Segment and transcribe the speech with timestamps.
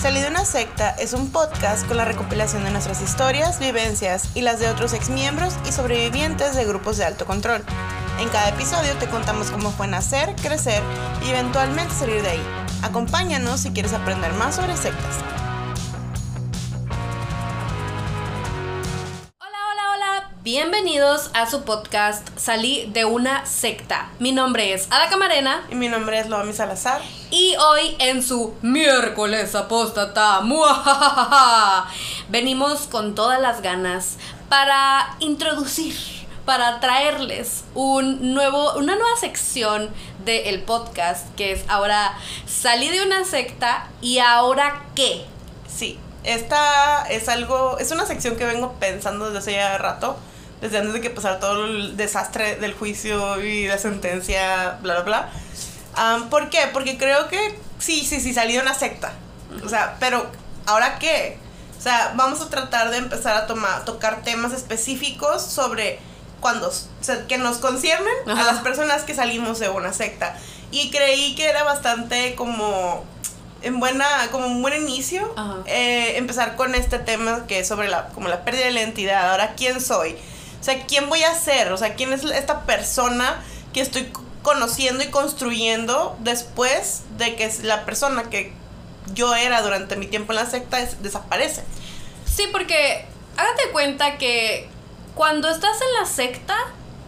[0.00, 4.42] Salí de una secta es un podcast con la recopilación de nuestras historias, vivencias y
[4.42, 7.64] las de otros exmiembros y sobrevivientes de grupos de alto control.
[8.20, 10.84] En cada episodio te contamos cómo fue nacer, crecer
[11.26, 12.42] y eventualmente salir de ahí.
[12.82, 15.16] Acompáñanos si quieres aprender más sobre sectas.
[20.50, 24.08] Bienvenidos a su podcast Salí de una secta.
[24.18, 27.02] Mi nombre es Ada Camarena Y mi nombre es Loami Salazar.
[27.30, 31.90] y hoy en su miércoles apóstata muajajaja,
[32.30, 34.16] venimos con todas las ganas
[34.48, 35.94] para introducir,
[36.46, 39.90] para traerles un nuevo, una nueva sección
[40.24, 45.26] del podcast que es ahora Salí de una secta y ahora qué.
[45.68, 50.16] Sí, esta es algo, es una sección que vengo pensando desde hace ya rato,
[50.60, 55.02] desde antes de que pasara todo el desastre del juicio y la sentencia, bla, bla,
[55.02, 55.30] bla.
[55.94, 56.68] Am, ¿Por qué?
[56.72, 59.12] Porque creo que sí, sí, sí, salí de una secta.
[59.64, 60.26] O sea, pero
[60.66, 61.38] ¿ahora qué?
[61.78, 65.98] O sea, vamos a tratar de empezar a tomar, tocar temas específicos sobre
[66.40, 66.72] cuando, o
[67.04, 68.44] sea, que nos conciernen a Ajá.
[68.44, 70.36] las personas que salimos de una secta.
[70.70, 73.04] Y creí que era bastante como
[73.62, 75.34] en buena, como un buen inicio,
[75.66, 79.30] eh, empezar con este tema que es sobre la, como la pérdida de la identidad.
[79.30, 80.16] Ahora, ¿quién soy?
[80.60, 81.72] O sea, ¿quién voy a ser?
[81.72, 83.42] O sea, ¿quién es esta persona
[83.72, 84.10] que estoy
[84.42, 88.52] conociendo y construyendo después de que la persona que
[89.14, 91.62] yo era durante mi tiempo en la secta es- desaparece?
[92.24, 93.04] Sí, porque
[93.36, 94.68] hágate cuenta que
[95.14, 96.56] cuando estás en la secta,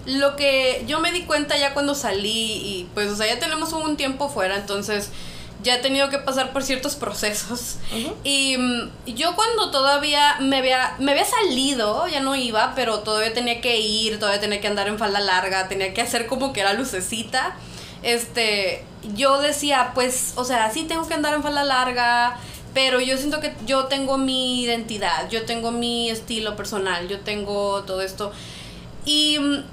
[0.07, 3.73] lo que yo me di cuenta ya cuando salí y pues, o sea, ya tenemos
[3.73, 5.11] un tiempo fuera, entonces
[5.63, 7.77] ya he tenido que pasar por ciertos procesos.
[8.25, 13.33] Y mm, yo cuando todavía me había, me había salido, ya no iba, pero todavía
[13.33, 16.61] tenía que ir, todavía tenía que andar en falda larga, tenía que hacer como que
[16.61, 17.57] era lucecita.
[18.03, 22.39] Este, yo decía, pues, o sea, sí tengo que andar en falda larga,
[22.73, 27.83] pero yo siento que yo tengo mi identidad, yo tengo mi estilo personal, yo tengo
[27.83, 28.33] todo esto.
[29.05, 29.65] Y mm,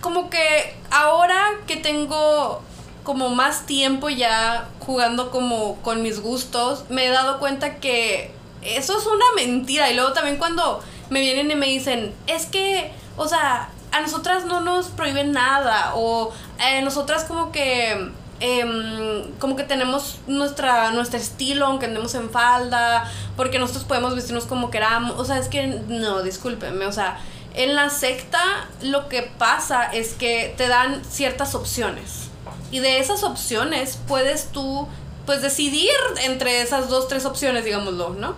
[0.00, 2.62] como que ahora que tengo
[3.04, 8.32] como más tiempo ya jugando como con mis gustos, me he dado cuenta que
[8.62, 9.90] eso es una mentira.
[9.90, 14.46] Y luego también cuando me vienen y me dicen, es que, o sea, a nosotras
[14.46, 15.92] no nos prohíben nada.
[15.94, 18.10] O eh, nosotras como que...
[18.40, 24.46] em, como que tenemos nuestra, nuestro estilo, aunque andemos en falda, porque nosotros podemos vestirnos
[24.46, 25.18] como queramos.
[25.18, 27.20] O sea, es que no, discúlpenme, o sea,
[27.54, 28.42] en la secta
[28.82, 32.30] lo que pasa es que te dan ciertas opciones.
[32.74, 34.88] Y de esas opciones puedes tú,
[35.26, 35.92] pues, decidir
[36.24, 38.34] entre esas dos, tres opciones, digámoslo, ¿no?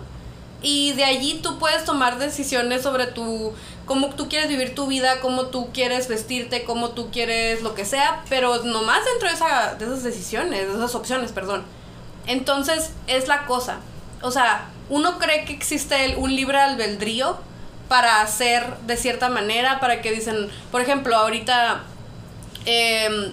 [0.61, 3.53] Y de allí tú puedes tomar decisiones sobre tu,
[3.87, 7.83] cómo tú quieres vivir tu vida, cómo tú quieres vestirte, cómo tú quieres lo que
[7.83, 11.63] sea, pero nomás dentro de, esa, de esas decisiones, de esas opciones, perdón.
[12.27, 13.77] Entonces, es la cosa.
[14.21, 17.39] O sea, uno cree que existe un libre albedrío
[17.87, 21.81] para hacer de cierta manera, para que dicen, por ejemplo, ahorita
[22.65, 23.31] em,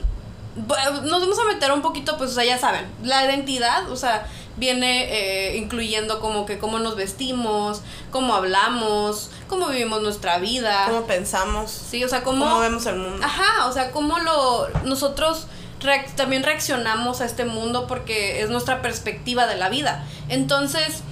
[0.57, 4.27] nos vamos a meter un poquito, pues, o sea, ya saben, la identidad, o sea,
[4.57, 7.83] viene eh, incluyendo como que cómo nos vestimos,
[8.13, 10.85] cómo hablamos, cómo vivimos nuestra vida.
[10.87, 11.71] ¿Cómo pensamos?
[11.71, 12.45] Sí, o sea, cómo...
[12.45, 13.25] ¿Cómo vemos el mundo?
[13.25, 15.49] Ajá, o sea, cómo lo nosotros
[15.81, 20.05] reac- también reaccionamos a este mundo porque es nuestra perspectiva de la vida.
[20.29, 21.03] Entonces,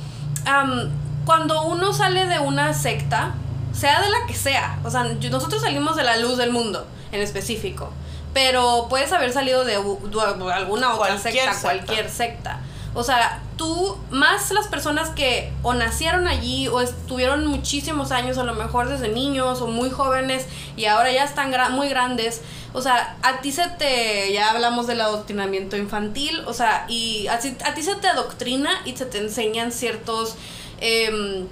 [0.47, 0.91] am,
[1.25, 3.35] cuando uno sale de una secta,
[3.73, 7.21] sea de la que sea, o sea, nosotros salimos de la luz del mundo en
[7.23, 7.91] específico,
[8.35, 11.61] pero puedes haber salido de alguna otra Cualquier secta, secta.
[11.63, 12.61] cualquier secta.
[12.95, 18.45] O sea, tú, más las personas que o nacieron allí o estuvieron muchísimos años, a
[18.45, 20.45] lo mejor desde niños o muy jóvenes
[20.77, 22.43] y ahora ya están gra- muy grandes.
[22.75, 27.57] O sea, a ti se te, ya hablamos del adoctrinamiento infantil, o sea, y así-
[27.65, 30.37] a ti se te adoctrina y se te enseñan ciertos...
[30.81, 31.47] em,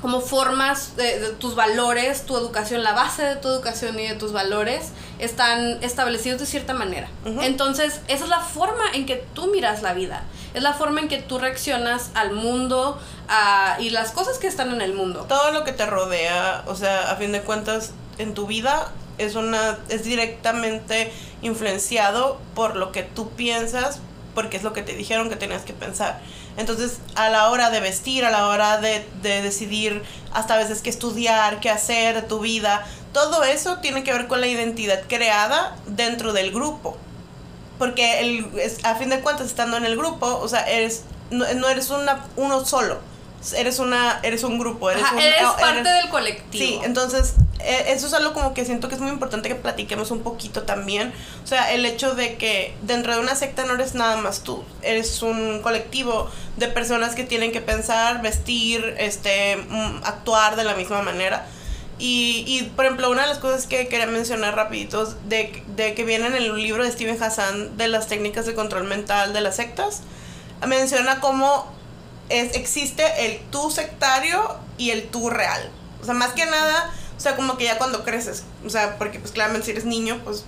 [0.00, 4.14] como formas de, de tus valores, tu educación, la base de tu educación y de
[4.14, 7.08] tus valores están establecidos de cierta manera.
[7.42, 10.22] Entonces, esa es la forma en que tú miras la vida.
[10.54, 12.98] Es la forma en que tú reaccionas al mundo
[13.28, 15.26] a- y las cosas que están en el mundo.
[15.28, 19.34] todo lo que te rodea, o sea, a fin de cuentas, en tu vida es
[19.34, 21.12] una es directamente
[21.42, 24.00] influenciado por lo que tú piensas,
[24.34, 26.20] porque es lo que te dijeron que tenías que pensar.
[26.60, 30.02] Entonces, a la hora de vestir, a la hora de, de decidir
[30.32, 34.28] hasta a veces qué estudiar, qué hacer de tu vida, todo eso tiene que ver
[34.28, 36.96] con la identidad creada dentro del grupo.
[37.78, 41.44] Porque el, es- a fin de cuentas, estando en el grupo, o sea, eres, no,
[41.54, 43.00] no eres una, uno solo.
[43.56, 46.64] Eres una, eres un grupo, eres Ajá, un- eres eres- parte del colectivo.
[46.64, 50.10] Sí, entonces e, eso es algo como que siento que es muy importante que platiquemos
[50.10, 51.12] un poquito también.
[51.42, 54.62] O sea, el hecho de que dentro de una secta no eres nada más tú,
[54.82, 60.74] eres un colectivo de personas que tienen que pensar, vestir, este, mm, actuar de la
[60.74, 61.46] misma manera.
[61.98, 66.04] Y, y, por ejemplo, una de las cosas que quería mencionar rapiditos, de, de que
[66.04, 69.56] viene en el libro de Steven Hassan de las técnicas de control mental de las
[69.56, 70.00] sectas,
[70.66, 71.70] menciona cómo
[72.30, 75.70] es, existe el tú sectario y el tú real.
[76.00, 79.18] O sea, más que nada, o sea, como que ya cuando creces, o sea, porque
[79.18, 80.44] pues claramente si eres niño, pues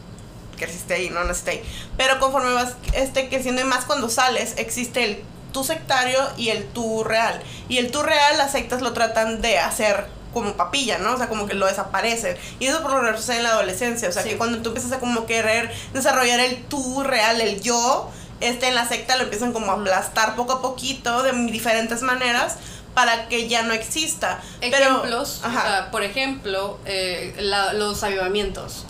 [0.57, 1.63] creciste ahí, no naciste ahí.
[1.97, 6.65] Pero conforme vas este, creciendo y más cuando sales, existe el tú sectario y el
[6.69, 7.43] tú real.
[7.69, 11.13] Y el tú real las sectas lo tratan de hacer como papilla, ¿no?
[11.13, 12.37] O sea, como que lo desaparecen.
[12.59, 14.09] Y eso por lo general sucede en la adolescencia.
[14.09, 18.11] O sea, que cuando tú empiezas a como querer desarrollar el tú real, el yo,
[18.43, 22.57] este en la secta lo empiezan como a aplastar poco a poquito de diferentes maneras
[22.95, 24.41] para que ya no exista.
[24.61, 27.35] Ejemplos, o sea, por ejemplo, eh,
[27.75, 28.85] los avivamientos,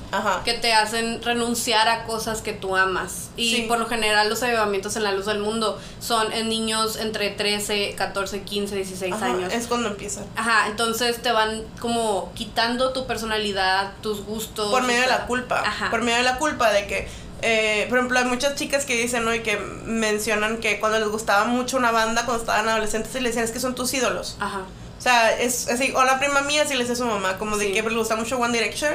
[0.45, 3.31] que te hacen renunciar a cosas que tú amas.
[3.37, 7.31] Y por lo general los avivamientos en la luz del mundo son en niños entre
[7.31, 9.53] 13, 14, 15, 16 años.
[9.53, 10.25] Es cuando empiezan.
[10.37, 14.71] Ajá, entonces te van como quitando tu personalidad, tus gustos.
[14.71, 15.63] Por medio de la culpa.
[15.65, 15.91] Ajá.
[15.91, 17.09] Por medio de la culpa de que
[17.43, 19.35] eh, por ejemplo, hay muchas chicas que dicen, ¿no?
[19.35, 23.29] Y que mencionan que cuando les gustaba mucho una banda, cuando estaban adolescentes, y le
[23.29, 24.37] decían, es que son tus ídolos.
[24.41, 24.61] Ajá.
[24.99, 27.57] O sea, es así, o la prima mía sí le decía a su mamá, como
[27.57, 28.93] de que le gusta mucho One Direction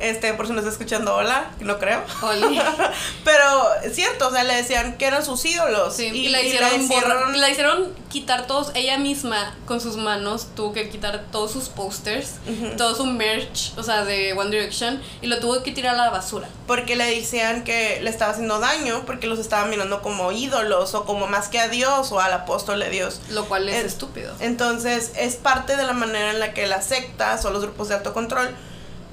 [0.00, 2.02] este, por si nos está escuchando, hola, no creo.
[3.24, 5.98] Pero es cierto, o sea, le decían que eran sus ídolos.
[5.98, 11.26] y, la, hicieron la, hicieron quitar todos, ella misma con sus manos tuvo que quitar
[11.30, 12.34] todos sus posters,
[12.76, 16.10] todo su merch, o sea, de One Direction, y lo tuvo que tirar a la
[16.10, 16.48] basura.
[16.66, 21.04] Porque le decían que le estaba haciendo daño, porque los estaban mirando como ídolos, o
[21.04, 23.20] como más que a Dios, o al apóstol de Dios.
[23.30, 24.34] Lo cual es estúpido.
[24.40, 27.96] Entonces, es parte de la manera en la que las sectas o los grupos de
[27.96, 28.54] autocontrol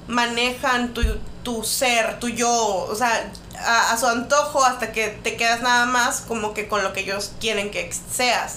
[0.08, 1.02] manejan tu,
[1.42, 6.20] tu ser, tu yo, o sea, a, su antojo hasta que te quedas nada más
[6.20, 8.56] como que con lo que ellos quieren que seas.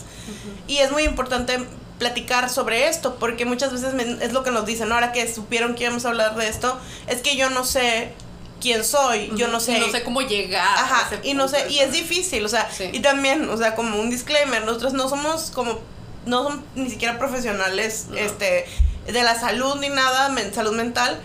[0.68, 1.60] Y es muy importante
[1.98, 5.84] platicar sobre esto, porque muchas veces es lo que nos dicen, ahora que supieron que
[5.84, 8.14] íbamos a hablar de esto, es que yo no sé
[8.62, 9.78] quién soy, yo no sé.
[9.78, 10.68] Y no sé cómo llegar.
[10.78, 14.10] Ajá, y no sé, y es difícil, o sea, y también, o sea, como un
[14.10, 15.80] disclaimer, nosotros no somos como,
[16.26, 18.66] no somos ni siquiera profesionales, este,
[19.08, 21.20] de la salud ni nada, salud mental,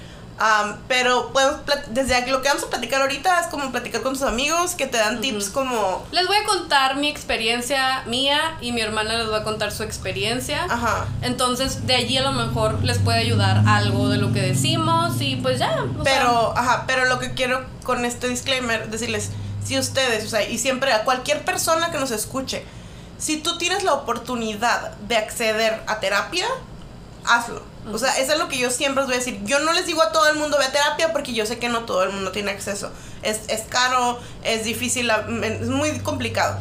[0.88, 1.60] pero podemos
[1.90, 4.98] desde lo que vamos a platicar ahorita es como platicar con tus amigos que te
[4.98, 6.04] dan tips como...
[6.10, 9.82] Les voy a contar mi experiencia mía y mi hermana les va a contar su
[9.82, 10.64] experiencia.
[10.64, 11.06] Ajá.
[11.22, 15.36] Entonces de allí a lo mejor les puede ayudar algo de lo que decimos y
[15.36, 15.84] pues ya.
[16.02, 19.31] Pero, ajá, pero lo que quiero con este disclaimer decirles,
[19.64, 22.64] si ustedes, o sea, y siempre a cualquier persona que nos escuche,
[23.19, 26.46] si tú tienes la oportunidad de acceder a terapia,
[27.25, 29.40] hazlo o sea, eso es lo que yo siempre os voy a decir.
[29.44, 31.69] Yo no les digo a todo el mundo ve a terapia porque yo sé que
[31.69, 32.90] no todo el mundo tiene acceso.
[33.22, 35.10] Es, es caro, es difícil,
[35.42, 36.58] es muy complicado.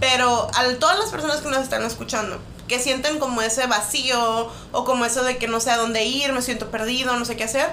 [0.00, 2.38] Pero a todas las personas que nos están escuchando,
[2.68, 6.32] que sienten como ese vacío o como eso de que no sé a dónde ir,
[6.32, 7.70] me siento perdido, no sé qué hacer,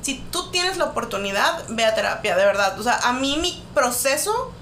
[0.00, 2.78] si tú tienes la oportunidad, ve a terapia, de verdad.
[2.78, 4.52] O sea, a mí mi proceso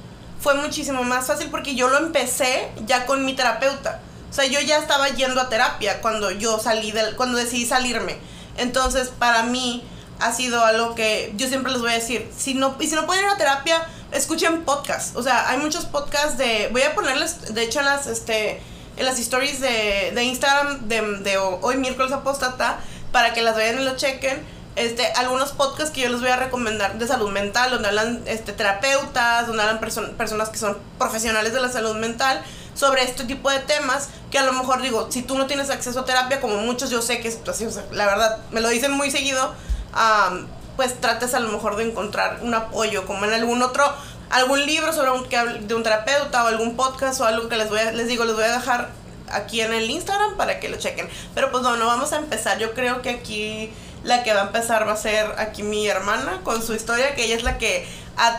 [0.40, 4.00] fue muchísimo más fácil porque yo lo empecé ya con mi terapeuta.
[4.34, 8.18] O sea, yo ya estaba yendo a terapia cuando yo salí del, cuando decidí salirme.
[8.56, 9.84] Entonces, para mí
[10.18, 13.06] ha sido algo que yo siempre les voy a decir, si no y si no
[13.06, 15.14] pueden ir a terapia, escuchen podcast.
[15.14, 18.60] O sea, hay muchos podcasts de voy a ponerles de hecho en las este
[18.96, 22.80] en las stories de, de Instagram de, de hoy miércoles apóstata
[23.12, 24.42] para que las vean y lo chequen
[24.74, 28.52] este, algunos podcasts que yo les voy a recomendar de salud mental, donde hablan este,
[28.52, 32.42] terapeutas, donde hablan personas que son profesionales de la salud mental
[32.74, 36.00] sobre este tipo de temas que a lo mejor digo, si tú no tienes acceso
[36.00, 39.10] a terapia, como muchos yo sé que es así, la verdad, me lo dicen muy
[39.10, 39.54] seguido,
[40.76, 43.84] pues trates a lo mejor de encontrar un apoyo, como en algún otro,
[44.30, 47.68] algún libro sobre un, que de un terapeuta o algún podcast o algo que les
[47.68, 48.90] voy a, les digo, les voy a dejar
[49.30, 51.08] aquí en el Instagram para que lo chequen.
[51.34, 52.58] Pero pues bueno, vamos a empezar.
[52.58, 56.40] Yo creo que aquí la que va a empezar va a ser aquí mi hermana
[56.42, 57.86] con su historia, que ella es la que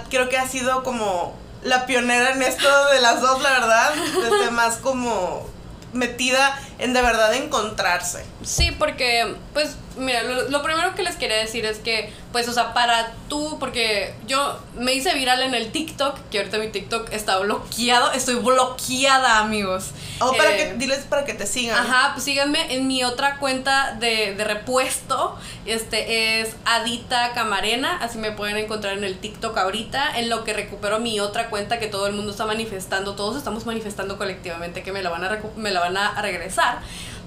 [0.09, 1.33] creo que ha sido como
[1.65, 3.93] la pionera en esto de las dos, la verdad.
[3.95, 5.45] Desde más como
[5.93, 8.25] metida en de verdad encontrarse.
[8.43, 12.73] Sí, porque, pues, mira, lo, primero que les quería decir es que, pues, o sea,
[12.73, 17.37] para tú, porque yo me hice viral en el TikTok, que ahorita mi TikTok está
[17.39, 19.91] bloqueado, estoy bloqueada, amigos.
[20.19, 21.77] O para que, eh, diles para que te sigan.
[21.77, 28.17] Ajá, pues síganme en mi otra cuenta de, de repuesto, este es Adita Camarena, así
[28.17, 31.87] me pueden encontrar en el TikTok ahorita, en lo que recupero mi otra cuenta que
[31.87, 35.71] todo el mundo está manifestando, todos estamos manifestando colectivamente que me la van a, me
[35.71, 36.64] la van a regresar.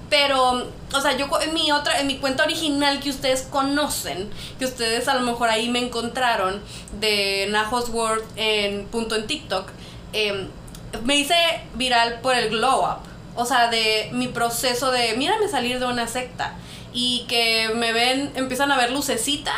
[0.09, 4.65] Pero, o sea, yo en mi otra, en mi cuenta original que ustedes conocen, que
[4.65, 6.61] ustedes a lo mejor ahí me encontraron,
[6.99, 9.69] de Najos World en punto en TikTok,
[10.13, 10.47] em,
[11.03, 11.35] me hice
[11.75, 12.99] viral por el glow up.
[13.35, 16.55] O sea, de mi proceso de, mírame salir de una secta.
[16.91, 19.53] Y que me ven, empiezan a ver lucecita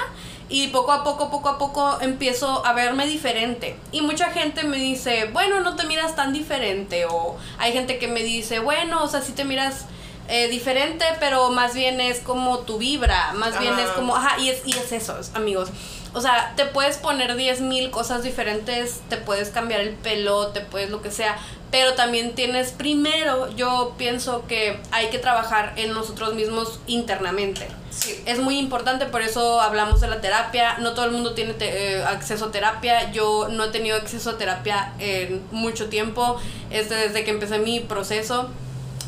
[0.51, 3.77] y poco a poco, poco a poco empiezo a verme diferente.
[3.93, 7.05] Y mucha gente me dice, bueno, no te miras tan diferente.
[7.05, 9.85] O hay gente que me dice, bueno, o sea, sí te miras
[10.27, 14.49] eh, diferente, pero más bien es como tu vibra, más bien es como, ajá, y
[14.49, 15.69] es, y es eso, amigos.
[16.13, 20.59] O sea, te puedes poner 10 mil cosas diferentes, te puedes cambiar el pelo, te
[20.59, 21.37] puedes lo que sea,
[21.71, 27.65] pero también tienes primero, yo pienso que hay que trabajar en nosotros mismos internamente.
[27.91, 28.21] Sí.
[28.25, 30.77] Es muy importante, por eso hablamos de la terapia.
[30.79, 33.11] No todo el mundo tiene eh, acceso a terapia.
[33.11, 37.79] Yo no he tenido acceso a terapia en mucho tiempo, este, desde que empecé mi
[37.79, 38.49] proceso.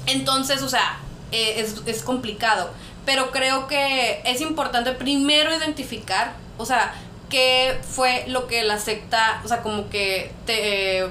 [0.05, 0.99] Entonces, o sea,
[1.31, 2.71] eh, es, es complicado.
[3.05, 6.93] Pero creo que es importante primero identificar, o sea,
[7.29, 10.99] qué fue lo que la secta, o sea, como que te...
[10.99, 11.09] Eh,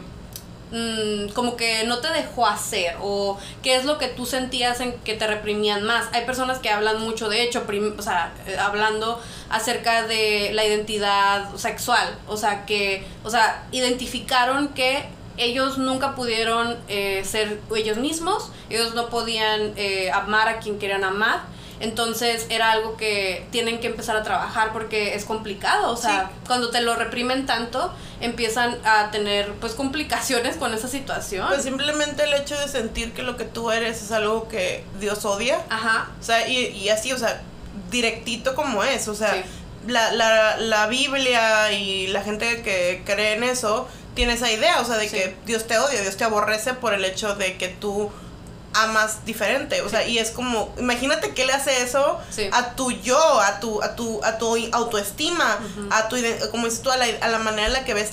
[0.73, 4.93] mm, como que no te dejó hacer o qué es lo que tú sentías en
[5.01, 6.09] que te reprimían más.
[6.13, 7.65] Hay personas que hablan mucho, de hecho,
[7.97, 14.69] o sea, eh, hablando acerca de la identidad sexual, o sea, que, o sea, identificaron
[14.69, 15.05] que
[15.37, 21.05] ellos nunca pudieron eh, ser ellos mismos, ellos no podían eh, amar a quien querían
[21.05, 21.43] amar.
[21.83, 25.91] Entonces era algo que tienen que empezar a trabajar porque es complicado.
[25.91, 31.49] O sea, cuando te lo reprimen tanto, empiezan a tener pues complicaciones con esa situación.
[31.49, 35.25] Pues simplemente el hecho de sentir que lo que tú eres es algo que Dios
[35.25, 35.61] odia.
[35.71, 36.11] Ajá.
[36.21, 37.43] O sea, y, y así, o sea,
[37.91, 39.09] directito como es.
[39.09, 39.43] O sea,
[39.89, 44.85] la, la, la Biblia y la gente que cree en eso tiene esa idea, o
[44.85, 48.13] sea, de que Dios te odia, Dios te aborrece por el hecho de que tú
[48.75, 52.19] amas diferente, o sea, y es como, imagínate qué le hace eso
[52.53, 55.59] a tu yo, a tu, a tu, a tu autoestima,
[55.91, 56.17] a tu,
[56.51, 58.13] como dices tú, a la, a la manera en la que ves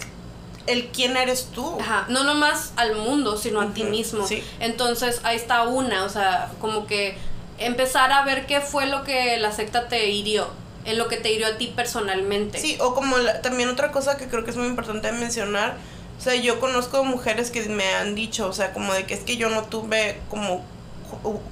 [0.67, 1.77] el quién eres tú.
[1.79, 4.25] Ajá, no nomás al mundo, sino a ti mismo.
[4.59, 7.17] Entonces, ahí está una, o sea, como que
[7.57, 10.47] empezar a ver qué fue lo que la secta te hirió
[10.85, 12.59] en lo que te hirió a ti personalmente.
[12.59, 15.75] Sí, o como también otra cosa que creo que es muy importante mencionar,
[16.19, 19.21] o sea, yo conozco mujeres que me han dicho, o sea, como de que es
[19.21, 20.65] que yo no tuve como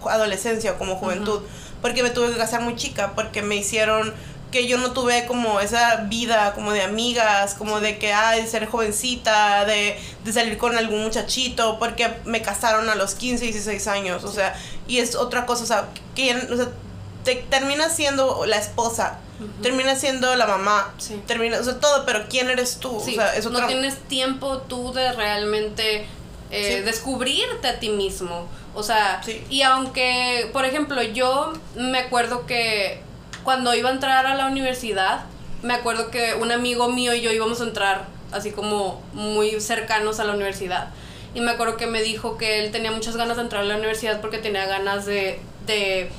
[0.10, 1.42] adolescencia o como juventud,
[1.82, 4.14] porque me tuve que casar muy chica, porque me hicieron
[4.52, 8.48] que yo no tuve como esa vida como de amigas, como de que, ay, de
[8.48, 13.88] ser jovencita, de, de salir con algún muchachito, porque me casaron a los 15, 16
[13.88, 14.54] años, o sea,
[14.86, 16.68] y es otra cosa, o sea, que o sea,
[17.24, 19.20] te termina siendo la esposa,
[19.62, 20.94] termina siendo la mamá,
[21.26, 22.98] termina, o sea, todo, pero ¿quién eres tú?
[22.98, 26.08] o sea, es No tienes tiempo tú de realmente
[26.52, 28.48] eh, descubrirte a ti mismo.
[28.74, 33.02] O sea, y aunque, por ejemplo, yo me acuerdo que
[33.44, 35.26] cuando iba a entrar a la universidad,
[35.64, 40.20] me acuerdo que un amigo mío y yo íbamos a entrar así como muy cercanos
[40.20, 40.90] a la universidad.
[41.34, 43.76] Y me acuerdo que me dijo que él tenía muchas ganas de entrar a la
[43.76, 46.10] universidad porque tenía ganas de, de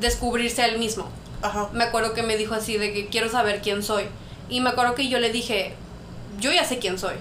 [0.00, 1.10] descubrirse a él mismo.
[1.42, 1.68] Ajá.
[1.72, 4.04] Me acuerdo que me dijo así de que quiero saber quién soy.
[4.48, 5.74] Y me acuerdo que yo le dije,
[6.38, 7.14] yo ya sé quién soy.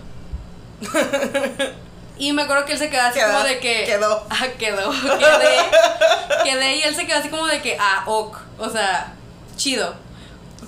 [2.18, 3.86] y me acuerdo que él se quedó así como de que...
[3.86, 4.26] Quedó.
[4.30, 4.92] Ah, quedó.
[4.92, 6.44] Quedé.
[6.44, 8.38] quedé y él se quedó así como de que, ah, ok.
[8.58, 9.14] O sea,
[9.56, 9.94] chido.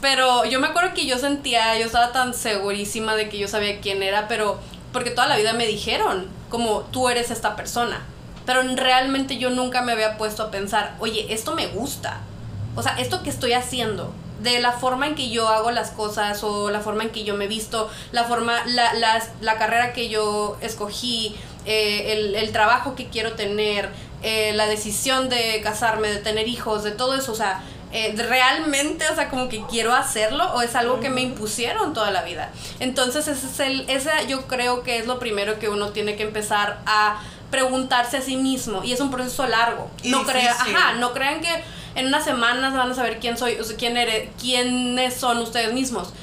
[0.01, 3.81] Pero yo me acuerdo que yo sentía, yo estaba tan segurísima de que yo sabía
[3.81, 4.60] quién era, pero
[4.93, 8.01] porque toda la vida me dijeron, como tú eres esta persona.
[8.46, 12.22] Pero realmente yo nunca me había puesto a pensar, oye, esto me gusta.
[12.75, 16.43] O sea, esto que estoy haciendo, de la forma en que yo hago las cosas
[16.43, 18.93] o la forma en que yo me visto, la forma, la,
[19.41, 21.35] la, carrera que yo escogí,
[21.65, 23.89] eh, el, el, trabajo que quiero tener,
[24.23, 27.61] eh, la decisión de casarme, de tener hijos, de todo eso, o sea,
[27.93, 32.09] eh, realmente, o sea, como que quiero hacerlo o es algo que me impusieron toda
[32.11, 32.51] la vida.
[32.79, 36.23] Entonces, ese es el, ese yo creo que es lo primero que uno tiene que
[36.23, 39.91] empezar a preguntarse a sí mismo y es un proceso largo.
[40.05, 41.63] no crean, ajá, no crean que
[41.95, 45.74] en unas semanas van a saber quién soy, o sea, quién eres, quiénes son ustedes
[45.74, 46.13] mismos.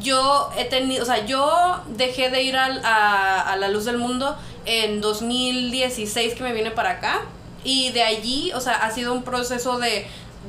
[0.00, 4.36] Yo he tenido, o sea, yo dejé de ir a, a la luz del mundo
[4.66, 7.22] en 2016 que me vine para acá
[7.62, 10.06] y de allí, o sea, ha sido un proceso de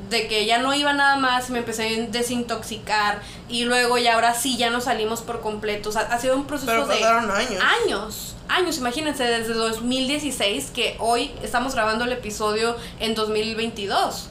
[0.09, 4.33] de que ya no iba nada más, me empecé a desintoxicar y luego ya ahora
[4.33, 5.89] sí ya no salimos por completo.
[5.89, 7.63] O sea, ha sido un proceso de años.
[7.83, 14.29] Años, años, imagínense, desde 2016 que hoy estamos grabando el episodio en 2022.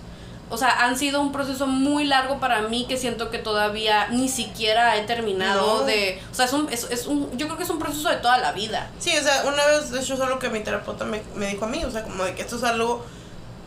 [0.51, 4.29] O sea, han sido un proceso muy largo para mí que siento que todavía ni
[4.29, 6.21] siquiera he terminado de...
[6.31, 7.31] O sea, es un, es, es, un...
[7.37, 8.91] Yo creo que es un proceso de toda la vida.
[8.99, 11.65] Sí, o sea, una vez, de hecho, es algo que mi terapeuta me, me dijo
[11.65, 13.05] a mí, o sea, como de que esto es algo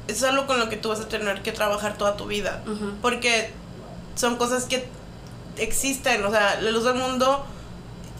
[0.07, 2.63] es algo con lo que tú vas a tener que trabajar toda tu vida.
[3.01, 3.51] Porque
[4.15, 4.87] son cosas que
[5.57, 7.45] existen, o sea, la luz del mundo.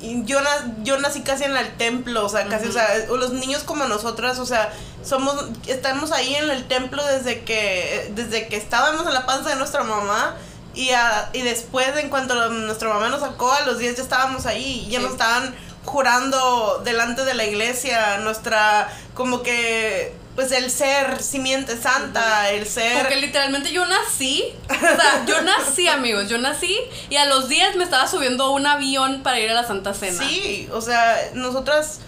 [0.02, 0.40] Yo,
[0.84, 4.38] yo nací casi en el templo, o sea, casi, o sea, los niños como nosotras,
[4.38, 4.72] o sea,
[5.04, 5.36] somos,
[5.66, 9.84] estamos ahí en el templo desde que, desde que estábamos en la panza de nuestra
[9.84, 10.36] mamá
[10.76, 10.92] y,
[11.34, 14.92] y después, en cuanto nuestra mamá nos sacó, a los días ya estábamos ahí y
[14.92, 21.82] ya nos estaban jurando delante de la iglesia nuestra, como que pues el ser simiente
[21.82, 23.00] santa, el ser...
[23.00, 26.78] Porque literalmente yo nací, o sea, yo nací amigos, yo nací
[27.10, 29.96] y a los días me estaba subiendo a un avión para ir a la Santa
[29.96, 30.24] Cena.
[30.24, 32.02] Sí, o sea, nosotras,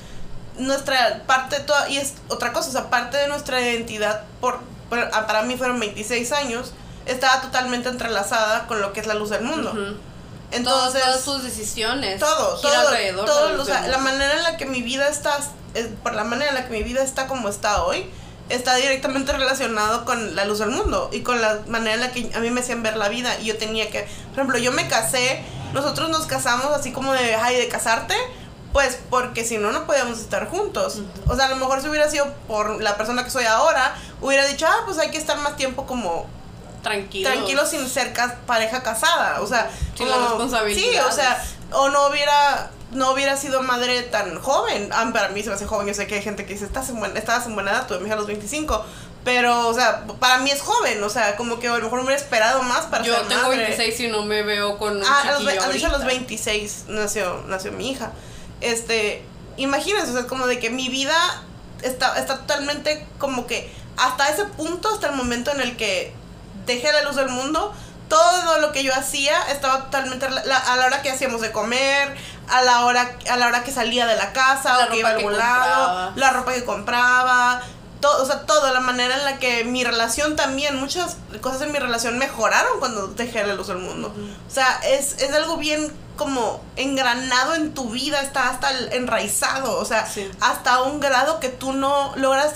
[0.59, 4.59] nuestra parte, toda, y es otra cosa, o sea, parte de nuestra identidad, por,
[4.91, 6.73] ah, para mí fueron 26 años,
[7.07, 9.97] estaba totalmente entrelazada con lo que es la luz del mundo.
[10.51, 12.19] Entonces, todas, sus decisiones.
[12.19, 15.37] Todo, todo, todo, o sea, la manera en la que mi vida está,
[16.03, 18.09] por la manera en la que mi vida está como está hoy,
[18.49, 22.31] está directamente relacionado con la luz del mundo y con la manera en la que
[22.33, 24.87] a mí me hacían ver la vida y yo tenía que, por ejemplo, yo me
[24.87, 28.15] casé, nosotros nos casamos así como de, ay, de casarte,
[28.73, 31.01] pues porque si no, no podíamos estar juntos.
[31.27, 34.45] O sea, a lo mejor si hubiera sido por la persona que soy ahora, hubiera
[34.45, 36.27] dicho, ah, pues hay que estar más tiempo como
[36.81, 37.29] tranquilo.
[37.29, 38.13] Tranquilo sin ser
[38.45, 39.41] pareja casada.
[39.41, 40.81] O sea, sin la responsabilidad.
[40.81, 44.89] Sí, o sea, o no hubiera no hubiera sido madre tan joven.
[44.91, 45.87] Ah, para mí se me hace joven.
[45.87, 47.99] Yo sé que hay gente que dice, estás en buena, estabas en buena edad, tuve
[47.99, 48.83] mi hija a los 25.
[49.23, 51.03] Pero, o sea, para mí es joven.
[51.03, 53.99] O sea, como que a lo mejor me hubiera esperado más para Yo tengo 26
[53.99, 57.71] y no me veo con un ah, chiquillo a los, a los 26 nació, nació
[57.71, 58.11] mi hija.
[58.61, 59.23] Este,
[59.57, 61.15] imagínense, o sea, como de que mi vida
[61.81, 66.13] está, está totalmente como que hasta ese punto, hasta el momento en el que
[66.69, 67.73] dejé la luz del mundo,
[68.07, 72.15] todo lo que yo hacía estaba totalmente a la hora que hacíamos de comer,
[72.47, 75.13] a la hora, a la hora que salía de la casa o que iba a
[75.13, 77.61] algún lado, la ropa que compraba,
[78.01, 81.71] todo, o sea, todo, la manera en la que mi relación también, muchas cosas en
[81.71, 84.13] mi relación mejoraron cuando dejé la luz del mundo.
[84.47, 89.85] O sea, es, es algo bien como engranado en tu vida, está hasta enraizado, o
[89.85, 90.07] sea,
[90.41, 92.53] hasta un grado que tú no logras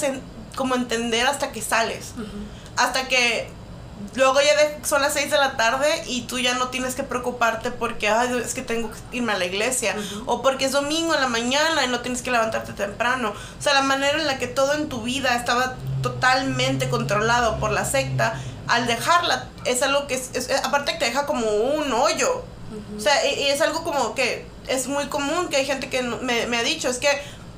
[0.55, 2.13] como entender hasta que sales.
[2.75, 3.51] Hasta que
[4.15, 7.71] luego ya son las 6 de la tarde y tú ya no tienes que preocuparte
[7.71, 11.21] porque Ay, es que tengo que irme a la iglesia o porque es domingo en
[11.21, 13.29] la mañana y no tienes que levantarte temprano.
[13.29, 17.71] O sea, la manera en la que todo en tu vida estaba totalmente controlado por
[17.71, 22.43] la secta, al dejarla es algo que es, aparte que te deja como un hoyo.
[22.97, 26.47] O sea, y, es algo como que es muy común que hay gente que me,
[26.47, 27.09] me ha dicho, es que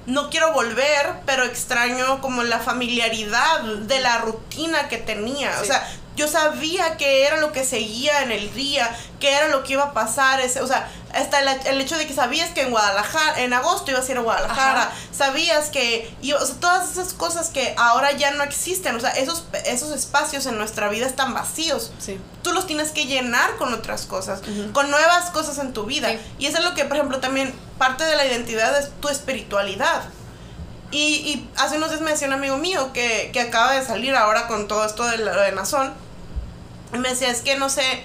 [0.06, 5.52] no quiero volver, pero extraño como la familiaridad de la rutina que tenía.
[5.62, 9.64] O sea, yo sabía que era lo que seguía en el día, que era lo
[9.64, 12.72] que iba a pasar, ese, o sea, hasta el, hecho de que sabías que en
[12.72, 17.14] Guadalajara, en agosto ibas a ir a Guadalajara, sabías que, y, o sea, todas esas
[17.14, 21.34] cosas que ahora ya no existen, o sea, esos, esos espacios en nuestra vida están
[21.34, 21.92] vacíos.
[22.00, 22.20] Sí.
[22.44, 24.42] Tú los tienes que llenar con otras cosas,
[24.74, 26.10] con nuevas cosas en tu vida.
[26.38, 30.04] Y eso es lo que, por ejemplo, también parte de la identidad es tu espiritualidad.
[30.92, 34.16] Y, y hace unos días me decía un amigo mío que, que acaba de salir
[34.16, 36.05] ahora con todo esto de, de Nazón
[37.00, 38.04] me decía, es que no sé,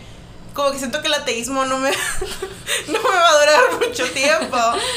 [0.54, 1.90] como que siento que el ateísmo no me,
[2.88, 4.56] no me va a durar mucho tiempo.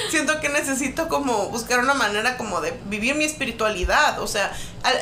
[0.09, 4.19] Siento que necesito como buscar una manera como de vivir mi espiritualidad.
[4.19, 4.51] O sea,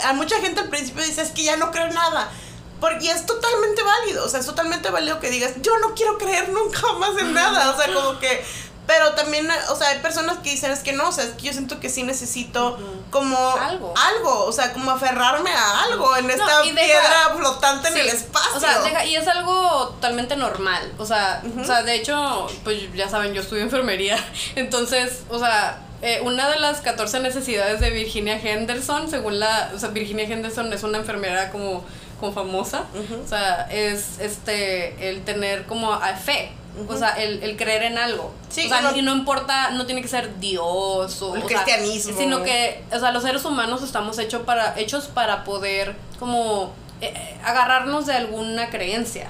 [0.04, 2.32] a, mucha gente al principio dice, es que ya no creo en nada.
[2.80, 6.50] Porque es totalmente válido, o sea, es totalmente válido que digas, yo no quiero creer
[6.50, 8.44] nunca más en nada, o sea, como que
[8.88, 11.44] pero también, o sea, hay personas que dicen, es que no, o sea, es que
[11.44, 12.78] yo siento que sí necesito
[13.10, 13.94] como algo.
[13.96, 18.58] algo, o sea, como aferrarme a algo en esta piedra flotante en el espacio.
[18.58, 23.08] O sea, y es algo totalmente normal, o sea, o sea, de hecho, pues ya
[23.08, 24.18] saben, yo estudio enfermería,
[24.56, 29.80] entonces, o sea, eh, una de las 14 necesidades de Virginia Henderson, según la, o
[29.80, 31.86] sea, Virginia Henderson es una enfermera como,
[32.20, 32.86] como famosa,
[33.24, 36.52] o sea, es este, el tener como fe,
[36.88, 38.34] o sea, el, el, creer en algo.
[38.50, 41.36] Sí, o sea, y no importa, no tiene que ser Dios o...
[41.36, 42.18] El cristianismo.
[42.18, 47.14] sino que, o sea, los seres humanos estamos hechos para, hechos para poder como eh,
[47.16, 49.30] eh, agarrarnos de alguna creencia.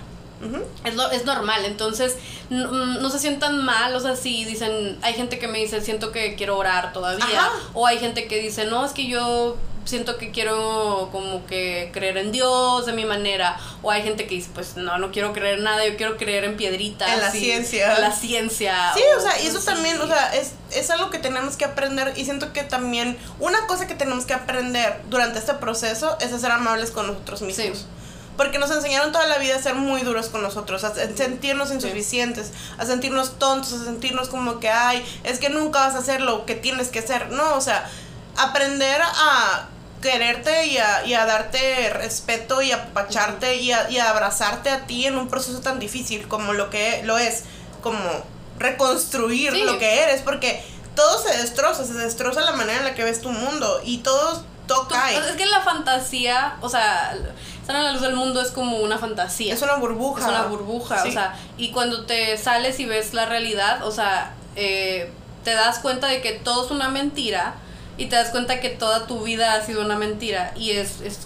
[0.84, 2.18] es, lo, es normal, entonces
[2.50, 6.12] no, no, se sientan mal, o sea, si dicen, hay gente que me dice, siento
[6.12, 10.32] que quiero orar todavía, o hay gente que dice, no, es que yo siento que
[10.32, 13.58] quiero como que creer en Dios de mi manera.
[13.82, 16.44] O hay gente que dice, pues no, no quiero creer en nada, yo quiero creer
[16.44, 17.12] en piedritas.
[17.12, 17.96] En la ciencia.
[17.96, 18.94] En la ciencia.
[18.94, 22.14] Sí, o, sea, y eso también, o sea, es, es algo que tenemos que aprender.
[22.16, 26.40] Y siento que también una cosa que tenemos que aprender durante este proceso es a
[26.40, 27.86] ser amables con nosotros mismos.
[28.38, 32.52] Porque nos enseñaron toda la vida a ser muy duros con nosotros, a sentirnos insuficientes,
[32.78, 36.46] a sentirnos tontos, a sentirnos como que, ay, es que nunca vas a hacer lo
[36.46, 37.30] que tienes que hacer.
[37.32, 37.88] No, o sea,
[38.38, 39.68] aprender a
[40.02, 44.70] quererte y a, y a darte respeto y a apacharte y a, y a abrazarte
[44.72, 47.44] a ti en un proceso tan difícil como lo que lo es,
[47.84, 48.00] como
[48.58, 49.64] reconstruir Sí.
[49.64, 50.64] lo que eres, porque
[50.96, 54.44] todo se destroza, se destroza la manera en la que ves tu mundo y todo,
[54.68, 55.18] todo cae.
[55.18, 57.16] es que la fantasía, o sea,
[57.62, 59.54] estar en la luz del mundo es como una fantasía.
[59.54, 60.22] Es una burbuja.
[60.24, 61.10] Es una burbuja, Sí.
[61.10, 65.12] o sea, y cuando te sales y ves la realidad, o sea, eh,
[65.44, 67.56] te das cuenta de que todo es una mentira
[68.02, 71.20] y te das cuenta que toda tu vida ha sido una mentira y es, es,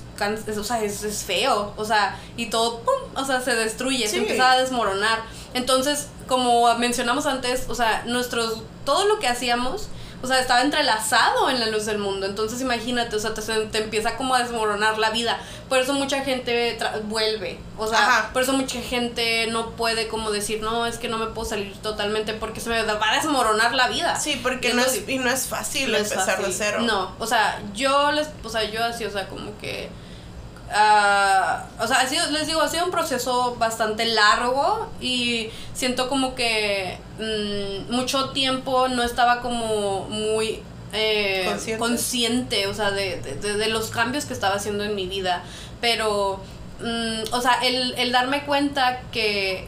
[0.57, 4.09] o sea, es, es feo, o sea, y todo, pum, o sea, se destruye, Sí.
[4.09, 5.19] se empieza a desmoronar.
[5.53, 9.88] Entonces, como mencionamos antes, o sea, nuestros, todo lo que hacíamos,
[10.25, 12.25] o sea, estaba entrelazado en la luz del mundo.
[12.25, 15.39] Entonces, imagínate, o sea, te, te empieza como a desmoronar la vida.
[15.69, 17.59] Por eso mucha gente vuelve.
[17.77, 18.29] O sea, Ajá.
[18.33, 21.77] por eso mucha gente no puede como decir, no, es que no me puedo salir
[21.77, 24.19] totalmente porque se me va a desmoronar la vida.
[24.19, 26.79] Sí, porque Y no es, y no es fácil no es empezar de cero.
[26.81, 29.89] No, o sea, yo les, o sea, yo así, o sea, como que
[30.73, 36.10] ah, o sea, ha sido, les digo, ha sido un proceso bastante largo y siento
[36.10, 40.62] como que mm, mucho tiempo no estaba como muy
[40.93, 41.80] eh, Consciente.
[41.80, 45.43] consciente, o sea, de, de- de- de los cambios que estaba haciendo en mi vida.
[45.82, 46.39] Pero,
[46.80, 49.67] mm, o sea, el, el darme cuenta que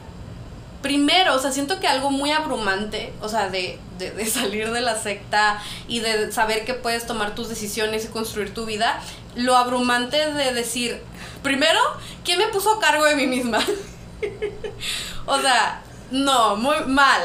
[0.81, 4.81] primero, o sea, siento que algo muy abrumante, o sea, de, de, de salir de
[4.81, 8.99] la secta y de saber que puedes tomar tus decisiones y construir tu vida,
[9.37, 11.01] lo abrumante de decir,
[11.43, 11.79] primero,
[12.23, 13.59] ¿quién me puso a cargo de mí misma?
[15.25, 17.21] o sea, no, muy mal.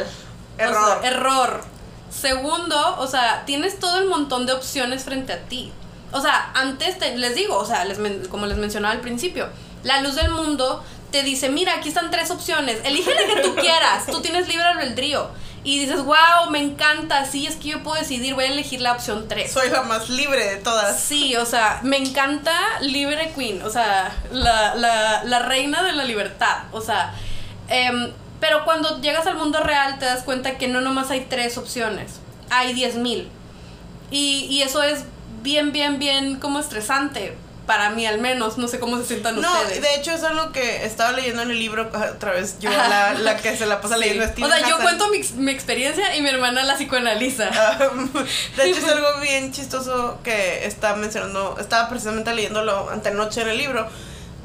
[0.55, 1.01] O sea, Error.
[1.05, 1.65] error.
[2.11, 5.73] Segundo, o sea, tienes todo el montón de opciones frente a ti.
[6.13, 9.49] O sea, antes te- les digo, o sea, les men- como les mencionaba al principio,
[9.83, 13.55] la luz del mundo te dice, mira, aquí están tres opciones, elige la que tú
[13.55, 15.31] quieras, tú tienes libre albedrío.
[15.65, 18.93] Y dices, wow, me encanta, sí, es que yo puedo decidir, voy a elegir la
[18.93, 19.53] opción 3.
[19.53, 20.99] Soy la más libre de todas.
[21.01, 26.05] Sí, o sea, me encanta Libre Queen, o sea, la, la, la reina de la
[26.05, 27.15] libertad, o sea,
[27.69, 31.57] em, pero cuando llegas al mundo real te das cuenta que no nomás hay tres
[31.59, 32.19] opciones,
[32.51, 33.29] hay diez mil.
[34.11, 35.05] Y, y eso es
[35.43, 39.53] bien, bien, bien como estresante, para mí al menos, no sé cómo se sientan No,
[39.63, 39.83] ustedes.
[39.83, 43.37] de hecho es algo que estaba leyendo en el libro otra vez yo, la, la
[43.37, 44.01] que se la pasa Sí.
[44.01, 47.45] leyendo a O sea, yo cuento mi, ex- mi experiencia y mi hermana la psicoanaliza.
[48.57, 53.59] de hecho es algo bien chistoso que estaba mencionando, estaba precisamente leyéndolo antenoche en el
[53.59, 53.89] libro,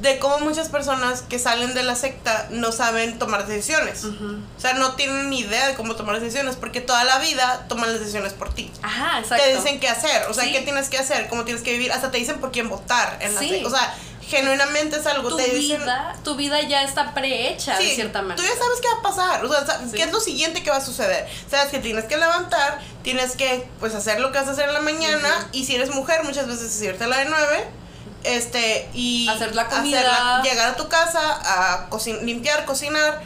[0.00, 4.04] de cómo muchas personas que salen de la secta no saben tomar decisiones.
[4.04, 7.90] O sea, no tienen ni idea de cómo tomar decisiones porque toda la vida toman
[7.90, 8.70] las decisiones por ti.
[8.82, 9.44] Ajá, exacto.
[9.44, 10.52] Te dicen qué hacer, o sea, Sí.
[10.52, 13.18] qué tienes que hacer, cómo tienes que vivir, hasta te dicen por quién votar.
[13.20, 13.62] En la Sí.
[13.64, 13.92] O sea,
[14.28, 15.80] genuinamente es algo, tu te dicen...
[15.80, 18.36] vida, tu vida ya está prehecha de Sí, cierta manera.
[18.36, 19.96] Tú ya sabes qué va a pasar, o sea, Sí.
[19.96, 21.26] qué es lo siguiente que va a suceder.
[21.50, 24.74] Sabes que tienes que levantar, tienes que pues hacer lo que vas a hacer en
[24.74, 27.64] la mañana y si eres mujer muchas veces es irte a la de 9
[28.36, 29.98] este y Hacer la comida.
[30.00, 33.20] hacerla- llegar a tu casa a cocin- limpiar, cocinar.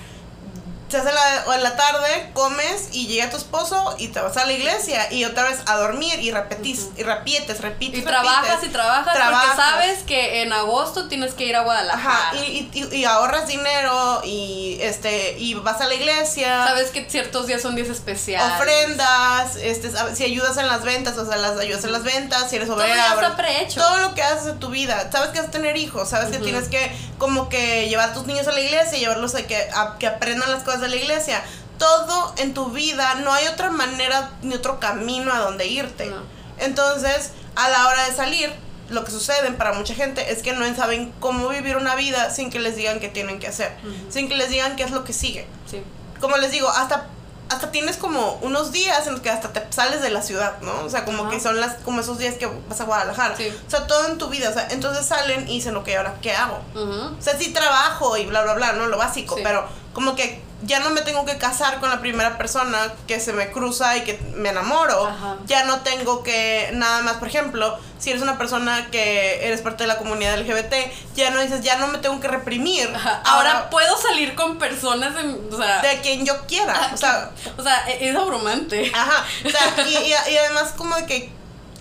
[0.92, 4.36] Se hace la, o en la tarde, comes y llega tu esposo y te vas
[4.36, 8.00] a la iglesia y otra vez a dormir y repetís, y repites, repites.
[8.00, 9.42] Y trabajas y trabajas, Trabajas.
[9.46, 12.14] porque sabes que en agosto tienes que ir a Guadalajara.
[12.30, 16.66] Ajá, y, y- y ahorras dinero y este y vas a la iglesia.
[16.66, 18.52] Sabes que ciertos días son días especiales.
[18.60, 22.56] ofrendas, este, si ayudas en las ventas, o sea, las ayudas en las ventas, si
[22.56, 23.80] eres Todo obrera, abres- prehecho.
[23.80, 26.38] todo lo que haces en tu vida, sabes que vas a tener hijos, sabes que
[26.38, 29.96] tienes que como que llevar a tus niños a la iglesia, llevarlos a que, a
[29.98, 31.42] que aprendan las cosas de la iglesia.
[31.78, 36.06] Todo en tu vida, no hay otra manera ni otro camino a donde irte.
[36.06, 36.22] No.
[36.58, 38.52] Entonces, a la hora de salir,
[38.88, 42.50] lo que sucede para mucha gente es que no saben cómo vivir una vida sin
[42.50, 43.72] que les digan qué tienen que hacer,
[44.10, 45.82] sin que les digan qué es lo que sigue Sí.
[46.20, 47.06] como les digo, hasta
[47.48, 50.72] hasta tienes como unos días en los que hasta te sales de la ciudad, ¿no?
[50.84, 51.30] O sea, como Ajá.
[51.32, 53.36] que son las como esos días que vas a Guadalajara.
[53.36, 53.52] Sí.
[53.66, 56.32] O sea, todo en tu vida, o sea, entonces salen y dicen, "Ok, ahora qué
[56.32, 58.86] hago?" O sea, sí trabajo y bla bla bla, ¿no?
[58.86, 59.42] Lo básico, Sí.
[59.44, 63.32] pero como que ya no me tengo que casar con la primera persona que se
[63.32, 65.06] me cruza y que me enamoro.
[65.08, 65.36] Ajá.
[65.46, 69.84] Ya no tengo que nada más, por ejemplo, si eres una persona que eres parte
[69.84, 70.74] de la comunidad LGBT,
[71.14, 72.90] ya no dices, ya no me tengo que reprimir.
[72.94, 73.22] Ajá.
[73.24, 76.74] Ahora puedo salir con personas, en- o sea, de quien yo quiera.
[76.76, 78.90] ah, O sea, o sea, e- es abrumante.
[78.94, 81.32] Ajá, o sea, y, y- y además como de que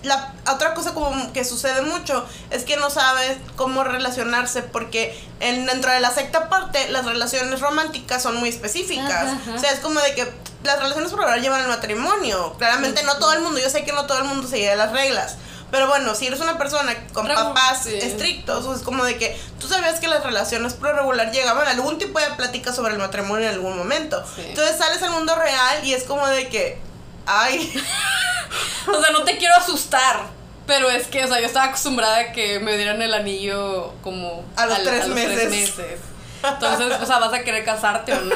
[0.02, 5.66] la otra cosa como que sucede mucho es que no sabes cómo relacionarse porque en,
[5.66, 9.10] dentro de la secta aparte las relaciones románticas son muy específicas.
[9.28, 9.54] Ajá, ajá.
[9.54, 10.30] O sea, es como de que
[10.64, 12.54] las relaciones por ahora llevan al matrimonio.
[12.58, 15.36] Claramente no todo el mundo, yo sé que no todo el mundo sigue las reglas.
[15.70, 17.94] Pero bueno, si eres una persona con Regu- papás sí.
[17.96, 21.96] estrictos, es como de que tú sabías que las relaciones pro regular llegaban a algún
[21.98, 24.22] tipo de plática sobre el matrimonio en algún momento.
[24.36, 24.42] Sí.
[24.48, 26.78] Entonces sales al mundo real y es como de que,
[27.26, 27.72] ay,
[28.86, 30.26] O sea, no te quiero asustar,
[30.66, 34.44] Pero es que, o sea, yo estaba acostumbrada a que me dieran el anillo como
[34.56, 35.50] A los tres tres meses.
[35.50, 36.00] meses.
[36.42, 38.34] Entonces, o sea, ¿vas a querer casarte o no?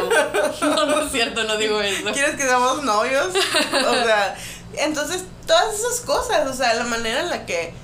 [0.61, 2.05] No, no es cierto, no digo eso.
[2.12, 3.27] ¿Quieres que seamos novios?
[3.29, 4.37] O sea,
[4.75, 7.75] entonces todas esas cosas, o sea, la manera en la que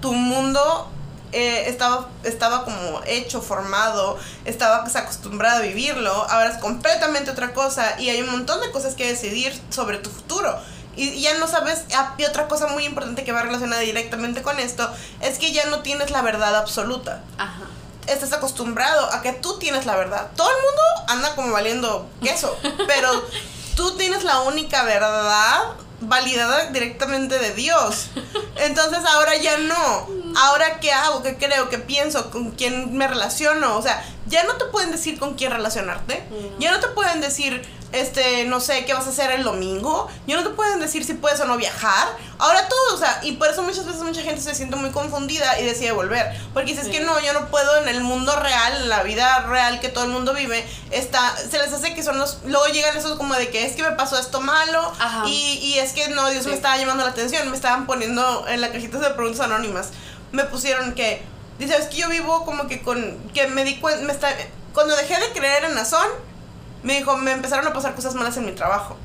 [0.00, 0.90] tu mundo
[1.32, 8.00] eh, estaba, estaba como hecho, formado, estabas acostumbrado a vivirlo, ahora es completamente otra cosa
[8.00, 10.58] y hay un montón de cosas que decidir sobre tu futuro.
[10.96, 14.42] Y y ya no sabes, ah, y otra cosa muy importante que va relacionada directamente
[14.42, 17.62] con esto, es que ya no tienes la verdad absoluta Ajá.
[18.06, 20.28] estás acostumbrado a que tú tienes la verdad.
[20.34, 22.56] Todo el mundo anda como valiendo queso,
[22.88, 23.10] pero
[23.76, 28.10] tú tienes la única verdad validada directamente de Dios.
[28.56, 30.08] Entonces ahora ya no.
[30.36, 34.54] Ahora qué hago, qué creo, qué pienso, con quién me relaciono, o sea, ya no
[34.54, 36.22] te pueden decir con quién relacionarte.
[36.58, 40.08] Ya no te pueden decir este, no sé, qué vas a hacer el domingo.
[40.26, 42.08] Ya no te pueden decir si puedes o no viajar.
[42.38, 45.58] Ahora todo, o sea, y por eso muchas veces mucha gente se siente muy confundida
[45.60, 46.38] y decide volver.
[46.52, 46.92] Porque dices Sí.
[46.92, 50.04] que no, yo no puedo en el mundo real, en la vida real que todo
[50.04, 53.48] el mundo vive, está, se les hace que son los, luego llegan esos como de
[53.50, 55.24] que es que me pasó esto malo Ajá.
[55.26, 56.50] y, y es que no, Dios Sí.
[56.50, 59.88] me estaba llamando la atención, me estaban poniendo en la cajita de preguntas anónimas,
[60.32, 61.22] me pusieron que,
[61.58, 64.28] dice, es que yo vivo como que con, que me di cuenta, me está,
[64.74, 66.06] cuando dejé de creer en Nazón,
[66.82, 68.96] me dijo, me empezaron a pasar cosas malas en mi trabajo.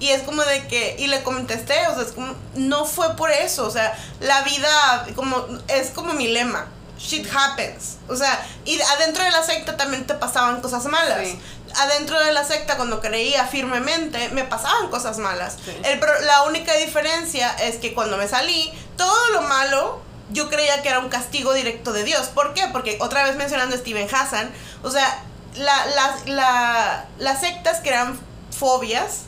[0.00, 3.30] Y es como de que, y le contesté, o sea, es como, no fue por
[3.30, 6.66] eso, o sea, la vida, como, es como mi lema,
[6.98, 7.96] shit happens.
[8.08, 11.20] O sea, y adentro de la secta también te pasaban cosas malas.
[11.26, 11.40] Sí.
[11.76, 15.56] Adentro de la secta, cuando creía firmemente, me pasaban cosas malas.
[15.64, 15.76] Sí.
[15.84, 20.82] El pro- la única diferencia es que cuando me salí, todo lo malo yo creía
[20.82, 22.28] que era un castigo directo de Dios.
[22.28, 22.68] ¿Por qué?
[22.72, 24.50] Porque otra vez mencionando a Steven Hassan,
[24.82, 25.22] o sea,
[25.56, 28.18] la, la, la- las sectas crean
[28.56, 29.22] fobias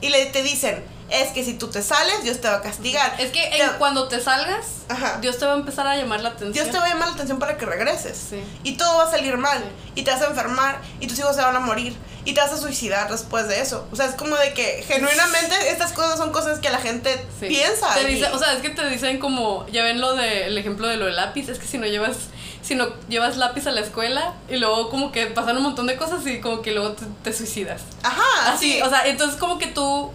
[0.00, 3.14] y le, te dicen, es que si tú te sales, Dios te va a castigar.
[3.18, 5.18] Es que Te- cuando te salgas, Ajá.
[5.20, 6.52] Dios te va a empezar a llamar la atención.
[6.52, 8.16] Dios te va a llamar la atención para que regreses.
[8.30, 8.42] Sí.
[8.62, 9.58] Y todo va a salir mal.
[9.58, 9.92] Sí.
[9.96, 10.80] Y te vas a enfermar.
[11.00, 11.96] Y tus hijos se van a morir.
[12.24, 13.88] Y te vas a suicidar después de eso.
[13.92, 17.46] O sea, es como de que genuinamente estas cosas son cosas que la gente Sí.
[17.46, 17.92] piensa.
[17.94, 20.86] Te dice- o sea, es que te dicen como, ya ven lo de, el ejemplo
[20.86, 22.16] de lo del lápiz, es que si no llevas,
[22.62, 25.96] si no llevas lápiz a la escuela y luego como que pasan un montón de
[25.96, 27.82] cosas y como que luego te, te suicidas.
[28.02, 28.82] Ajá, Así, sí.
[28.82, 30.10] o sea, entonces como que tú,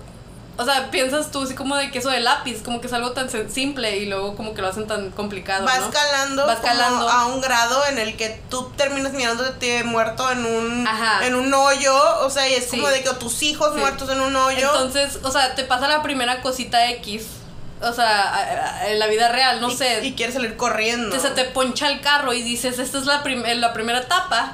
[0.58, 3.12] o sea, piensas tú así como de que eso de lápiz, como que es algo
[3.12, 5.86] tan simple y luego como que lo hacen tan complicado, va ¿no?
[5.86, 7.10] escalando, Va como escalando.
[7.10, 11.26] a un grado en el que tú terminas mirándote muerto en un Ajá.
[11.26, 12.78] en un hoyo, o sea, y es Sí.
[12.78, 13.80] como de que tus hijos Sí.
[13.80, 14.60] muertos en un hoyo.
[14.60, 17.26] Entonces, o sea, te pasa la primera cosita X,
[17.82, 21.16] o sea, en la vida real, no y, sé, y quieres salir corriendo.
[21.16, 24.54] te- se te poncha el carro y dices, esta es la, prim- la primera etapa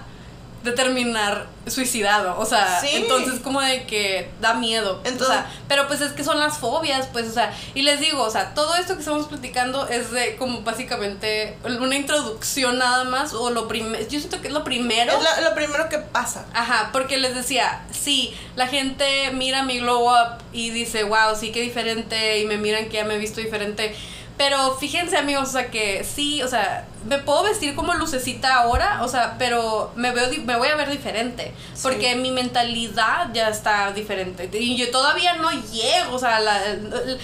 [0.64, 2.40] de terminar suicidado.
[2.40, 2.90] O sea, Sí.
[2.94, 5.02] entonces como de que da miedo.
[5.04, 8.00] Entonces- o sea, pero pues es que son las fobias, pues, o sea, y les
[8.00, 13.04] digo, o sea, todo esto que estamos platicando es de como básicamente una introducción nada
[13.06, 15.12] más, o lo primero, yo siento que es lo primero.
[15.14, 16.46] es lo primero que pasa.
[16.54, 21.52] Ajá, porque les decía, sí, la gente mira mi glow up y dice, wow, sí,
[21.52, 23.96] qué diferente, y me miran que ya me he visto diferente.
[24.38, 29.00] Pero fíjense, amigos, o sea, que sí, o sea, me puedo vestir como lucecita ahora,
[29.04, 31.80] o sea, pero me veo, me voy a ver diferente, Sí.
[31.84, 34.50] porque mi mentalidad ya está diferente.
[34.54, 36.62] Y yo todavía no llego, o sea, la-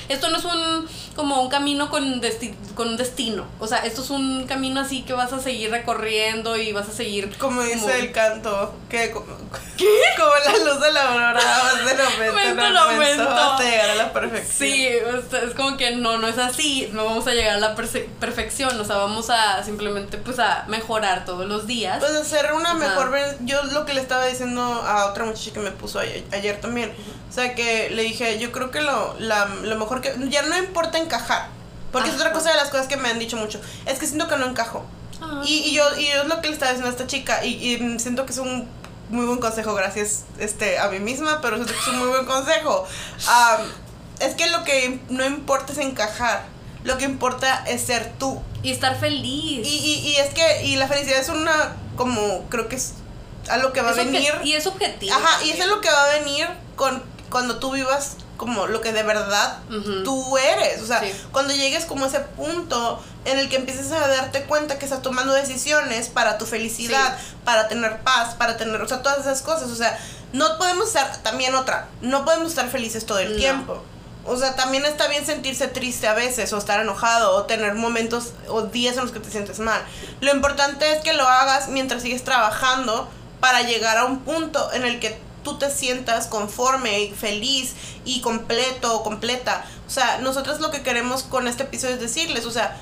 [0.09, 4.01] esto no es un, como un camino con, desti- con un destino, o sea, esto
[4.03, 7.35] es un camino así que vas a seguir recorriendo y vas a seguir...
[7.37, 9.25] Como dice el canto, que como,
[10.17, 12.03] como la luz de la aurora, vas de momento
[12.39, 13.29] en Momento en momento momento.
[13.29, 14.69] hasta llegar a la perfección.
[14.71, 17.59] Sí, o sea, es como que no, no es así, no vamos a llegar a
[17.59, 21.99] la perse- perfección, o sea, vamos a simplemente pues a mejorar todos los días.
[21.99, 25.71] Pues hacer una mejor Yo lo que le estaba diciendo a otra muchacha que me
[25.71, 26.91] puso ayer, ayer también.
[27.29, 30.15] O sea, que le dije, yo creo que lo, la, lo mejor que.
[30.29, 31.49] Ya no importa encajar.
[31.91, 33.61] Porque es otra cosa de las cosas que me han dicho mucho.
[33.85, 34.85] Es que siento que no encajo.
[35.21, 35.43] Ah.
[35.45, 37.45] Y, y yo, y yo es lo que le estaba diciendo a esta chica.
[37.45, 38.67] Y, y siento que es un
[39.09, 42.25] muy buen consejo, gracias este, a mí misma, pero siento que es un muy buen
[42.25, 42.85] consejo.
[43.27, 43.61] Am,
[44.19, 46.45] es que lo que no importa es encajar.
[46.83, 48.41] Lo que importa es ser tú.
[48.63, 49.67] Y estar feliz.
[49.67, 52.93] Y, y, y es que, y la felicidad es una, como, creo que es
[53.49, 54.33] algo que va Es a venir.
[54.43, 55.13] y es objetivo.
[55.15, 58.81] Ajá, y eso es lo que va a venir con cuando tú vivas como lo
[58.81, 59.59] que de verdad
[60.05, 60.81] tú eres.
[60.81, 61.11] O sea, Sí.
[61.31, 65.01] cuando llegues como a ese punto en el que empieces a darte cuenta que estás
[65.01, 69.69] tomando decisiones para tu felicidad, para tener paz, para tener, o sea, todas esas cosas.
[69.71, 69.97] O sea,
[70.33, 73.37] no podemos estar, también otra, no podemos estar felices todo el No.
[73.37, 73.83] tiempo.
[74.27, 78.33] O sea, también está bien sentirse triste a veces, o estar enojado, o tener momentos
[78.47, 79.81] o días en los que te sientes mal.
[80.21, 83.09] Lo importante es que lo hagas mientras sigues trabajando
[83.39, 88.95] para llegar a un punto en el que tú te sientas conforme, feliz y completo
[88.95, 89.65] o completa.
[89.87, 92.77] O sea, nosotros lo que queremos con este episodio es decirles, o sea,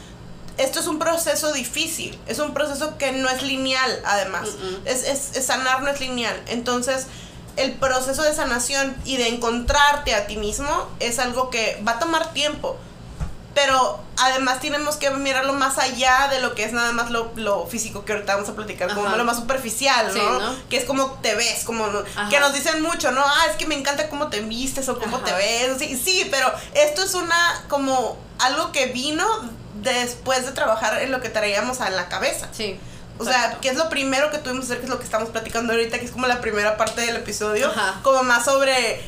[0.58, 4.50] esto es un proceso difícil, es un proceso que no es lineal, además.
[4.86, 6.42] Es, es, sanar no es lineal.
[6.48, 7.08] Entonces,
[7.58, 12.00] el proceso de sanación y de encontrarte a ti mismo es algo que va a
[12.00, 12.78] tomar tiempo.
[13.54, 17.66] Pero además tenemos que mirarlo más allá de lo que es nada más lo, lo
[17.66, 20.56] físico que ahorita vamos a platicar, como lo más superficial, ¿no?
[20.70, 21.86] Que es como te ves, como
[22.30, 23.22] que nos dicen mucho, ¿no?
[23.22, 25.78] Ah, es que me encanta cómo te vistes o cómo te ves.
[25.80, 29.26] Sí, sí, pero esto es una como algo que vino
[29.76, 32.50] después de trabajar en lo que traíamos en la cabeza.
[32.52, 32.78] Sí.
[33.18, 35.30] O sea, que es lo primero que tuvimos que hacer, que es lo que estamos
[35.30, 37.72] platicando ahorita, que es como la primera parte del episodio,
[38.04, 39.02] como más sobre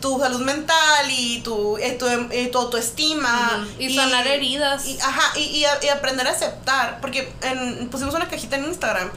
[0.00, 3.66] tu salud mental y tu, y tu, y tu autoestima.
[3.78, 4.86] Y, sanar heridas.
[4.86, 7.00] Y, ajá, y, y, aprender a aceptar.
[7.00, 9.10] Porque en, pusimos una cajita en Instagram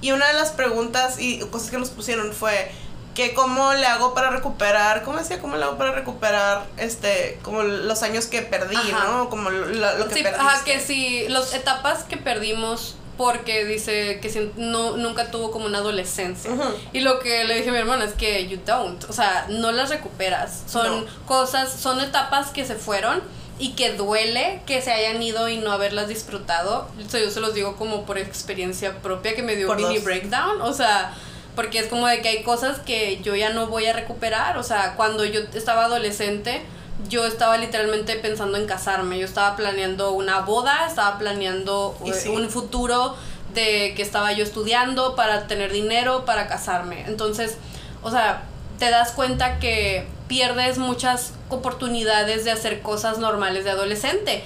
[0.00, 2.70] y una de las preguntas y cosas que nos pusieron fue
[3.14, 5.40] que cómo le hago para recuperar, ¿cómo decía?
[5.40, 9.28] ¿Cómo le hago para recuperar este, como los años que perdí, ¿no?
[9.28, 14.96] Como lo, que sí, Ajá, que si las etapas que perdimos porque dice que no,
[14.96, 16.50] nunca tuvo como una adolescencia.
[16.94, 19.72] Y lo que le dije a mi hermana es que you don't, o sea, no
[19.72, 20.62] las recuperas.
[20.64, 23.20] Son cosas, son etapas que se fueron
[23.58, 26.88] y que duele que se hayan ido y no haberlas disfrutado.
[27.12, 30.72] yo se los digo como por experiencia propia que me dio un mini breakdown, o
[30.72, 31.12] sea,
[31.54, 34.62] porque es como de que hay cosas que yo ya no voy a recuperar, o
[34.62, 36.62] sea, cuando yo estaba adolescente,
[37.08, 42.48] yo estaba literalmente pensando en casarme, yo estaba planeando una boda, estaba planeando eh, un
[42.50, 43.16] futuro
[43.54, 47.04] de que estaba yo estudiando para tener dinero para casarme.
[47.06, 47.56] Entonces,
[48.02, 48.44] o sea,
[48.78, 54.44] te das cuenta que pierdes muchas oportunidades de hacer cosas normales de adolescente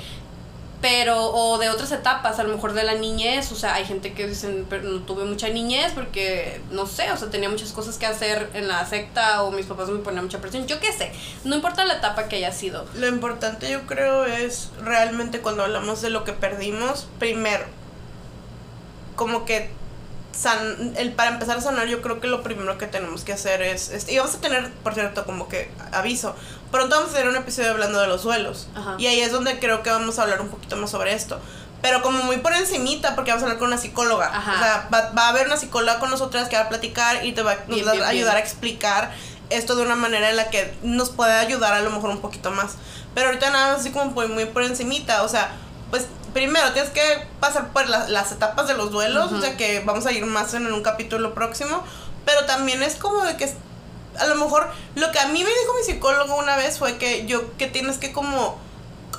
[0.84, 4.12] pero o de otras etapas, a lo mejor de la niñez, o sea, hay gente
[4.12, 7.96] que dicen, pero no tuve mucha niñez porque, no sé, o sea, tenía muchas cosas
[7.96, 11.10] que hacer en la secta o mis papás me ponían mucha presión, yo qué sé,
[11.44, 12.84] no importa la etapa que haya sido.
[12.96, 17.64] Lo importante yo creo es realmente cuando hablamos de lo que perdimos, primero,
[19.16, 19.70] como que
[20.32, 23.62] san, el, para empezar a sanar, yo creo que lo primero que tenemos que hacer
[23.62, 26.36] es, y vamos a tener, por cierto, como que aviso,
[26.74, 28.66] pronto vamos a tener un episodio hablando de los duelos.
[28.98, 31.38] Y ahí es donde creo que vamos a hablar un poquito más sobre esto.
[31.80, 34.26] Pero como muy por encimita, porque vamos a hablar con una psicóloga.
[34.28, 37.42] O sea, va, a haber una psicóloga con nosotras que va a platicar y te
[37.44, 39.12] va, a ayudar a explicar
[39.50, 42.50] esto de una manera en la que nos puede ayudar a lo mejor un poquito
[42.50, 42.72] más.
[43.14, 45.22] Pero ahorita nada más así como muy, muy por encimita.
[45.22, 45.52] O sea,
[45.90, 50.06] pues primero tienes que pasar por las etapas de los duelos, o sea que vamos
[50.06, 51.84] a ir más en un capítulo próximo,
[52.24, 53.54] pero también es como de que
[54.18, 57.26] a lo mejor lo que a mí me dijo mi psicólogo una vez fue que
[57.26, 58.58] yo que tienes que como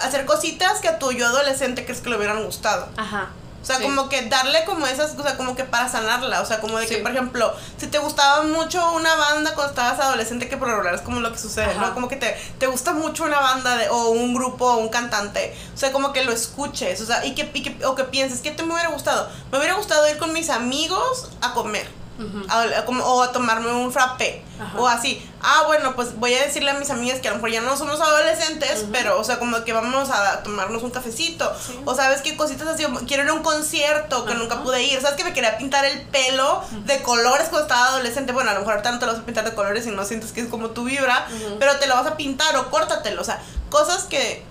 [0.01, 2.87] hacer cositas que a tu yo adolescente crees que le hubieran gustado.
[2.97, 3.29] Ajá.
[3.65, 6.41] O sea, como que darle como esas, o sea, como que para sanarla.
[6.41, 9.99] O sea, como de que, por ejemplo, si te gustaba mucho una banda cuando estabas
[9.99, 11.91] adolescente, que por lo es como lo que sucede, ¿no?
[11.95, 15.57] Como que te, te gusta mucho una banda de, o un grupo o un cantante.
[15.73, 17.01] O sea, como que lo escuches.
[17.01, 19.27] O sea, y que, y que o que pienses, ¿qué te me hubiera gustado?
[19.51, 24.43] Me hubiera gustado ir con mis amigos a comer o a tomarme un frappé.
[24.77, 25.21] O así.
[25.41, 27.75] Ah, bueno, pues voy a decirle a mis amigas que a lo mejor ya no
[27.75, 31.51] somos adolescentes, pero, o sea, como que vamos a tomarnos un cafecito.
[31.83, 32.85] O sabes qué cositas así.
[33.05, 35.01] Quiero ir a un concierto que nunca pude ir.
[35.01, 38.31] Sabes que me quería pintar el pelo de colores cuando estaba adolescente.
[38.31, 40.41] Bueno, a lo mejor te lo vas a pintar de colores y no sientes que
[40.41, 41.27] es como tu vibra,
[41.59, 43.21] pero te lo vas a pintar o córtatelo.
[43.21, 44.43] O sea, cosas que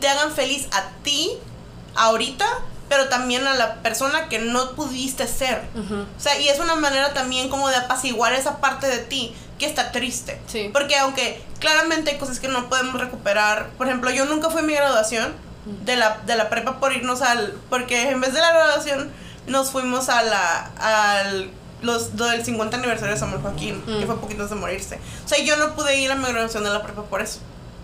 [0.00, 1.38] te hagan feliz a ti
[1.96, 2.46] ahorita
[2.90, 5.62] pero también a la persona que no pudiste ser.
[5.76, 9.66] O sea, y es una manera también como de apaciguar esa parte de ti que
[9.66, 10.40] está triste.
[10.48, 10.70] Sí.
[10.72, 14.64] Porque aunque claramente hay cosas que no podemos recuperar, por ejemplo, yo nunca fui a
[14.64, 15.32] mi graduación
[15.84, 17.54] de la, de la prepa por irnos al...
[17.70, 19.12] Porque en vez de la graduación
[19.46, 20.70] nos fuimos a la...
[20.76, 21.50] al
[21.82, 25.00] los del 50 aniversario de Samuel Joaquín, que fue poquito antes de morirse.
[25.24, 27.38] O sea, yo no pude ir a mi graduación de la prepa por eso.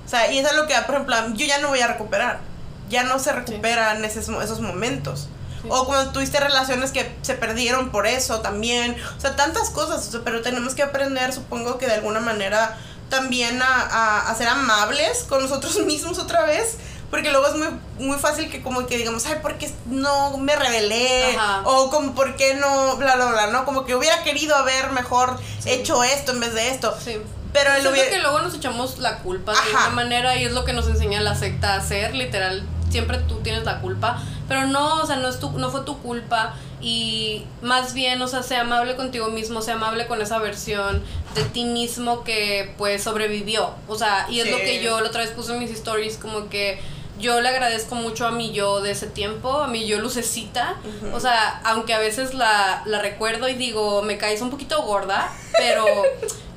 [0.04, 2.40] O sea, y eso es lo que, por ejemplo, yo ya no voy a recuperar
[2.88, 5.28] ya no se recuperan esos, esos momentos.
[5.68, 8.96] O cuando tuviste relaciones que se perdieron por eso también.
[9.16, 10.16] O sea, tantas cosas.
[10.24, 15.42] pero tenemos que aprender, supongo que de alguna manera, también a, a, ser amables con
[15.42, 16.76] nosotros mismos otra vez.
[17.10, 17.68] Porque luego es muy,
[18.04, 21.38] muy fácil que como que digamos, ay, ¿por qué no me rebelé?
[21.64, 22.96] O como, ¿por qué no?
[22.96, 23.64] Bla, bla, bla, ¿no?
[23.64, 26.96] Como que hubiera querido haber mejor hecho esto en vez de esto.
[27.02, 27.16] Sí.
[27.52, 30.72] Pero el que luego nos echamos la culpa de alguna manera y es lo que
[30.72, 35.06] nos enseña la secta a hacer, literal siempre tú tienes la culpa, pero no, o
[35.06, 38.96] sea, no, es tu, no fue tu culpa y más bien, o sea, sea amable
[38.96, 41.02] contigo mismo, sea amable con esa versión
[41.34, 45.22] de ti mismo que pues sobrevivió, o sea, y es lo que yo la otra
[45.22, 46.78] vez puse en mis stories, como que
[47.18, 50.76] yo le agradezco mucho a mi yo de ese tiempo, a mi yo lucecita.
[51.14, 55.32] O sea, aunque a veces la, la, recuerdo y digo, me caes un poquito gorda,
[55.56, 55.86] pero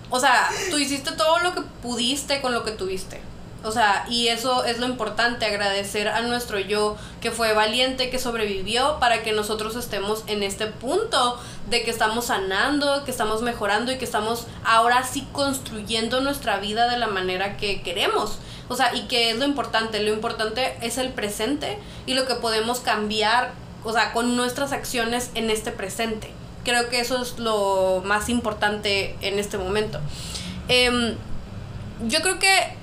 [0.10, 3.22] o sea, tú hiciste todo lo que pudiste con lo que tuviste.
[3.62, 8.18] O sea, y eso es lo importante, agradecer a nuestro yo que fue valiente, que
[8.18, 11.38] sobrevivió para que nosotros estemos en este punto
[11.70, 16.89] de que estamos sanando, que estamos mejorando y que estamos ahora sí construyendo nuestra vida
[16.89, 18.39] de la manera que queremos.
[18.70, 22.36] O sea, y que es lo importante, lo importante es el presente y lo que
[22.36, 23.51] podemos cambiar,
[23.84, 26.32] o sea, con nuestras acciones en este presente.
[26.64, 29.99] Creo que eso es lo más importante en este momento.
[30.70, 31.16] Em,
[32.07, 32.79] yo creo que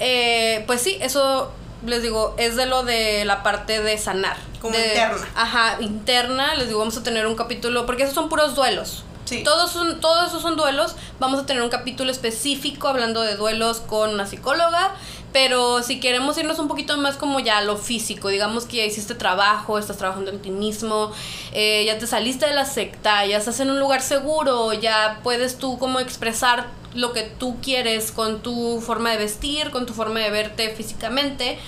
[0.00, 1.52] eh, pues sí, eso
[1.86, 4.36] les digo, es de lo de la parte de sanar.
[4.60, 5.28] Como interna.
[5.34, 9.04] Ajá, interna, les digo, vamos a tener un capítulo, porque esos son puros duelos.
[9.24, 9.42] Sí.
[9.42, 10.96] Todos, son, todos esos son duelos.
[11.18, 14.94] Vamos a tener un capítulo específico hablando de duelos con una psicóloga.
[15.32, 18.84] Pero si queremos irnos un poquito más como ya a lo físico, digamos que ya
[18.84, 21.10] hiciste trabajo, estás trabajando en ti mismo,
[21.52, 25.58] eh, ya te saliste de la secta, ya estás en un lugar seguro, ya puedes
[25.58, 30.20] tú como expresar lo que tú quieres con tu forma de vestir, con tu forma
[30.20, 31.58] de verte físicamente,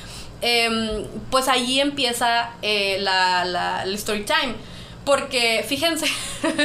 [0.41, 4.55] em, pues allí empieza eh, la, la, el story time.
[5.05, 6.07] Porque fíjense,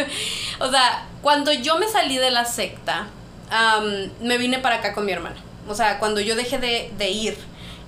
[0.59, 3.07] o sea, cuando yo me salí de la secta,
[4.21, 5.35] me vine para acá con mi hermana.
[5.67, 7.37] O sea, cuando yo dejé de, de ir.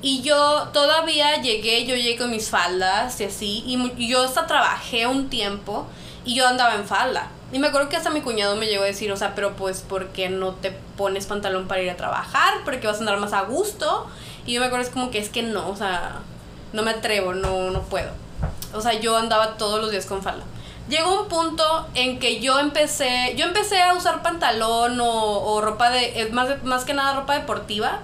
[0.01, 3.63] Y yo todavía llegué, yo llegué con mis faldas y así.
[3.65, 5.87] Y yo hasta trabajé un tiempo
[6.25, 7.29] y yo andaba en falda.
[7.53, 9.81] Y me acuerdo que hasta mi cuñado me llegó a decir, o sea, pero pues,
[9.81, 12.55] ¿por qué no te pones pantalón para ir a trabajar?
[12.65, 14.07] Porque vas a andar más a gusto.
[14.47, 16.15] Y yo me acuerdo es como que es que no, o sea,
[16.73, 18.09] no me atrevo, no, no puedo.
[18.73, 20.43] O sea, yo andaba todos los días con falda.
[20.89, 25.91] Llegó un punto en que yo empecé, yo empecé a usar pantalón o, o ropa
[25.91, 27.99] de, más, más que nada ropa deportiva,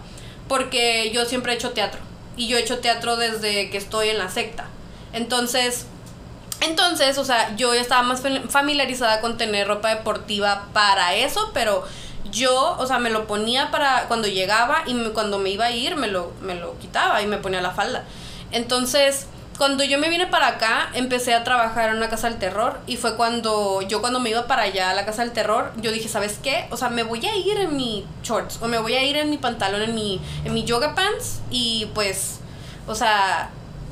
[0.47, 1.99] porque yo siempre he hecho teatro.
[2.37, 4.67] Y yo he hecho teatro desde que estoy en la secta.
[5.11, 5.87] Entonces,
[6.61, 11.83] entonces, o sea, yo ya estaba más familiarizada con tener ropa deportiva para eso, pero
[12.31, 15.95] yo, o sea, me lo ponía para cuando llegaba y cuando me iba a ir
[15.95, 18.03] me lo, me lo quitaba y me ponía la falda.
[18.51, 22.79] Entonces, cuando yo me vine para acá, empecé a trabajar en una casa del terror
[22.87, 25.91] y fue cuando yo cuando me iba para allá a la casa del terror, yo
[25.91, 26.67] dije, ¿sabes qué?
[26.71, 29.29] O sea, me voy a ir en mi shorts o me voy a ir en
[29.29, 32.39] mi pantalón, en mi, en mi yoga pants y pues,
[32.87, 33.49] o sea,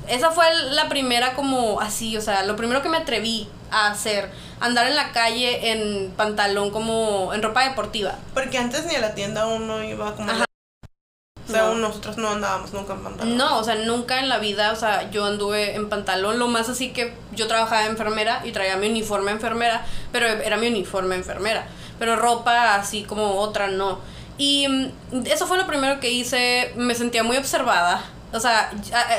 [0.07, 4.29] esa fue la primera como así, o sea, lo primero que me atreví a hacer,
[4.59, 8.15] andar en la calle en pantalón como en ropa deportiva.
[8.33, 10.31] Porque antes ni a la tienda uno iba como...
[10.31, 13.37] O sea, nosotros no andábamos nunca en pantalón.
[13.37, 16.67] No, o sea, nunca en la vida, o sea, yo anduve en pantalón, lo más
[16.67, 21.15] así que yo trabajaba de enfermera y traía mi uniforme enfermera, pero era mi uniforme
[21.15, 21.65] enfermera,
[21.99, 23.99] pero ropa así como otra no.
[24.37, 28.03] Y mm, eso fue lo primero que hice, me sentía muy observada
[28.33, 28.71] o sea,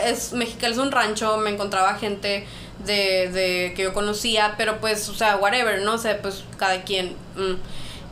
[0.04, 2.46] es, Mexicali es un rancho, me encontraba gente
[2.84, 5.94] de, de que yo conocía, pero pues, o sea, whatever, ¿no?
[5.94, 7.16] O sea, pues cada quien...
[7.36, 7.54] Mm.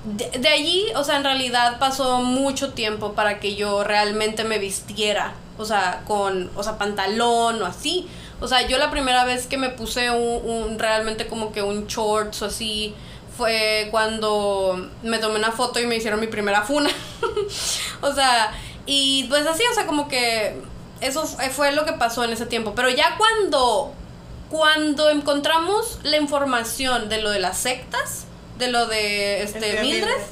[0.04, 5.34] De, allí, o sea, en realidad pasó mucho tiempo para que yo realmente me vistiera,
[5.58, 8.06] o sea, con, o sea, pantalón o así.
[8.40, 11.88] O sea, yo la primera vez que me puse un, un realmente como que un
[11.88, 12.94] shorts o así,
[13.36, 16.90] fue cuando me tomé una foto y me hicieron mi primera funa.
[18.00, 18.52] o sea,
[18.86, 20.54] y pues así, o sea, como que
[21.00, 22.74] eso fue lo que pasó en ese tiempo.
[22.74, 23.92] Pero ya cuando,
[24.50, 28.26] cuando encontramos la información de lo de las sectas,
[28.58, 30.22] de lo de este, Mildred,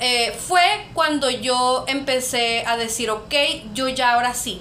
[0.00, 0.62] eh, fue
[0.94, 3.34] cuando yo empecé a decir, ok,
[3.74, 4.60] yo ya ahora sí,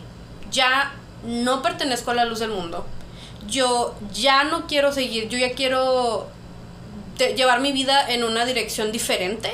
[0.52, 0.94] ya
[1.24, 2.86] no pertenezco a la luz del mundo.
[3.48, 6.28] Yo ya no quiero seguir, yo ya quiero
[7.36, 9.52] llevar mi vida en una dirección diferente.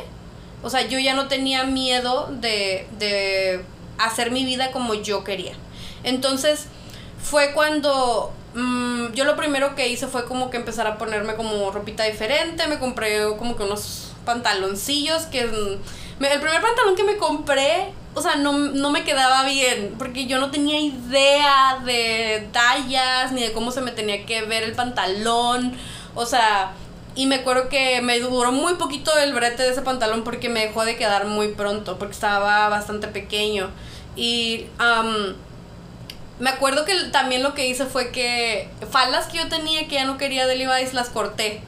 [0.61, 3.63] O sea, yo ya no tenía miedo de, de
[3.99, 5.53] hacer mi vida como yo quería.
[6.03, 6.65] Entonces
[7.21, 11.71] fue cuando mm, yo lo primero que hice fue como que empezar a ponerme como
[11.71, 15.45] ropita diferente, me compré como que unos pantaloncillos que...
[15.45, 20.25] Mm, el primer pantalón que me compré, o sea, no, no me quedaba bien, porque
[20.25, 24.73] yo no tenía idea de tallas, ni de cómo se me tenía que ver el
[24.73, 25.73] pantalón,
[26.15, 26.73] o sea,
[27.15, 30.67] y me acuerdo que me duró muy poquito el brete de ese pantalón porque me
[30.67, 33.69] dejó de quedar muy pronto, porque estaba bastante pequeño.
[34.19, 34.65] Y
[36.39, 40.03] me acuerdo que también lo que hice fue que faldas que yo tenía que ya
[40.05, 41.61] no quería de Levi's las corté.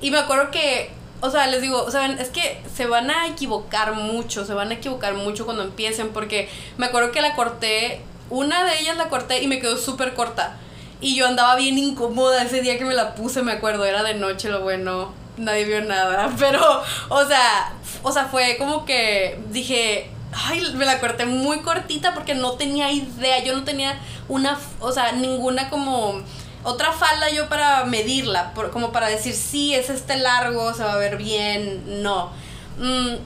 [0.00, 0.88] Y me acuerdo que,
[1.20, 4.70] o sea, les digo, o sea, es que se van a equivocar mucho, se van
[4.70, 9.08] a equivocar mucho cuando empiecen, porque me acuerdo que la corté, una de ellas la
[9.08, 10.58] corté y me quedó súper corta.
[11.00, 14.14] Y yo andaba bien incómoda ese día que me la puse, me acuerdo, era de
[14.14, 17.72] noche lo bueno, nadie vio nada, pero, o sea,
[18.04, 22.90] o sea, fue como que dije, ay, me la corté muy cortita porque no tenía
[22.92, 26.22] idea, yo no tenía una, o sea, ninguna como
[26.62, 30.98] otra falda yo para medirla, como para decir, sí, es este largo, se va a
[30.98, 32.30] ver bien, no.
[32.78, 33.16] Mm,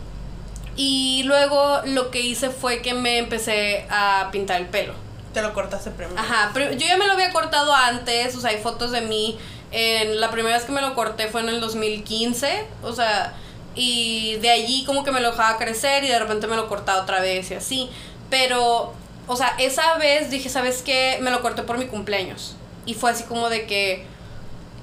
[0.77, 4.95] Y luego lo que hice fue que me empecé a pintar el pelo.
[5.33, 6.19] Te lo cortaste primero.
[6.19, 9.39] Ajá, pero yo ya me lo había cortado antes, o sea, hay fotos de mí.
[9.73, 13.35] En, la primera vez que me lo corté fue en el 2015, o sea,
[13.75, 17.03] y de allí como que me lo dejaba crecer y de repente me lo cortaba
[17.03, 17.91] otra vez y así.
[18.31, 18.93] Pero,
[19.27, 21.19] o sea, esa vez dije, ¿sabes qué?
[21.21, 22.57] Me lo corté por mi cumpleaños.
[22.87, 24.07] Y fue así como de que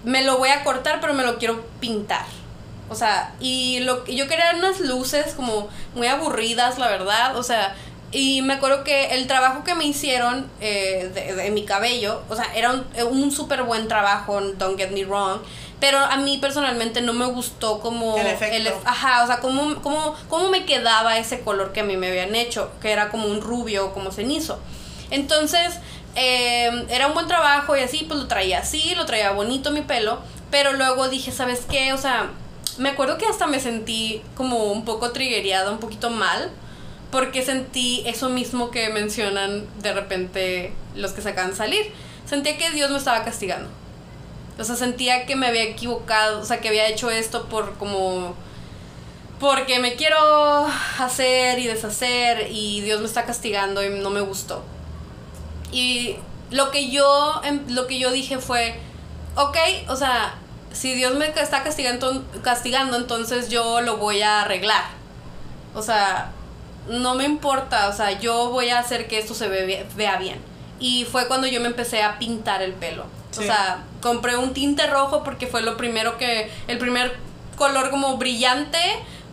[0.03, 2.25] me lo voy a cortar, pero me lo quiero pintar.
[2.89, 7.37] O sea, y lo yo quería unas luces como muy aburridas, la verdad.
[7.37, 7.75] O sea,
[8.11, 12.53] y me acuerdo que el trabajo que me hicieron eh, de, mi cabello, o sea,
[12.55, 15.39] era un, un súper buen trabajo, don't get me wrong.
[15.79, 18.17] Pero a mí personalmente no me gustó como...
[18.17, 18.79] El efecto.
[18.85, 22.35] ajá, o sea, cómo, cómo, cómo me quedaba ese color que a mí me habían
[22.35, 24.59] hecho, que era como un rubio, como cenizo.
[25.09, 25.79] Entonces,
[26.15, 29.81] eh, era un buen trabajo y así, pues lo traía así, lo traía bonito mi
[29.81, 30.19] pelo.
[30.51, 31.93] Pero luego dije, ¿sabes qué?
[31.93, 32.29] O sea,
[32.77, 36.51] me acuerdo que hasta me sentí como un poco trigueada, un poquito mal
[37.11, 41.91] porque sentí eso mismo que mencionan de repente los que se acaban de salir.
[42.25, 43.69] Sentía que Dios me estaba castigando.
[44.57, 48.35] O sea, sentía que me había equivocado, o sea, que había hecho esto por como
[49.39, 50.67] porque me quiero
[50.99, 54.63] hacer y deshacer y Dios me está castigando y no me gustó.
[55.71, 56.17] Y
[56.51, 58.79] lo que yo em, lo que yo dije fue,
[59.35, 59.57] ok,
[59.89, 60.35] o sea,
[60.71, 64.83] si Dios me está castigando, castigando, entonces yo lo voy a arreglar.
[65.73, 66.31] O sea,
[66.87, 70.39] no me importa, o sea, yo voy a hacer que esto se vea bien.
[70.79, 73.05] Y fue cuando yo me empecé a pintar el pelo.
[73.37, 77.15] O sea, compré un tinte rojo porque fue lo primero que, el primer
[77.55, 78.79] color como brillante,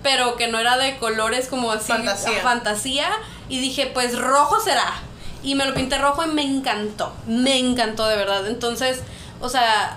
[0.03, 2.40] pero que no era de colores como así, fantasía.
[2.42, 3.09] fantasía.
[3.49, 5.01] Y dije, pues rojo será.
[5.42, 8.46] Y me lo pinté rojo y me encantó, me encantó de verdad.
[8.46, 9.01] Entonces,
[9.40, 9.96] o sea,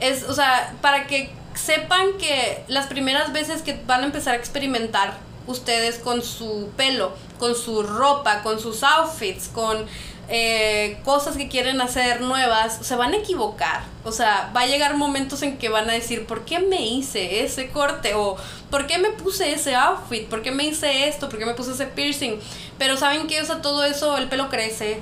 [0.00, 4.36] es, o sea, para que sepan que las primeras veces que van a empezar a
[4.36, 5.14] experimentar
[5.46, 9.86] ustedes con su pelo, con su ropa, con sus outfits, con
[10.28, 13.82] eh, cosas que quieren hacer nuevas, se van a equivocar.
[14.04, 17.44] O sea, va a llegar momentos en que van a decir, ¿por qué me hice
[17.44, 18.14] ese corte?
[18.14, 18.36] O
[18.70, 20.26] ¿por qué me puse ese outfit?
[20.28, 21.28] ¿Por qué me hice esto?
[21.28, 22.40] ¿Por qué me puse ese piercing?
[22.76, 23.40] Pero ¿saben qué?
[23.40, 25.00] O sea, todo eso, el pelo crece.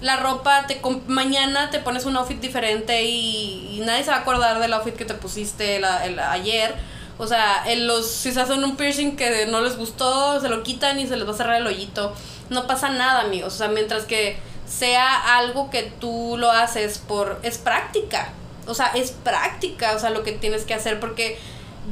[0.00, 4.58] La ropa, te mañana te pones un outfit diferente y, nadie se va a acordar
[4.58, 6.74] del outfit que te pusiste ayer
[7.18, 10.62] o sea, en los, si se hacen un piercing que no les gustó, se lo
[10.62, 12.14] quitan y se les va a cerrar el hoyito.
[12.50, 13.54] No pasa nada, amigos.
[13.54, 14.36] O sea, mientras que
[14.66, 17.38] sea algo que tú lo haces por...
[17.42, 18.32] Es práctica.
[18.66, 21.00] O sea, es práctica, o sea, lo que tienes que hacer.
[21.00, 21.38] Porque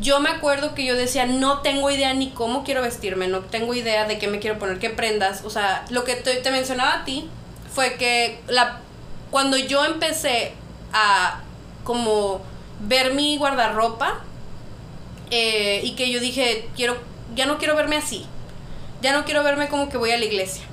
[0.00, 3.74] yo me acuerdo que yo decía, no tengo idea ni cómo quiero vestirme, no tengo
[3.74, 5.42] idea de qué me quiero poner, qué prendas.
[5.44, 7.28] O sea, lo que te, te mencionaba a ti
[7.72, 8.80] fue que la,
[9.30, 10.54] cuando yo empecé
[10.92, 11.40] a
[11.84, 12.40] como
[12.80, 14.20] ver mi guardarropa,
[15.30, 16.96] eh, y que yo dije, quiero,
[17.34, 18.26] ya no quiero verme así,
[19.02, 20.64] ya no quiero verme como que voy a la iglesia.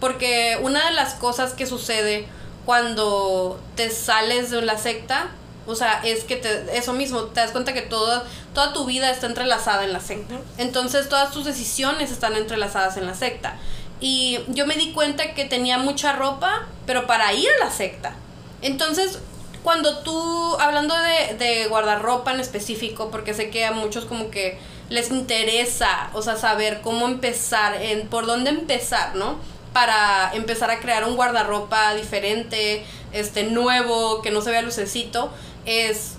[0.00, 2.26] Porque una de las cosas que sucede
[2.64, 5.30] cuando te sales de la secta,
[5.66, 8.24] o sea, es que te, eso mismo, te das cuenta que toda,
[8.54, 10.36] toda tu vida está entrelazada en la secta.
[10.56, 13.56] Entonces todas tus decisiones están entrelazadas en la secta.
[14.00, 18.14] Y yo me di cuenta que tenía mucha ropa, pero para ir a la secta.
[18.62, 19.18] Entonces
[19.62, 24.58] cuando tú, hablando de, de guardarropa en específico, porque sé que a muchos como que
[24.90, 29.38] les interesa, o sea, saber cómo empezar, en, por dónde empezar, ¿no?
[29.72, 35.32] Para empezar a crear un guardarropa diferente, este, nuevo, que no se vea lucecito,
[35.64, 36.14] es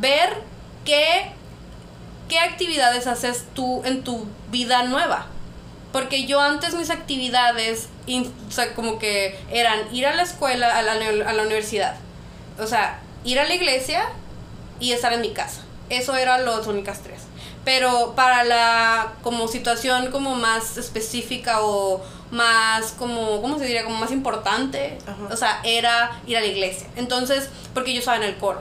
[0.00, 0.38] ver
[0.86, 1.32] qué,
[2.28, 5.26] qué actividades haces tú en tu vida nueva.
[5.92, 10.82] Porque yo antes mis actividades, o sea, como que eran ir a la escuela, a
[10.82, 11.96] la, a la universidad,
[12.58, 14.08] o sea, ir a la iglesia
[14.80, 15.62] y estar en mi casa.
[15.90, 17.22] Eso eran las únicas tres.
[17.64, 23.84] Pero para la como situación como más específica o más como, ¿cómo se diría?
[23.84, 24.98] Como más importante,
[25.30, 26.86] o sea, era ir a la iglesia.
[26.96, 28.60] Entonces, porque yo estaba en el coro.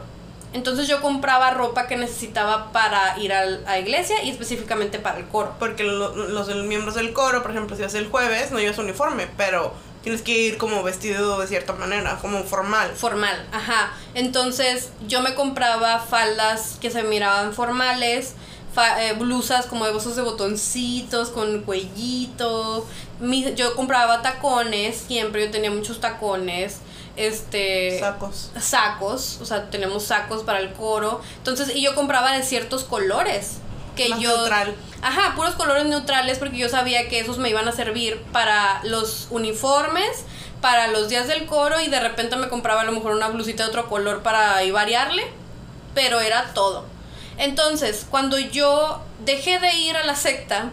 [0.54, 5.26] Entonces yo compraba ropa que necesitaba para ir a la iglesia y específicamente para el
[5.26, 5.56] coro.
[5.58, 9.74] Porque los miembros del coro, por ejemplo, si hace el jueves, no llevas uniforme, pero
[10.04, 12.92] tienes que ir como vestido de cierta manera, como formal.
[12.96, 13.94] Formal, ajá.
[14.14, 18.36] Entonces yo me compraba faldas que se miraban formales,
[19.00, 22.86] eh, blusas como de bolsos de botoncitos, con cuellito.
[23.56, 26.80] yo compraba tacones, siempre yo tenía muchos tacones.
[27.16, 28.00] Este.
[28.00, 28.52] Sacos.
[28.60, 31.22] Sacos, o sea, tenemos sacos para el coro.
[31.38, 33.60] Entonces, y yo compraba de ciertos colores
[33.96, 34.76] que yo neutral.
[35.02, 39.28] Ajá, puros colores neutrales porque yo sabía que esos me iban a servir para los
[39.30, 40.26] uniformes,
[40.62, 43.64] para los días del coro y de repente me compraba a lo mejor una blusita
[43.64, 45.24] de otro color para ahí variarle,
[45.94, 46.86] pero era todo.
[47.38, 50.72] Entonces, cuando yo dejé de ir a la secta,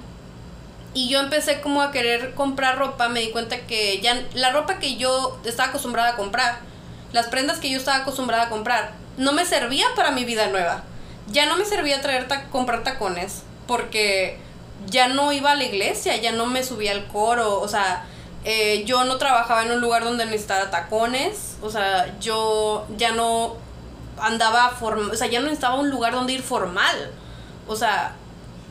[0.92, 4.78] y yo empecé como a querer comprar ropa, me di cuenta que ya la ropa
[4.78, 6.58] que yo estaba acostumbrada a comprar,
[7.12, 10.82] las prendas que yo estaba acostumbrada a comprar, no me servía para mi vida nueva.
[11.30, 14.38] Ya no me servía traer comprar tacones porque
[14.86, 18.04] ya no iba a la iglesia, ya no me subía al coro, o sea,
[18.44, 23.56] eh, yo no trabajaba en un lugar donde necesitara tacones, o sea, yo ya no
[24.18, 27.10] andaba, o sea, ya no necesitaba un lugar donde ir formal,
[27.68, 28.16] o sea,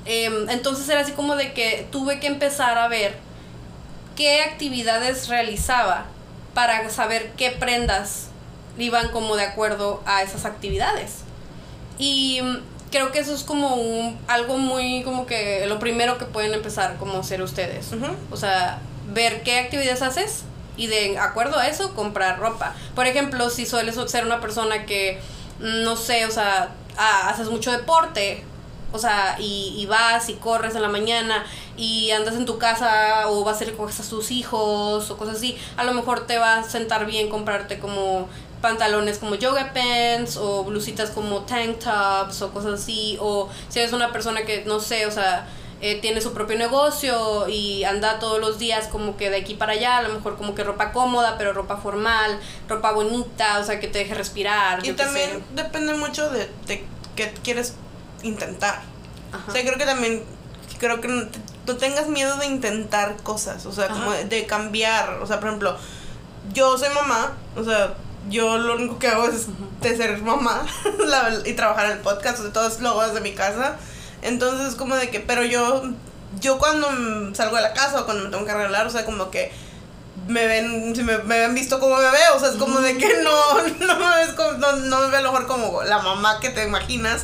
[0.05, 3.16] Em, entonces era así como de que tuve que empezar a ver
[4.16, 6.05] qué actividades realizaba
[6.53, 8.28] para saber qué prendas
[8.78, 11.20] iban como de acuerdo a esas actividades.
[11.99, 12.41] Y
[12.91, 16.97] creo que eso es como un, algo muy como que lo primero que pueden empezar
[16.97, 17.91] como ser ustedes.
[18.31, 18.79] O sea,
[19.13, 20.43] ver qué actividades haces
[20.77, 22.73] y de acuerdo a eso comprar ropa.
[22.95, 25.19] Por ejemplo, si sueles ser una persona que,
[25.59, 28.43] no sé, o sea, ah, haces mucho deporte,
[28.91, 31.45] o sea, y, y, vas y corres en la mañana
[31.77, 35.37] y andas en tu casa o vas a ir con a tus hijos o cosas
[35.37, 38.27] así, a lo mejor te va a sentar bien comprarte como
[38.62, 43.93] pantalones como yoga pants o blusitas como tank tops o cosas así, o si eres
[43.93, 45.47] una persona que no sé, o sea,
[45.82, 49.74] eh, tiene su propio negocio y anda todos los días como que de aquí para
[49.74, 52.38] allá, a lo mejor como que ropa cómoda, pero ropa formal,
[52.68, 54.86] ropa bonita, o sea, que te deje respirar.
[54.86, 56.86] Y también depende mucho de, de
[57.16, 57.76] qué quieres
[58.24, 58.82] intentar.
[59.47, 60.24] O sea, creo que también,
[60.80, 61.28] creo que no,
[61.78, 65.78] tengas miedo de intentar cosas, o sea, como de, cambiar, o sea, por ejemplo,
[66.51, 67.93] yo soy mamá, o sea,
[68.30, 69.47] yo lo único que hago es
[69.82, 70.65] de ser mamá
[71.45, 73.78] y trabajar en el podcast, o sea, todo es lo desde mi casa,
[74.22, 75.84] entonces como de que, pero yo,
[76.39, 76.88] yo cuando
[77.34, 79.51] salgo de la casa o cuando me tengo que arreglar, o sea, como que
[80.28, 82.97] me ven, si me, me ven visto como me veo, o sea, es como de
[82.97, 85.99] que no, no me ves como, no, no me veo a lo mejor como la
[85.99, 87.24] mamá que te imaginas,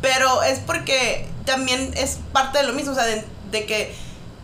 [0.00, 3.24] pero es porque también es parte de lo mismo, o sea, de,
[3.66, 3.94] que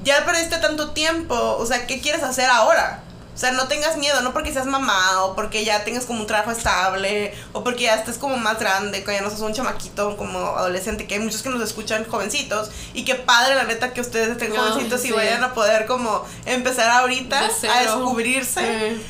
[0.03, 3.02] ya perdiste tanto tiempo, o sea, ¿qué quieres hacer ahora?
[3.35, 6.27] O sea, no tengas miedo, no porque seas mamá o porque ya tengas como un
[6.27, 10.17] trabajo estable o porque ya estés como más grande, que ya no seas un chamaquito
[10.19, 14.03] como adolescente, que hay muchos que nos escuchan jovencitos y qué padre la neta que
[14.03, 19.01] ustedes estén jovencitos y vayan a poder como empezar ahorita a descubrirse.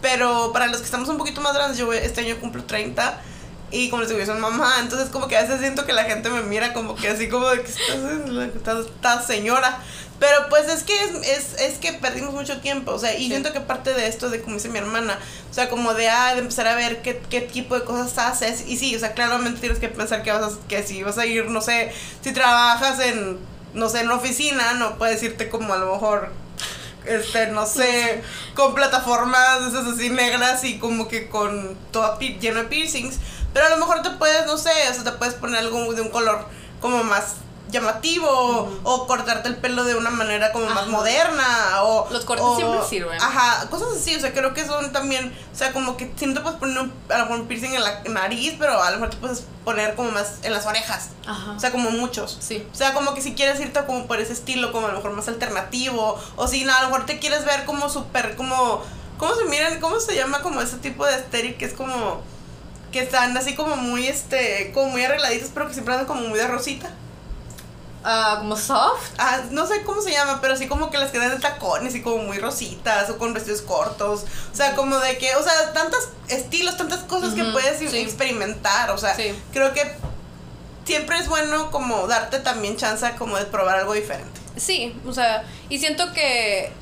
[0.00, 3.20] pero para los que estamos un poquito más grandes, yo este año cumplo 30
[3.70, 6.04] y como les digo, yo soy mamá, entonces como que a veces siento que la
[6.04, 9.80] gente me mira como que así como de que estás, estás, señora.
[10.18, 13.60] Pero pues es que es, es, que perdimos mucho tiempo, o sea, y siento que
[13.60, 15.16] parte de esto, de como dice mi hermana,
[15.48, 18.64] o sea, como de, ah, de empezar a ver qué, qué tipo de cosas haces,
[18.66, 21.26] y sí, o sea, claramente tienes que pensar que vas a, que si vas a
[21.26, 23.38] ir, no sé, si trabajas en,
[23.74, 26.32] no sé, en una oficina, no puedes irte como a lo mejor
[27.08, 28.22] este, no sé,
[28.54, 33.18] con plataformas esas así negras y como que con todo lleno de piercings.
[33.52, 36.02] Pero a lo mejor te puedes, no sé, o sea, te puedes poner algo de
[36.02, 36.46] un color
[36.80, 37.36] como más
[37.70, 42.80] llamativo o cortarte el pelo de una manera como más moderna o los cortes siempre
[42.88, 43.20] sirven.
[43.20, 46.40] Ajá cosas así o sea creo que son también o sea como que siempre te
[46.40, 49.10] puedes poner un, a lo mejor un piercing en la nariz pero a lo mejor
[49.10, 51.10] te puedes poner como más en las orejas.
[51.26, 51.52] Ajá.
[51.52, 52.38] o sea como muchos.
[52.40, 52.66] Sí.
[52.72, 55.12] O sea como que si quieres irte como por ese estilo como a lo mejor
[55.12, 58.82] más alternativo o si no, a lo mejor te quieres ver como súper como
[59.18, 62.22] cómo se miran cómo se llama como ese tipo de estéril que es como
[62.92, 66.38] que están así como muy, este, como muy arregladitas, pero que siempre andan como muy
[66.38, 66.90] de rosita.
[68.04, 69.10] Ah, como soft.
[69.18, 72.02] Ah, no sé cómo se llama, pero así como que las quedan de tacones y
[72.02, 74.24] como muy rositas o con vestidos cortos.
[74.52, 78.90] O sea, como de que, o sea, tantos estilos, tantas cosas que puedes experimentar.
[78.90, 79.16] O sea,
[79.52, 79.96] creo que
[80.84, 84.40] siempre es bueno como darte también chance como de probar algo diferente.
[84.56, 86.72] Sí, o sea, y siento que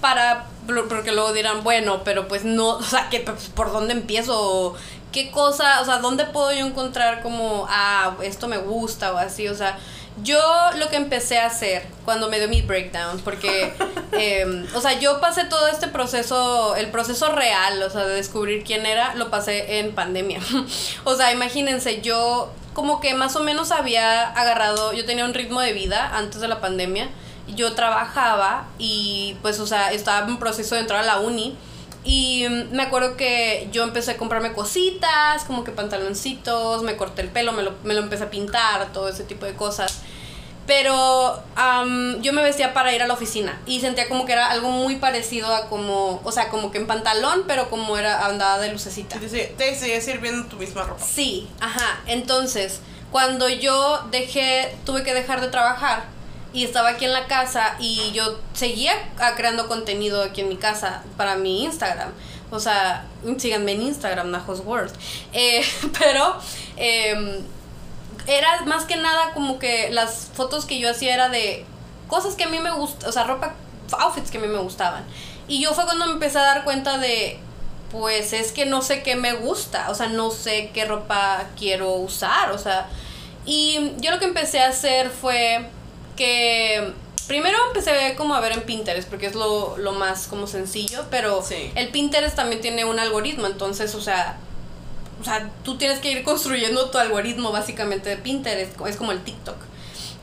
[0.00, 0.46] para
[0.88, 4.74] porque luego dirán, bueno, pero pues no, o sea, que pues, por dónde empiezo
[5.12, 9.48] qué cosa, o sea, dónde puedo yo encontrar como, ah, esto me gusta o así,
[9.48, 9.78] o sea,
[10.22, 10.38] yo
[10.78, 13.72] lo que empecé a hacer cuando me dio mi breakdown, porque,
[14.12, 18.64] em, o sea, yo pasé todo este proceso, el proceso real, o sea, de descubrir
[18.64, 20.40] quién era, lo pasé en pandemia.
[21.04, 25.60] o sea, imagínense, yo como que más o menos había agarrado, yo tenía un ritmo
[25.60, 27.08] de vida antes de la pandemia,
[27.48, 31.56] yo trabajaba y pues, o sea, estaba en proceso de entrar a la uni
[32.04, 37.28] y me acuerdo que yo empecé a comprarme cositas, como que pantaloncitos, me corté el
[37.28, 40.01] pelo, me lo, me lo empecé a pintar, todo ese tipo de cosas.
[40.66, 41.42] Pero
[42.20, 44.96] yo me vestía para ir a la oficina y sentía como que era algo muy
[44.96, 49.18] parecido a como, o sea, como que en pantalón, pero como era andada de lucecita.
[49.18, 51.04] Te, te seguía sirviendo tu misma ropa.
[51.04, 52.00] Sí, ajá.
[52.06, 56.04] Entonces, cuando yo dejé, tuve que dejar de trabajar,
[56.52, 58.92] y estaba aquí en la casa y yo seguía
[59.36, 62.10] creando contenido aquí en mi casa para mi Instagram.
[62.50, 63.06] O sea,
[63.38, 64.92] síganme en Instagram, Najos World.
[65.32, 65.62] Eh,
[65.98, 66.36] pero
[66.76, 67.38] em,
[68.26, 71.64] era más que nada como que las fotos que yo hacía era de
[72.08, 73.54] cosas que a mí me gustan, o sea, ropa,
[73.98, 75.04] outfits que a mí me gustaban.
[75.48, 77.38] Y yo fue cuando me empecé a dar cuenta de,
[77.90, 81.92] pues es que no sé qué me gusta, o sea, no sé qué ropa quiero
[81.94, 82.88] usar, o sea,
[83.44, 85.66] y yo lo que empecé a hacer fue
[86.16, 86.92] que
[87.26, 91.42] primero empecé como a ver en Pinterest, porque es lo, lo más como sencillo, pero
[91.74, 94.38] el Pinterest también tiene un algoritmo, entonces, o sea,
[95.22, 99.22] o sea, tú tienes que ir construyendo tu algoritmo básicamente de Pinterest, es como el
[99.22, 99.54] TikTok,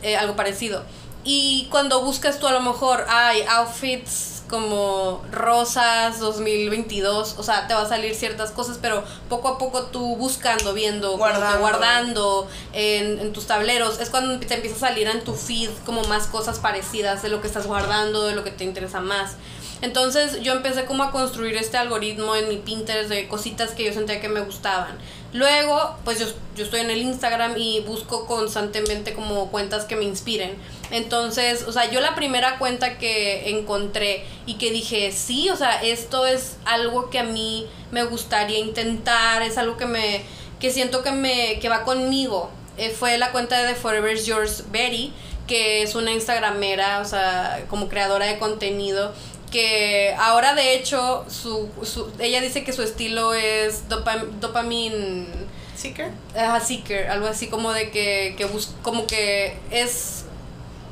[0.01, 0.83] eh, algo parecido.
[1.23, 7.73] Y cuando buscas tú a lo mejor, hay outfits como Rosas 2022, o sea, te
[7.73, 13.19] va a salir ciertas cosas, pero poco a poco tú buscando, viendo, guardando, guardando en,
[13.19, 16.59] en, tus tableros, es cuando te empieza a salir en tu feed como más cosas
[16.59, 19.35] parecidas de lo que estás guardando, de lo que te interesa más.
[19.81, 23.93] Entonces yo empecé como a construir este algoritmo en mi Pinterest de cositas que yo
[23.93, 24.97] sentía que me gustaban.
[25.31, 26.25] Luego, pues yo,
[26.55, 30.55] yo estoy en el Instagram y busco constantemente como cuentas que me inspiren.
[30.91, 35.81] Entonces, o sea, yo la primera cuenta que encontré y que dije, sí, o sea,
[35.83, 40.23] esto es algo que a mí me gustaría intentar, es algo que me,
[40.59, 45.13] que siento que me, que va conmigo, eh, fue la cuenta de Forever Yours Betty,
[45.47, 49.13] que es una instagramera, o sea, como creadora de contenido,
[49.51, 55.27] que ahora de hecho, su, su ella dice que su estilo es dopamine...
[55.75, 56.11] Seeker.
[56.35, 60.25] Ajá, seeker, algo así como de que, que bus, como que es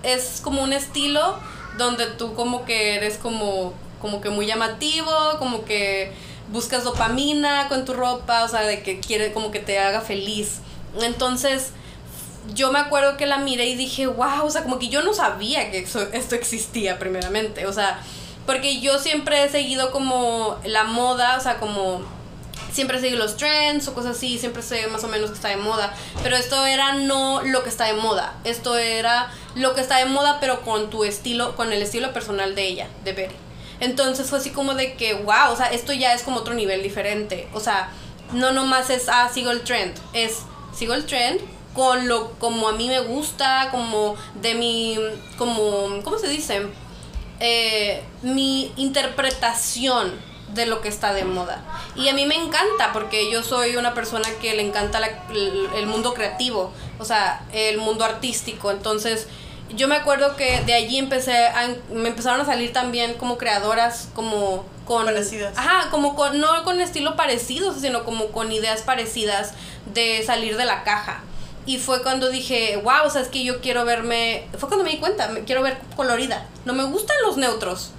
[0.04, 1.38] es como un estilo
[1.78, 6.12] donde tú como que eres como, como que muy llamativo, como que
[6.52, 10.60] buscas dopamina con tu ropa, o sea, de que quiere como que te haga feliz.
[11.02, 11.72] Entonces,
[12.56, 15.14] yo me acuerdo que la miré y dije, wow, o sea, como que yo no
[15.14, 18.02] sabía que esto existía primeramente, o sea,
[18.48, 22.02] porque yo siempre he seguido como la moda, o sea, como
[22.72, 25.58] siempre sigue los trends o cosas así, siempre sé más o menos que está de
[25.58, 25.94] moda.
[26.24, 28.36] Pero esto era no lo que está de moda.
[28.46, 32.56] Esto era lo que está de moda, pero con tu estilo, con el estilo personal
[32.56, 33.36] de ella, de Betty.
[33.80, 36.82] Entonces fue así como de que, wow, o sea, esto ya es como otro nivel
[36.82, 37.48] diferente.
[37.54, 37.90] O sea,
[38.32, 39.94] no nomás es, ah, sigo el trend.
[40.14, 40.44] Es,
[40.74, 41.42] sigo el trend
[41.74, 44.98] con lo como a mí me gusta, como de mi,
[45.38, 46.62] como, ¿cómo se dice?
[47.40, 50.14] Eh, mi interpretación
[50.54, 51.62] de lo que está de moda.
[51.96, 56.14] Y a mí me encanta porque yo soy una persona que le encanta el, mundo
[56.14, 58.72] creativo, o sea, el mundo artístico.
[58.72, 59.28] Entonces,
[59.70, 64.10] yo me acuerdo que de allí empecé a, me empezaron a salir también como creadoras
[64.16, 65.58] como con parecidas.
[65.58, 69.54] Ajá, como con no con estilo parecido, sino como con ideas parecidas
[69.94, 71.22] de salir de la caja.
[71.68, 74.92] Y fue cuando dije, wow, o sea, es que yo quiero verme, fue cuando me
[74.92, 76.48] di cuenta, me quiero ver colorida.
[76.66, 77.92] No me gustan los neutros.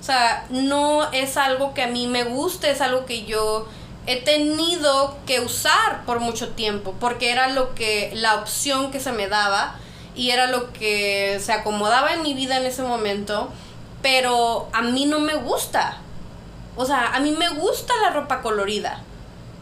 [0.00, 3.66] O sea, no es algo que a mí me guste, es algo que yo
[4.06, 9.10] he tenido que usar por mucho tiempo, porque era lo que, la opción que se
[9.10, 9.74] me daba
[10.14, 13.50] y era lo que se acomodaba en mi vida en ese momento,
[14.02, 15.98] pero a mí no me gusta.
[16.76, 19.02] O sea, a mí me gusta la ropa colorida.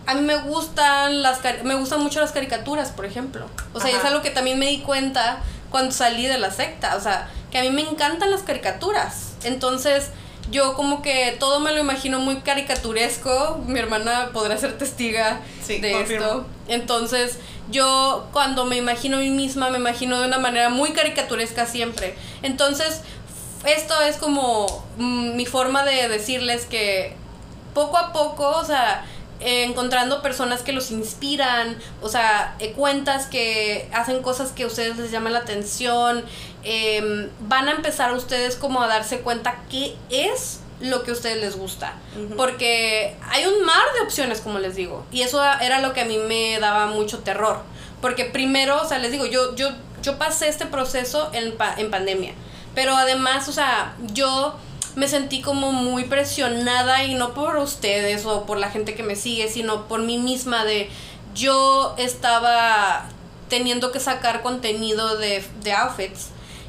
[0.07, 3.46] A mí me gustan las me gustan mucho las caricaturas, por ejemplo.
[3.72, 7.00] O sea, es algo que también me di cuenta cuando salí de la secta, o
[7.00, 9.32] sea, que a mí me encantan las caricaturas.
[9.44, 10.11] Entonces,
[10.50, 13.62] yo como que todo me lo imagino muy caricaturesco.
[13.66, 16.46] Mi hermana podrá ser testiga de esto.
[16.68, 17.38] Entonces,
[17.70, 22.14] yo cuando me imagino a mí misma, me imagino de una manera muy caricaturesca siempre.
[22.42, 23.00] Entonces,
[23.64, 27.16] esto es como mm, mi forma de decirles que
[27.72, 29.05] poco a poco, o sea,
[29.41, 34.97] encontrando personas que los inspiran, o sea, eh, cuentas que hacen cosas que a ustedes
[34.97, 36.24] les llaman la atención,
[36.62, 41.39] em, van a empezar ustedes como a darse cuenta qué es lo que a ustedes
[41.39, 41.95] les gusta.
[42.37, 45.07] Porque hay un mar de opciones, como les digo.
[45.11, 47.62] Y eso era lo que a mí me daba mucho terror.
[48.01, 49.70] Porque primero, o sea, les digo, yo, yo,
[50.03, 52.35] yo pasé este proceso en, en pandemia.
[52.74, 54.57] Pero además, o sea, yo
[54.97, 59.16] me sentí como muy presionada y no por ustedes o por la gente que me
[59.16, 60.88] sigue, sino por mí misma de
[61.34, 63.09] yo estaba
[63.49, 66.28] teniendo que sacar contenido de, de outfits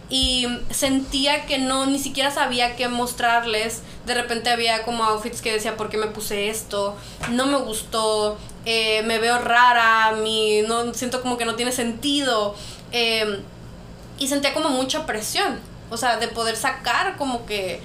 [0.09, 3.81] y sentía que no, ni siquiera sabía qué mostrarles.
[4.05, 6.95] De repente había como outfits que decía, ¿por qué me puse esto?
[7.31, 12.55] No me gustó, eh, me veo rara, mi, no, siento como que no tiene sentido.
[12.91, 13.39] Em,
[14.19, 15.59] y sentía como mucha presión,
[15.89, 17.81] o sea, de poder sacar como que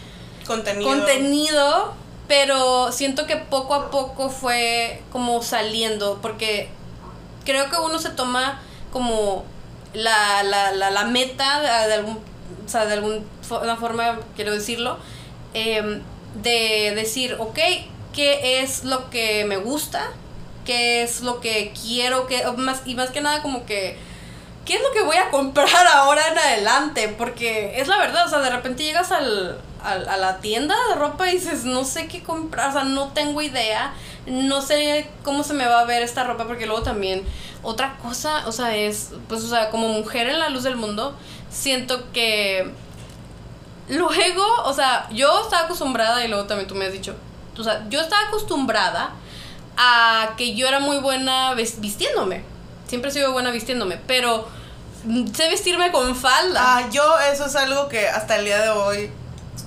[0.50, 0.90] contenido.
[0.90, 1.94] contenido,
[2.28, 6.68] pero siento que poco a poco fue como saliendo, porque
[7.44, 8.60] creo que uno se toma
[8.92, 9.44] como
[9.94, 12.18] la, la, la, la meta de, algún,
[12.66, 14.98] o sea, de alguna forma, quiero decirlo,
[15.54, 16.02] em,
[16.42, 17.58] de decir, ok,
[18.12, 20.10] ¿qué es lo que me gusta?
[20.64, 22.26] ¿Qué es lo que quiero?
[22.26, 23.96] Que, más, y más que nada como que
[24.64, 27.14] ¿qué es lo que voy a comprar ahora en adelante?
[27.16, 30.94] Porque es la verdad, o sea, de repente llegas al, al, a la tienda de
[30.96, 33.94] ropa y dices, no sé qué comprar, o sea, no tengo idea,
[34.26, 37.24] no sé cómo se me va a ver esta ropa, porque luego también
[37.62, 41.14] otra cosa, o sea, es, pues, o sea, como mujer en la luz del mundo,
[41.50, 42.72] siento que
[43.88, 47.14] luego, o sea, yo estaba acostumbrada, y luego también tú me has dicho,
[47.58, 49.10] o sea, yo estaba acostumbrada
[49.76, 52.49] a que yo era muy buena vistiéndome.
[52.90, 54.48] Siempre he sido buena vistiéndome, pero
[55.32, 56.60] sé vestirme con falda.
[56.60, 59.12] Ah, yo eso es algo que hasta el día de hoy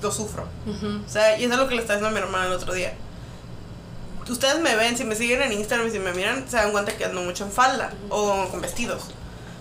[0.02, 0.46] lo sufro.
[0.66, 2.74] O sea, y eso es lo que le está diciendo a mi hermana el otro
[2.74, 2.92] día.
[4.28, 6.94] Ustedes me ven, si me siguen en Instagram y si me miran, se dan cuenta
[6.98, 9.04] que ando mucho en falda o con vestidos.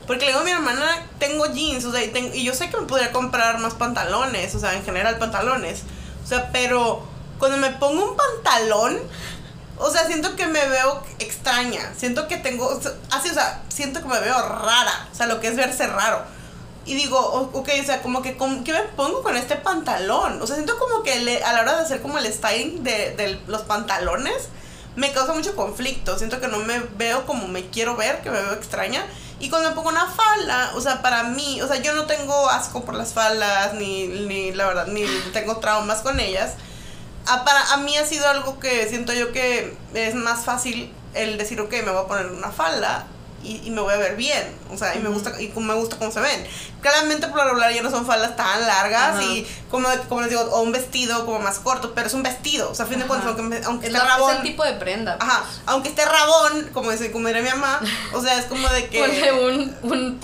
[0.08, 2.76] Porque le digo a mi hermana, tengo jeans, o sea, y, y yo sé que
[2.76, 5.84] me podría comprar más pantalones, o sea, en general pantalones.
[6.26, 7.08] O sea, pero
[7.40, 9.00] cuando me pongo un pantalón,
[9.78, 11.94] o sea, siento que me veo extraña.
[11.98, 12.80] Siento que tengo.
[13.12, 15.08] Así, o sea, siento que me veo rara.
[15.12, 16.22] O sea, lo que es verse raro.
[16.86, 20.42] Y digo, ok, o sea, como que, ¿qué me pongo con este pantalón?
[20.42, 23.40] O sea, siento como que a la hora de hacer como el styling de, de
[23.48, 24.50] los pantalones,
[24.98, 26.18] me causa mucho conflicto.
[26.18, 29.06] Siento que no me veo como me quiero ver, que me veo extraña.
[29.40, 32.50] Y cuando me pongo una falda, o sea, para mí, o sea, yo no tengo
[32.50, 36.52] asco por las faldas, ni, ni la verdad, ni tengo traumas con ellas
[37.28, 41.38] a, para, a mí ha sido algo que siento yo que es más fácil el
[41.38, 43.08] decir, ok, me voy a poner una falda
[43.44, 44.44] y, me voy a ver bien.
[44.72, 46.46] O sea, y me gusta y me gusta cómo se ven.
[46.82, 50.42] Claramente por lo regular ya no son faldas tan largas y como, como les digo,
[50.42, 52.72] o un vestido como más corto, pero es un vestido.
[52.72, 54.32] O sea, a fin de cuentas, aunque, aunque esté rabón.
[54.32, 55.18] Es el tipo de prenda.
[55.18, 55.30] Pues.
[55.30, 57.82] Ajá, aunque esté rabón, como, dice, como diría mi mamá,
[58.14, 59.00] o sea, es como de que.
[59.00, 59.76] Ponle un.
[59.84, 60.20] un, un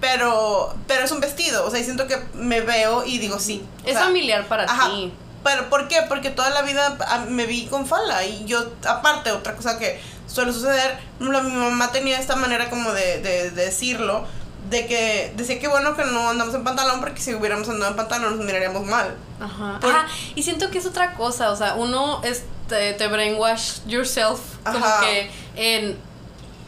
[0.00, 1.66] pero, pero es un vestido.
[1.66, 3.64] O sea, y siento que me veo y digo sí.
[3.84, 5.12] Es familiar para ti.
[5.44, 6.02] Pero, ¿por qué?
[6.08, 10.00] Porque toda la vida ah, me vi con falda y yo, aparte, otra cosa que
[10.26, 14.26] suele suceder, mi mamá tenía esta manera como de, de, decirlo,
[14.70, 17.96] de que decía que bueno que no andamos en pantalón porque si hubiéramos andado en
[17.96, 19.16] pantalón nos miraríamos mal.
[19.40, 20.06] Ajá.
[20.36, 25.30] y siento que es otra cosa, o sea, uno este, te brainwash yourself como que
[25.56, 25.98] en,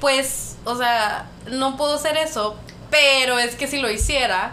[0.01, 2.57] pues, o sea, no puedo hacer eso,
[2.91, 4.53] pero es que si lo hiciera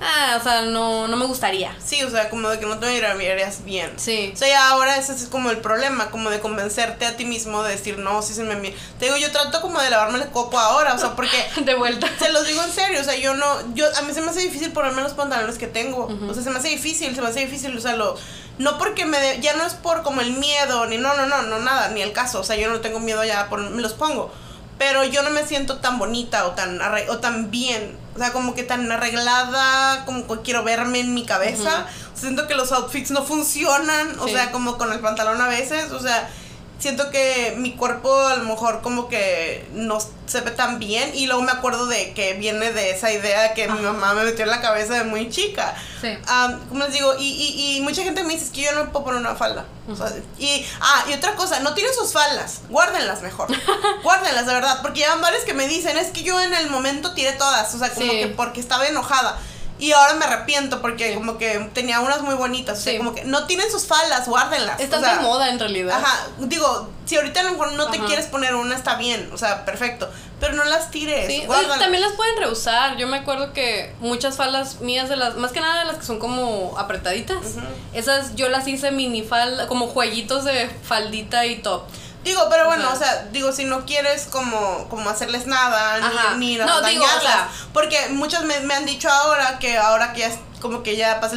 [0.00, 1.76] ah, o sea, no, no me gustaría.
[1.84, 3.92] Sí, o sea, como de que no te mirarías bien.
[3.96, 4.30] Sí.
[4.32, 7.62] O sea, ya ahora ese es como el problema, como de convencerte a ti mismo
[7.62, 8.76] de decir, no, sí se me mira.
[8.98, 11.36] Te digo, yo trato como de lavarme el coco ahora, o sea, porque...
[11.64, 12.08] de vuelta.
[12.18, 14.40] Se los digo en serio, o sea, yo no, yo, a mí se me hace
[14.40, 16.08] difícil ponerme los pantalones que tengo.
[16.28, 18.16] O sea, se me hace difícil, se me hace difícil, o sea, lo...
[18.58, 19.40] No porque me...
[19.40, 22.12] ya no es por como el miedo, ni no, no, no, no, nada, ni el
[22.12, 22.40] caso.
[22.40, 24.30] O sea, yo no tengo miedo ya, por, me los pongo
[24.80, 26.80] pero yo no me siento tan bonita o tan,
[27.10, 31.24] o tan bien, o sea, como que tan arreglada, como que quiero verme en mi
[31.24, 31.86] cabeza.
[32.14, 36.00] siento que los outfits no funcionan, o sea, como con el pantalón a veces, o
[36.00, 36.28] sea,
[36.80, 41.26] siento que mi cuerpo a lo mejor como que no se ve tan bien y
[41.26, 44.50] luego me acuerdo de que viene de esa idea que mi mamá me metió en
[44.50, 45.74] la cabeza de muy chica.
[46.00, 46.16] Sí.
[46.68, 49.20] como les digo, y, y, y, mucha gente me dice que yo no puedo poner
[49.20, 49.66] una falda.
[50.38, 53.48] y, ah, y otra cosa, no tienen sus faldas, guárdenlas mejor.
[54.02, 56.70] guárdenlas, de verdad, porque ya van varios que me dicen, es que yo en el
[56.70, 59.38] momento tiré todas, o sea, como que porque estaba enojada.
[59.80, 62.78] Y ahora me arrepiento porque como que tenía unas muy bonitas.
[62.78, 64.78] O sea, como que no tienen sus faldas, guárdenlas.
[64.78, 65.98] Están de moda en realidad.
[65.98, 66.28] Ajá.
[66.38, 69.30] Digo, si ahorita a lo mejor no te quieres poner una, está bien.
[69.32, 70.10] O sea, perfecto.
[70.38, 71.26] Pero no las tires.
[71.26, 71.46] Sí,
[71.78, 72.96] también las pueden reusar.
[72.98, 76.04] Yo me acuerdo que muchas faldas mías de las, más que nada de las que
[76.04, 77.38] son como apretaditas.
[77.92, 81.82] Esas yo las hice mini falda, como jueguitos de faldita y top.
[82.24, 86.56] Digo, pero bueno, o sea, digo, si no quieres como, como hacerles nada, ni, ni
[86.58, 87.48] no, dañarlas.
[87.72, 91.18] porque muchas me, me, han dicho ahora que ahora que ya es como que ya
[91.20, 91.36] pasa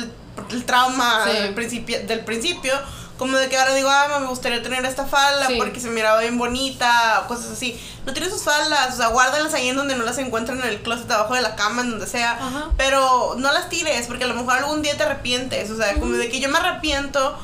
[0.50, 2.74] el, trauma del, principio, del principio,
[3.18, 6.38] como de que ahora digo, ah, me gustaría tener esta falda porque se miraba bien
[6.38, 7.80] bonita o cosas así.
[8.06, 10.82] No tienes sus faldas, o sea, guárdalas ahí en donde no las encuentran en el
[10.82, 12.38] closet abajo de la cama, en donde sea.
[12.76, 16.14] Pero no las tires porque a lo mejor algún día te arrepientes, o sea, como
[16.16, 17.38] de que yo me arrepiento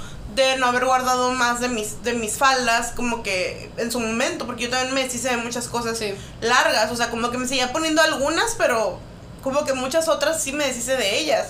[0.43, 4.45] de no haber guardado más de mis, de mis faldas como que en su momento,
[4.45, 5.99] porque yo también me deshice de muchas cosas
[6.41, 8.99] largas, o sea, como que me seguía poniendo algunas, pero
[9.41, 11.47] como que muchas otras sí me deshice de ellas.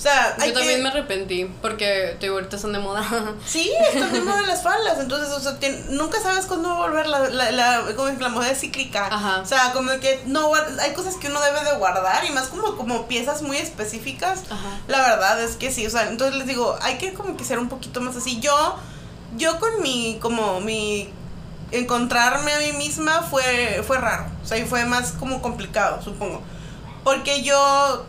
[0.00, 3.04] O sea, yo también me arrepentí porque te ahorita son de moda.
[3.46, 4.98] Sí, están de moda las faldas.
[4.98, 5.58] Entonces, o sea,
[5.90, 9.08] nunca sabes cuándo va a volver la, la, la, como la moda es cíclica.
[9.08, 9.40] Ajá.
[9.42, 12.78] O sea, como que no hay cosas que uno debe de guardar y más como,
[12.78, 14.44] como piezas muy específicas.
[14.48, 14.78] Ajá.
[14.88, 15.86] La verdad es que sí.
[15.86, 18.40] O sea, entonces les digo, hay que como que ser un poquito más así.
[18.40, 18.78] Yo,
[19.36, 21.10] yo con mi, como mi
[21.72, 24.30] encontrarme a mí misma fue, fue raro.
[24.42, 26.40] O sea, y fue más como complicado, supongo.
[27.04, 28.06] Porque yo,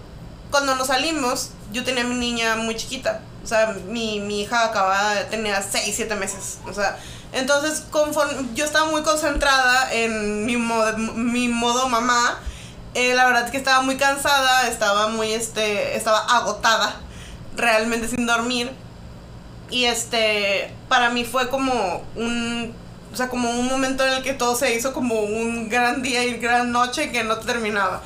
[0.51, 3.21] cuando nos salimos, yo tenía mi niña muy chiquita.
[3.43, 6.59] O sea, mi, mi hija acababa, tenía 6, 7 meses.
[6.67, 6.97] O sea,
[7.33, 12.39] entonces conforme yo estaba muy concentrada en mi modo, mi modo mamá.
[12.93, 16.95] Eh, la verdad es que estaba muy cansada, estaba muy, este, estaba agotada,
[17.55, 18.71] realmente sin dormir.
[19.69, 22.75] Y este, para mí fue como un,
[23.13, 26.25] o sea, como un momento en el que todo se hizo como un gran día
[26.25, 28.01] y gran noche que no terminaba.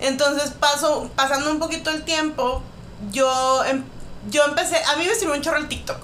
[0.00, 2.62] Entonces, paso, pasando un poquito el tiempo,
[3.10, 3.84] yo, em,
[4.30, 5.98] yo empecé, a mí me sirvió un chorro el TikTok.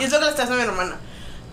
[0.00, 0.96] Y es lo que le está haciendo a mi hermana.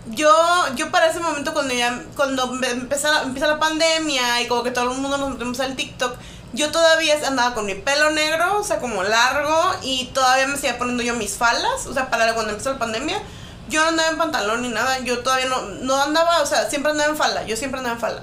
[0.08, 0.32] Yo,
[0.74, 4.90] yo para ese momento cuando ya, cuando empieza, empieza la pandemia y como que todo
[4.90, 6.16] el mundo nos metemos al TikTok,
[6.52, 10.78] yo todavía andaba con mi pelo negro, o sea, como largo, y todavía me seguía
[10.78, 13.20] poniendo yo mis faldas, o sea, para cuando empezó la pandemia.
[13.68, 16.92] Yo no andaba en pantalón ni nada, yo todavía no, no andaba, o sea, siempre
[16.92, 18.22] andaba en falda, yo siempre andaba en falda.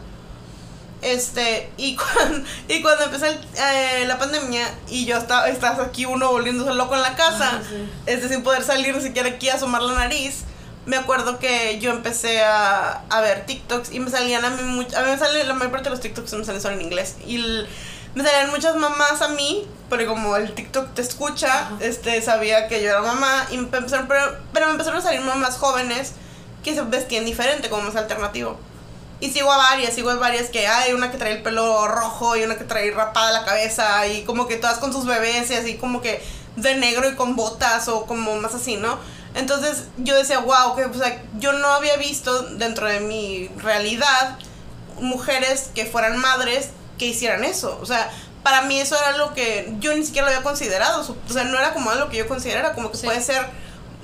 [1.03, 6.31] Este, y cuando, y cuando empezó eh, la pandemia y yo estaba, estás aquí uno
[6.31, 7.61] volviéndose loco en la casa,
[8.05, 10.43] este, sin poder salir ni siquiera aquí a asomar la nariz,
[10.85, 14.97] me acuerdo que yo empecé a, a ver TikToks y me salían a mí, mucho,
[14.97, 17.15] a mí me sale, la mayor parte de los TikToks me salen solo en inglés.
[17.25, 17.37] Y
[18.15, 22.83] me salían muchas mamás a mí, porque como el TikTok te escucha, este, sabía que
[22.83, 26.13] yo era mamá, y me empezaron, pero, pero me empezaron a salir mamás jóvenes
[26.63, 28.57] que se vestían diferente, como más alternativo.
[29.23, 32.35] Y sigo a varias, sigo a varias que hay una que trae el pelo rojo
[32.35, 35.53] y una que trae rapada la cabeza y como que todas con sus bebés y
[35.53, 36.21] así como que
[36.57, 38.99] de negro y con botas o como más así, ¿no?
[39.33, 44.37] Entonces yo decía, wow, que o sea, yo no había visto dentro de mi realidad
[44.99, 47.79] mujeres que fueran madres que hicieran eso.
[47.81, 48.11] O sea,
[48.43, 50.99] para mí eso era algo que yo ni siquiera lo había considerado.
[50.99, 53.45] O sea, no era como algo que yo considerara, como que puede ser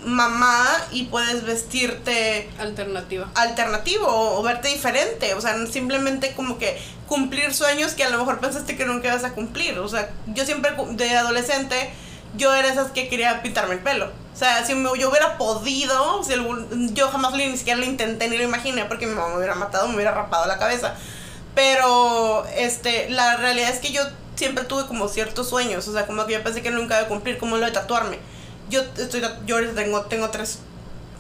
[0.05, 3.29] mamá y puedes vestirte alternativa.
[3.35, 5.33] alternativo o, verte diferente.
[5.33, 9.23] O sea simplemente como que cumplir sueños que a lo mejor pensaste que nunca ibas
[9.23, 9.77] a cumplir.
[9.79, 11.91] O sea yo siempre de adolescente
[12.37, 14.11] yo era esas que quería pintarme el pelo.
[14.33, 16.33] O sea si yo hubiera podido si
[16.93, 19.87] yo jamás ni siquiera lo intenté ni lo imaginé porque mi mamá me hubiera matado
[19.87, 20.95] me hubiera rapado la cabeza.
[21.55, 24.03] Pero este la realidad es que yo
[24.35, 25.87] siempre tuve como ciertos sueños.
[25.87, 28.19] O sea como que yo pensé que nunca iba a cumplir como lo de tatuarme
[28.69, 30.59] yo estoy yo tengo tengo tres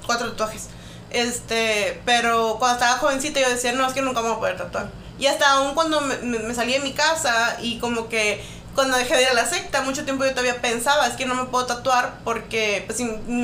[0.05, 0.67] cuatro tatuajes.
[1.11, 4.57] Este pero cuando estaba jovencita yo decía no es que nunca me voy a poder
[4.57, 4.89] tatuar
[5.19, 8.41] y hasta aún cuando me, me, salí de mi casa y como que
[8.73, 11.35] cuando dejé de ir a la secta mucho tiempo yo todavía pensaba es que no
[11.35, 13.01] me puedo tatuar porque pues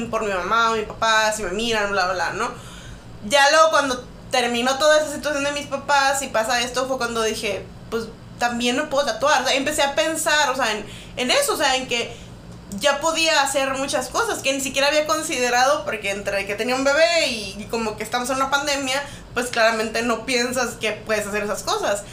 [0.09, 2.49] por mi mamá o mi papá si me miran bla bla no
[3.27, 7.21] ya luego cuando terminó toda esa situación de mis papás y pasa esto fue cuando
[7.23, 8.05] dije pues
[8.39, 10.85] también no puedo tatuar o sea, empecé a pensar o sea en,
[11.17, 12.15] en eso o sea en que
[12.79, 16.83] ya podía hacer muchas cosas que ni siquiera había considerado porque entre que tenía un
[16.83, 19.01] bebé y, como que estamos en una pandemia,
[19.33, 22.03] pues claramente no piensas que puedes hacer esas cosas.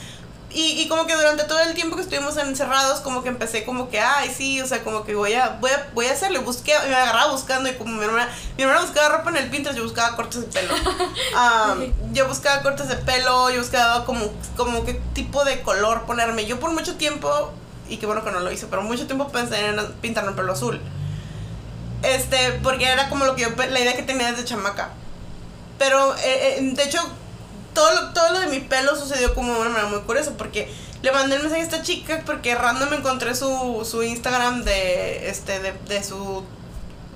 [0.54, 3.88] Y, y, como que durante todo el tiempo que estuvimos encerrados, como que empecé como
[3.88, 6.74] que, ay, sí, o sea, como que voy a, voy a, voy a hacerle, busqué,
[6.88, 8.28] me agarraba buscando y como mi hermana,
[8.58, 10.74] mi hermana buscaba ropa en el Pinterest, yo buscaba cortes de pelo.
[12.12, 16.44] yo buscaba cortes de pelo, yo buscaba como, como qué tipo de color ponerme.
[16.44, 17.50] Yo por mucho tiempo
[17.92, 20.52] y qué bueno que no lo hice, pero mucho tiempo pensé en pintarme el pelo
[20.52, 20.80] azul.
[22.02, 24.90] Este, porque era como lo que yo, la idea que tenía desde chamaca.
[25.78, 26.98] Pero, eh, eh, de hecho,
[27.74, 30.72] todo lo, todo lo de mi pelo sucedió como de una manera muy curiosa, porque
[31.02, 35.60] le mandé el mensaje a esta chica porque random encontré su, su Instagram de, este,
[35.60, 36.44] de, de su,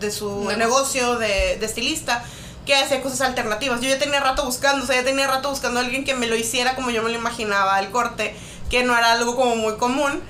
[0.00, 2.22] de su negocio de, de estilista
[2.66, 3.80] que hacía cosas alternativas.
[3.80, 6.26] Yo ya tenía rato buscando, o sea, ya tenía rato buscando a alguien que me
[6.26, 8.36] lo hiciera como yo me lo imaginaba, el corte,
[8.68, 10.20] que no era algo como muy común.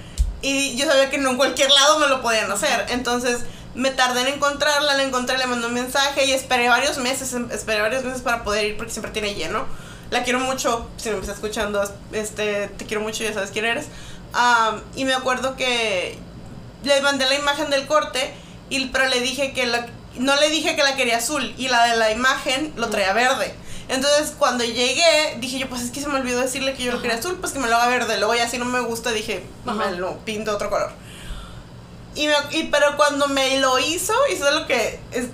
[0.43, 2.87] Y yo sabía que no en cualquier lado me lo podían hacer.
[2.91, 3.41] Entonces
[3.75, 7.51] me tardé en encontrarla, la encontré, le mandé un mensaje y esperé varios meses, em,
[7.51, 9.67] esperé varios meses para poder ir porque siempre tiene lleno.
[10.11, 11.83] La quiero mucho, si me estás escuchando,
[12.13, 13.87] este, te quiero mucho, ya sabes quién eres.
[14.95, 16.19] y me acuerdo que
[16.85, 18.35] le mandé la imagen del corte,
[18.69, 19.87] y, pero le dije que la,
[20.19, 23.55] no le dije que la quería azul y la de la imagen lo traía verde.
[23.89, 27.01] Entonces, cuando llegué, dije yo, pues es que se me olvidó decirle que yo lo
[27.01, 28.19] quería azul, pues que me lo haga verde.
[28.19, 30.91] Luego ya si no me gusta, dije, me lo pinto otro color.
[32.15, 35.27] Y, y, pero cuando me lo hizo, hizo lo que es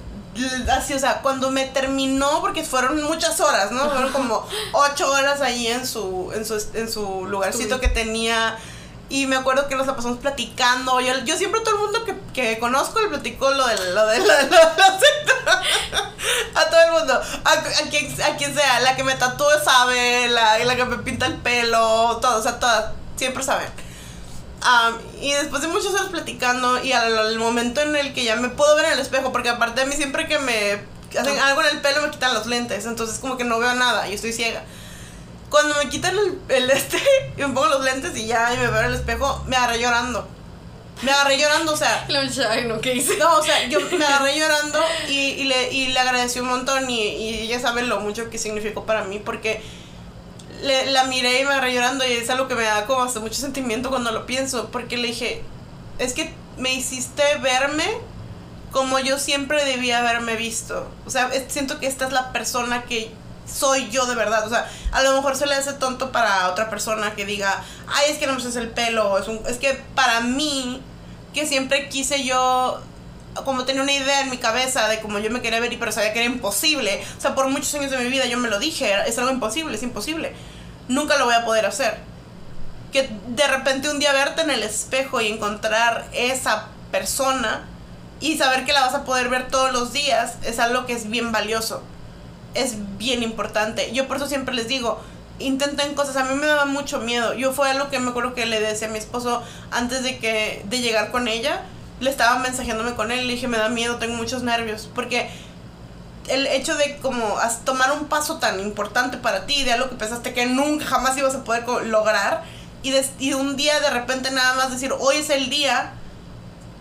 [0.70, 3.90] así, o sea, cuando me terminó, porque fueron muchas horas, ¿no?
[3.90, 8.59] Fueron como ocho horas ahí en su, en su, en su lugarcito que tenía
[9.12, 10.98] y me acuerdo que nos la pasamos platicando.
[11.02, 14.18] Yo, yo siempre todo el mundo que, que conozco le platico lo de lo de,
[14.20, 14.56] lo de,
[16.54, 17.20] A todo el mundo.
[17.44, 18.80] A, quien, a quien sea.
[18.80, 20.28] La que me tatúe sabe.
[20.28, 22.20] La, la que me pinta el pelo.
[22.22, 22.92] Todo, o sea, todas.
[23.16, 23.68] Siempre saben.
[25.20, 28.74] y después de muchas horas platicando y al, momento en el que ya me puedo
[28.76, 30.80] ver en el espejo, porque aparte de mí siempre que me
[31.20, 34.08] hacen algo en el pelo me quitan los lentes, entonces como que no veo nada
[34.08, 34.64] y estoy ciega.
[35.53, 36.16] Cuando me quitan
[36.48, 36.96] el, este
[37.36, 39.80] y me pongo los lentes y ya y me veo en el espejo, me agarré
[39.80, 40.26] llorando.
[41.03, 42.07] Me agarré llorando, o sea.
[42.48, 43.18] Ay, no, ¿qué hice?
[43.18, 44.80] No, o sea, yo me agarré llorando
[45.11, 48.38] y, y, le, y le agradecí un montón y, y ella sabe lo mucho que
[48.38, 49.62] significó para mí porque
[50.62, 53.20] le, la miré y me agarré llorando y es algo que me da como hasta
[53.20, 55.42] mucho sentimiento cuando lo pienso porque le dije,
[55.98, 57.84] es que me hiciste verme
[58.70, 60.88] como yo siempre debía haberme visto.
[61.05, 63.12] O sea, siento que esta es la persona que
[63.47, 64.47] soy yo de verdad.
[64.47, 68.11] O sea, a lo mejor se le hace tonto para otra persona que diga, ay,
[68.11, 69.18] es que no me haces el pelo.
[69.18, 70.82] Es, un, es que para mí,
[71.34, 72.80] que siempre quise yo,
[73.45, 75.93] como tenía una idea en mi cabeza de cómo yo me quería ver, y pero
[75.93, 77.03] sabía que era imposible.
[77.16, 79.76] O sea, por muchos años de mi vida yo me lo dije, es algo imposible,
[79.76, 80.34] es imposible.
[80.88, 81.99] Nunca lo voy a poder hacer.
[82.93, 87.66] Que de repente un día verte en el espejo y encontrar esa persona
[88.20, 91.09] y saber que la vas a poder ver todos los días es algo que es
[91.09, 91.82] bien valioso
[92.55, 93.92] es bien importante.
[93.92, 95.00] Yo por eso siempre les digo,
[95.38, 96.16] intenten cosas.
[96.16, 97.34] A mí me daba mucho miedo.
[97.34, 100.62] Yo fue algo que me acuerdo que le decía a mi esposo antes de que
[100.68, 101.62] de llegar con ella.
[102.00, 103.26] Le estaba mensajeándome con él.
[103.26, 104.88] Le dije, me da miedo, tengo muchos nervios.
[104.94, 105.30] Porque
[106.28, 110.32] el hecho de como tomar un paso tan importante para ti, de algo que pensaste
[110.32, 112.44] que nunca jamás ibas a poder lograr,
[112.82, 115.92] y, de, y un día de repente nada más decir, hoy es el día,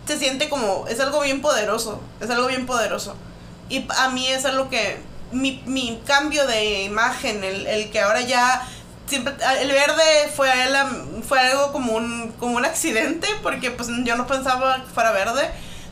[0.07, 3.15] se siente como, es algo bien poderoso, es algo bien poderoso.
[3.69, 4.99] Y a mí es algo que
[5.31, 8.67] mi, mi cambio de imagen, el, el, que ahora ya
[9.07, 10.49] siempre el verde fue
[11.27, 15.49] fue algo como un como un accidente porque pues yo no pensaba que fuera verde,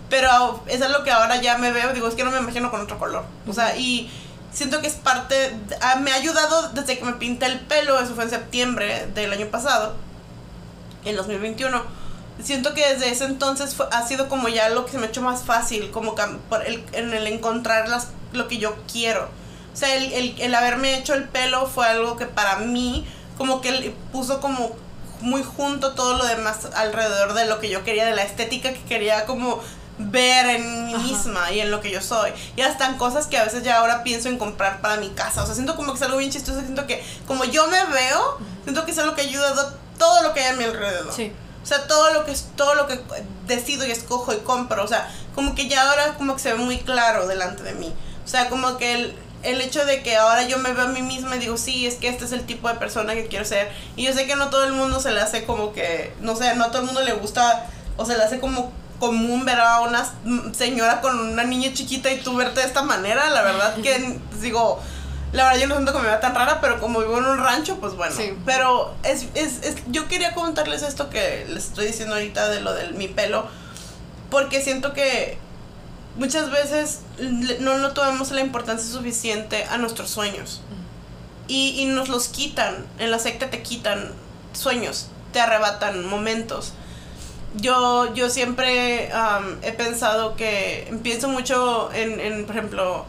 [0.09, 2.81] pero es algo que ahora ya me veo, digo, es que no me imagino con
[2.81, 3.25] otro color.
[3.47, 4.11] O sea, y
[4.53, 8.15] siento que es parte ah, me ha ayudado desde que me pinté el pelo, eso
[8.15, 9.95] fue en septiembre del año pasado,
[11.05, 11.99] en 2021
[12.43, 15.21] siento que desde ese entonces ha sido como ya lo que se me ha hecho
[15.21, 16.15] más fácil, como
[16.65, 19.29] el, en el encontrar las lo que yo quiero.
[19.73, 23.07] O sea, el, el, el haberme hecho el pelo fue algo que para mí
[23.37, 24.71] como que puso como
[25.21, 28.81] muy junto todo lo demás alrededor de lo que yo quería, de la estética que
[28.83, 29.61] quería como
[29.97, 32.31] ver en mí misma y en lo que yo soy.
[32.55, 35.43] Y hasta en cosas que a veces ya ahora pienso en comprar para mi casa.
[35.43, 36.61] O sea, siento como que es algo bien chistoso.
[36.61, 40.33] Siento que como yo me veo, siento que es algo que ayuda a todo lo
[40.33, 41.13] que hay a mi alrededor.
[41.13, 41.31] Sí.
[41.61, 42.99] O sea, todo lo que es todo lo que
[43.45, 46.57] decido y escojo y compro, o sea, como que ya ahora como que se ve
[46.57, 47.93] muy claro delante de mí.
[48.29, 51.01] O sea, como que el, el hecho de que ahora yo me veo a mí
[51.01, 53.71] misma y digo, sí, es que este es el tipo de persona que quiero ser.
[53.95, 56.53] Y yo sé que no todo el mundo se le hace como que, no sé,
[56.55, 57.65] no a todo el mundo le gusta
[57.97, 60.07] o se le hace como común ver a una
[60.53, 63.31] señora con una niña chiquita y tú verte de esta manera.
[63.31, 64.79] La verdad que digo,
[65.31, 67.39] la verdad yo no siento que me vea tan rara, pero como vivo en un
[67.39, 68.15] rancho, pues bueno.
[68.15, 68.37] Sí.
[68.45, 72.75] Pero es, es, es, yo quería contarles esto que les estoy diciendo ahorita de lo
[72.75, 73.47] de mi pelo,
[74.29, 75.39] porque siento que
[76.19, 76.99] muchas veces
[77.61, 80.61] no, no tomamos la importancia suficiente a nuestros sueños.
[81.47, 82.85] Y, y, nos los quitan.
[82.99, 84.11] En la secta te quitan
[84.53, 86.73] sueños, te arrebatan momentos.
[87.55, 89.09] Yo, yo siempre
[89.63, 93.05] he pensado que pienso mucho en, en, por ejemplo,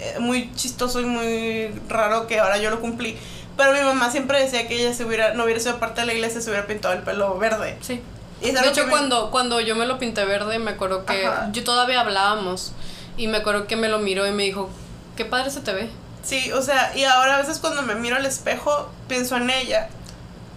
[0.00, 3.18] eh, muy chistoso y muy raro que ahora yo lo cumplí.
[3.58, 6.14] Pero mi mamá siempre decía que ella se hubiera, no hubiera sido parte de la
[6.14, 7.76] iglesia, se hubiera pintado el pelo verde.
[7.82, 8.00] Sí
[8.40, 12.72] de hecho, cuando, cuando yo me lo pinté verde, me acuerdo que yo todavía hablábamos
[13.16, 14.70] y me acuerdo que me lo miró y me dijo,
[15.16, 15.90] qué padre se te ve.
[16.22, 19.88] Sí, o sea, y ahora a veces cuando me miro al espejo, pienso en ella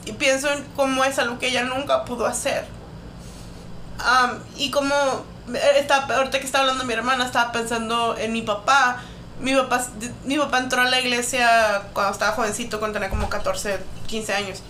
[0.06, 2.66] y pienso en cómo es algo que ella nunca pudo hacer.
[4.58, 4.94] y como,
[5.78, 9.02] está, ahorita que estaba hablando mi hermana, estaba pensando en mi papá.
[9.40, 9.84] Mi papá,
[10.24, 14.62] mi papá entró a la iglesia cuando estaba jovencito, cuando tenía como 14, 15 años.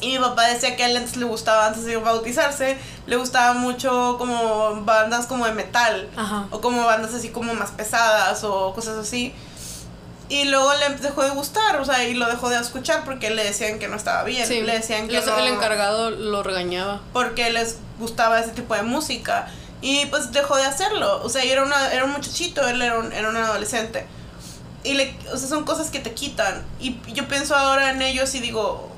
[0.00, 3.52] Y mi papá decía que a él antes le gustaba, antes de bautizarse, le gustaba
[3.54, 6.08] mucho como bandas como de metal.
[6.50, 9.34] O como bandas así como más pesadas o cosas así.
[10.30, 13.42] Y luego le dejó de gustar, o sea, y lo dejó de escuchar porque le
[13.42, 14.48] decían que no estaba bien.
[14.48, 17.00] Le decían que El encargado lo regañaba.
[17.12, 19.48] Porque les gustaba ese tipo de música.
[19.82, 21.20] Y pues dejó de hacerlo.
[21.24, 24.06] O sea, era, una, era un muchachito, él era un, era un adolescente.
[24.84, 26.64] Y le, o sea, son cosas que te quitan.
[26.78, 28.88] Y yo pienso ahora en ellos y digo,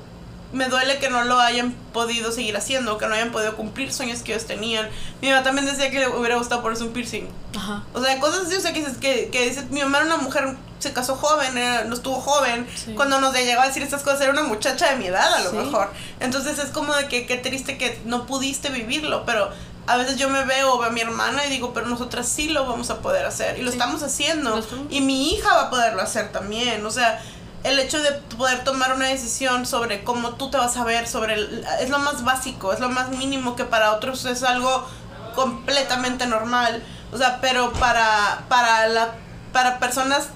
[0.53, 4.21] me duele que no lo hayan podido seguir haciendo, que no hayan podido cumplir sueños
[4.21, 4.87] que ellos tenían.
[5.21, 7.27] Mi mamá también decía que le hubiera gustado ponerse un piercing.
[7.57, 7.83] Ajá.
[7.93, 10.55] O sea, cosas así, o sea, que, que, que dice, mi mamá era una mujer,
[10.79, 11.53] se casó joven,
[11.87, 12.67] no estuvo joven.
[12.95, 15.53] Cuando nos llegaba a decir estas cosas, era una muchacha de mi edad a lo
[15.53, 15.91] mejor.
[16.19, 19.49] Entonces es como de que qué triste que no pudiste vivirlo, pero
[19.87, 22.49] a veces yo me veo o veo a mi hermana y digo, pero nosotras sí
[22.49, 23.57] lo vamos a poder hacer.
[23.57, 24.63] Y lo estamos haciendo.
[24.89, 26.85] Y mi hija va a poderlo hacer también.
[26.85, 27.21] O sea,
[27.63, 31.35] el hecho de poder tomar una decisión sobre cómo tú te vas a ver, sobre
[31.81, 34.87] es lo más básico, es lo más mínimo que para otros es algo
[35.35, 36.83] completamente normal.
[37.11, 39.15] O sea, pero para, para, la,
[39.51, 40.29] para personas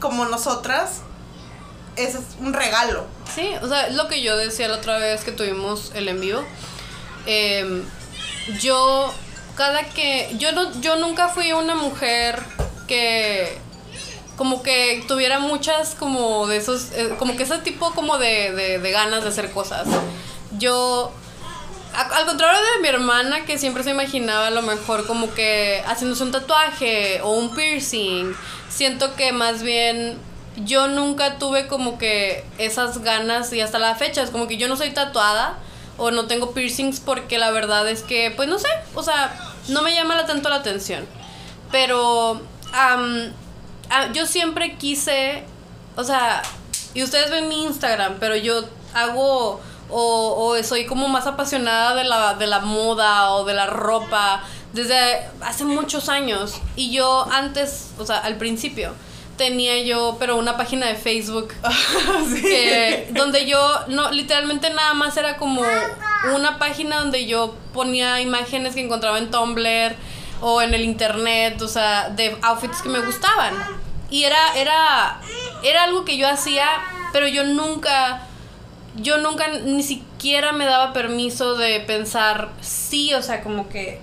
[0.00, 1.02] como nosotras,
[1.96, 3.06] es un regalo.
[3.34, 6.44] Sí, o sea, lo que yo decía la otra vez que tuvimos el envío.
[7.26, 7.84] Em,
[8.60, 9.12] yo
[9.56, 12.42] cada que yo no yo nunca fui una mujer
[12.86, 13.58] que
[14.36, 18.78] como que tuviera muchas como de esos eh, como que ese tipo como de, de,
[18.78, 19.86] de ganas de hacer cosas.
[20.58, 21.12] Yo
[21.94, 26.24] al contrario de mi hermana que siempre se imaginaba a lo mejor como que haciéndose
[26.24, 28.34] un tatuaje o un piercing
[28.68, 30.18] siento que más bien
[30.56, 34.66] yo nunca tuve como que esas ganas y hasta la fecha es como que yo
[34.68, 35.58] no soy tatuada
[35.96, 39.82] o no tengo piercings porque la verdad es que pues no sé o sea no
[39.82, 41.06] me llama tanto la atención.
[41.70, 42.40] Pero
[44.12, 45.44] yo siempre quise
[45.96, 46.42] o sea
[46.94, 52.34] y ustedes ven mi Instagram pero yo hago o, soy como más apasionada de la,
[52.34, 54.42] de la moda o de la ropa
[54.72, 56.60] desde hace muchos años.
[56.76, 58.92] Y yo antes, o sea, al principio,
[59.36, 61.54] tenía yo, pero una página de Facebook
[63.14, 63.58] donde yo,
[63.88, 65.62] no, literalmente nada más era como
[66.34, 69.94] una página donde yo ponía imágenes que encontraba en Tumblr
[70.46, 73.54] o en el internet, o sea, de outfits que me gustaban.
[74.10, 75.18] Y era, era,
[75.62, 76.66] era algo que yo hacía,
[77.14, 78.28] pero yo nunca
[78.96, 84.00] yo nunca ni siquiera me daba permiso de pensar, sí, o sea, como que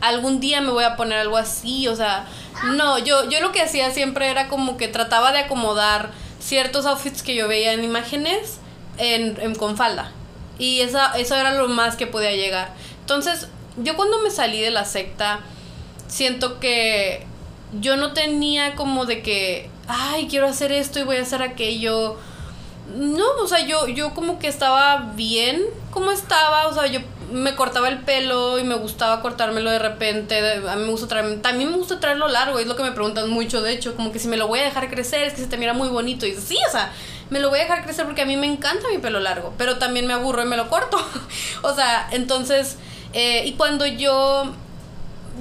[0.00, 2.24] algún día me voy a poner algo así, o sea,
[2.76, 7.24] no, yo, yo lo que hacía siempre era como que trataba de acomodar ciertos outfits
[7.24, 8.60] que yo veía en imágenes
[8.96, 10.12] en, con falda.
[10.56, 12.72] Y esa, eso era lo más que podía llegar.
[13.00, 15.40] Entonces, yo cuando me salí de la secta,
[16.10, 17.24] siento que
[17.80, 22.18] yo no tenía como de que, ay, quiero hacer esto y voy a hacer aquello
[22.96, 27.00] no, o sea, yo, yo como que estaba bien como estaba, o sea, yo
[27.32, 30.38] me cortaba el pelo y me gustaba cortármelo de repente,
[30.68, 33.30] a mí me gusta traer, también me gusta traerlo largo, es lo que me preguntan
[33.30, 35.46] mucho, de hecho, como que si me lo voy a dejar crecer, es que se
[35.46, 36.92] te mira muy bonito, y sí, o sea,
[37.28, 39.78] me lo voy a dejar crecer porque a mí me encanta mi pelo largo, pero
[39.78, 40.98] también me aburro y me lo corto,
[41.62, 42.76] o sea, entonces,
[43.12, 44.52] eh, y cuando yo,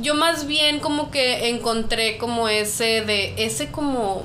[0.01, 4.23] yo más bien como que encontré como ese de, ese como,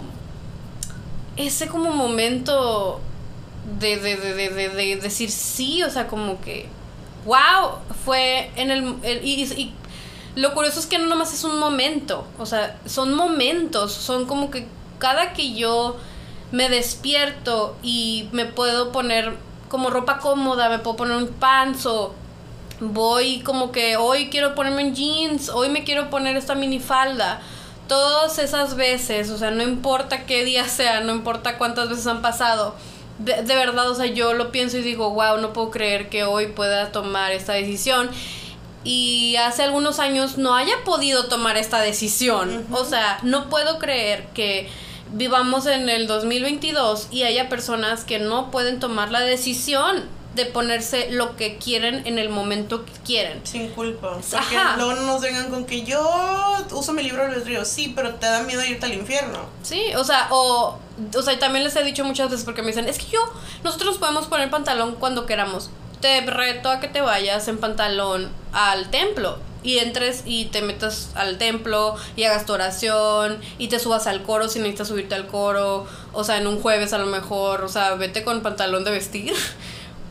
[1.37, 3.01] ese como momento
[3.79, 6.69] de, de, de, de, decir sí, o sea, como que,
[7.25, 8.97] wow, fue en el...
[9.23, 9.75] y, y,
[10.37, 14.51] lo curioso es que no nomás es un momento, o sea, son momentos, son como
[14.51, 14.67] que
[14.99, 15.97] cada que yo
[16.51, 19.37] me despierto y me puedo poner
[19.69, 22.15] como ropa cómoda, me puedo poner un panzo,
[22.93, 27.41] voy como que hoy quiero ponerme en jeans, hoy me quiero poner esta minifalda.
[27.89, 32.23] Todas esas veces, o sea, no importa qué día sea, no importa cuántas veces han
[32.23, 32.75] pasado,
[33.19, 36.49] de, verdad, o sea, yo lo pienso y digo, wow, no puedo creer que hoy
[36.49, 38.11] pueda tomar esta decisión.
[38.83, 42.67] Y hace algunos años no haya podido tomar esta decisión.
[42.71, 44.69] O sea, no puedo creer que
[45.13, 50.03] vivamos en el 2022 y haya personas que no pueden tomar la decisión
[50.35, 53.41] de ponerse lo que quieren en el momento que quieren.
[53.45, 54.19] Sin culpa.
[54.19, 56.03] Porque luego no nos vengan con que yo
[56.73, 57.69] uso mi libro de los ríos.
[57.69, 59.39] Sí, pero te da miedo irte al infierno.
[59.63, 60.79] Sí, o sea, o,
[61.17, 63.21] o sea, también les he dicho muchas veces porque me dicen, es que yo,
[63.63, 65.71] nosotros podemos poner pantalón cuando queramos.
[66.01, 71.11] Te reto a que te vayas en pantalón al templo y entres y te metas
[71.15, 75.27] al templo y hagas tu oración y te subas al coro si necesitas subirte al
[75.27, 78.91] coro, o sea, en un jueves a lo mejor, o sea, vete con pantalón de
[78.91, 79.35] vestir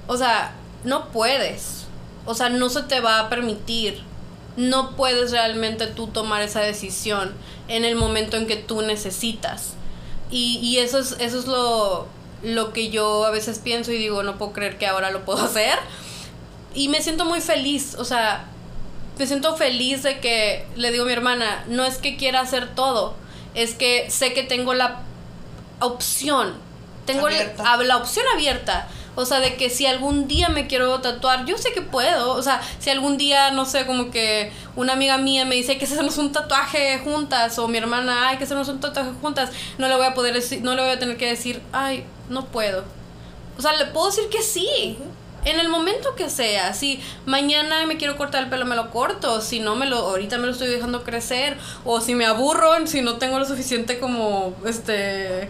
[0.07, 0.53] o sea,
[0.83, 1.85] no puedes.
[2.25, 4.01] O sea, no se te va a permitir.
[4.55, 7.33] No puedes realmente tú tomar esa decisión
[7.67, 9.73] en el momento en que tú necesitas.
[10.29, 12.07] Y, y eso es, eso es lo,
[12.43, 15.41] lo que yo a veces pienso y digo, no puedo creer que ahora lo puedo
[15.45, 15.77] hacer.
[16.75, 18.45] Y me siento muy feliz, o sea,
[19.17, 22.73] me siento feliz de que le digo a mi hermana, no es que quiera hacer
[22.73, 23.15] todo,
[23.53, 25.01] es que sé que tengo la
[25.79, 26.53] opción,
[27.05, 31.45] tengo la, la opción abierta o sea, de que si algún día me quiero tatuar,
[31.45, 32.33] yo sé que puedo.
[32.33, 35.85] O sea, si algún día, no sé, como que una amiga mía me dice que
[35.85, 39.95] hacemos un tatuaje juntas, o mi hermana, ay, que hacemos un tatuaje juntas, no le
[39.95, 42.83] voy a poder decir, no le voy a tener que decir, ay, no puedo.
[43.57, 44.97] O sea, le puedo decir que sí.
[45.45, 49.41] En el momento que sea, si mañana me quiero cortar el pelo, me lo corto,
[49.41, 53.01] si no me lo, ahorita me lo estoy dejando crecer, o si me aburro, si
[53.01, 55.49] no tengo lo suficiente como, este,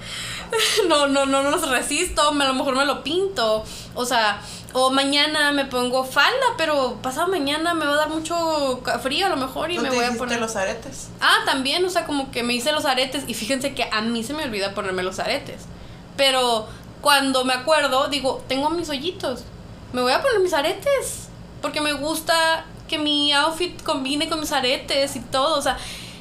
[0.87, 3.63] no, no, no, no los resisto, a lo mejor me lo pinto,
[3.95, 4.41] o sea,
[4.73, 9.29] o mañana me pongo falda, pero pasado mañana me va a dar mucho frío a
[9.29, 11.09] lo mejor y me voy a poner los aretes.
[11.21, 14.23] Ah, también, o sea, como que me hice los aretes y fíjense que a mí
[14.23, 15.63] se me olvida ponerme los aretes.
[16.17, 16.67] Pero
[17.01, 19.43] cuando me acuerdo, digo, tengo mis hoyitos
[19.93, 21.29] me voy a poner mis aretes.
[21.61, 25.57] Porque me gusta que mi outfit combine con mis aretes y todo.
[25.57, 25.77] O sea,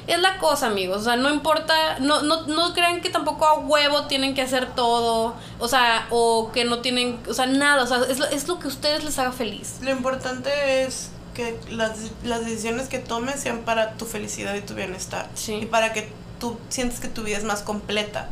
[0.07, 1.01] es la cosa, amigos.
[1.01, 1.99] O sea, no importa.
[1.99, 5.35] No, no, no crean que tampoco a huevo tienen que hacer todo.
[5.59, 7.19] O sea, o que no tienen.
[7.29, 7.83] O sea, nada.
[7.83, 9.77] O sea, es lo, es lo que a ustedes les haga feliz.
[9.81, 14.73] Lo importante es que las, las decisiones que tomes sean para tu felicidad y tu
[14.73, 15.27] bienestar.
[15.35, 15.53] Sí.
[15.53, 16.09] Y para que
[16.39, 18.29] tú sientes que tu vida es más completa.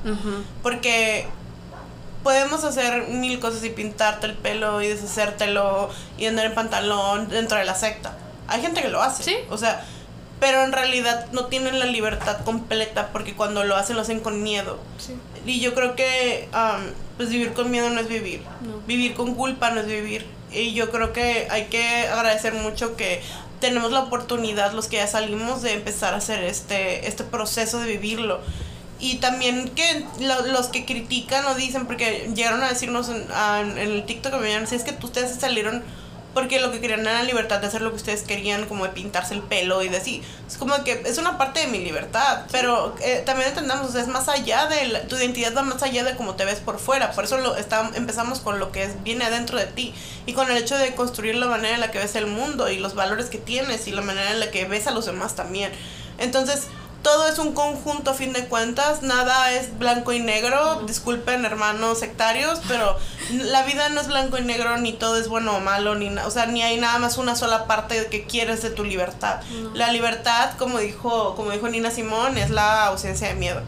[0.61, 1.27] Porque
[2.23, 7.57] podemos hacer mil cosas y pintarte el pelo y deshacértelo y andar en pantalón dentro
[7.57, 8.15] de la secta.
[8.48, 9.23] Hay gente que lo hace.
[9.23, 9.35] Sí.
[9.49, 9.84] O sea,
[10.41, 14.43] pero en realidad no tienen la libertad completa porque cuando lo hacen lo hacen con
[14.43, 14.80] miedo.
[14.97, 15.13] Sí.
[15.45, 16.81] Y yo creo que am,
[17.15, 18.41] pues vivir con miedo no es vivir.
[18.61, 18.80] No.
[18.88, 20.26] Vivir con culpa no es vivir.
[20.51, 23.22] Y yo creo que hay que agradecer mucho que
[23.61, 27.85] tenemos la oportunidad, los que ya salimos, de empezar a hacer este, este proceso de
[27.88, 28.41] vivirlo.
[28.99, 33.61] Y también que lo- los que critican o dicen, porque llegaron a decirnos en, a-
[33.61, 35.84] en el TikTok que me vieron, si es que ustedes salieron
[36.34, 38.91] porque lo que querían era la libertad de hacer lo que ustedes querían, como de
[38.91, 40.22] pintarse el pelo y de así.
[40.48, 44.02] Es como que es una parte de mi libertad, pero eh, también entendamos, o sea,
[44.02, 46.80] es más allá de la- tu identidad, va más allá de cómo te ves por
[46.80, 47.12] fuera.
[47.12, 49.94] Por eso lo está, empezamos con lo que es, viene adentro de ti
[50.26, 52.78] y con el hecho de construir la manera en la que ves el mundo y
[52.78, 55.72] los valores que tienes y la manera en la que ves a los demás también.
[56.18, 56.68] Entonces,
[57.02, 61.99] todo es un conjunto a fin de cuentas, nada es blanco y negro, disculpen hermanos
[61.99, 62.95] sectarios, pero
[63.32, 66.32] la vida no es blanco y negro, ni todo es bueno o malo, ni o
[66.32, 69.41] sea, ni hay nada más una sola parte que quieres de tu libertad.
[69.52, 69.73] No.
[69.73, 73.61] La libertad, como dijo, como dijo Nina Simón, es la ausencia de miedo.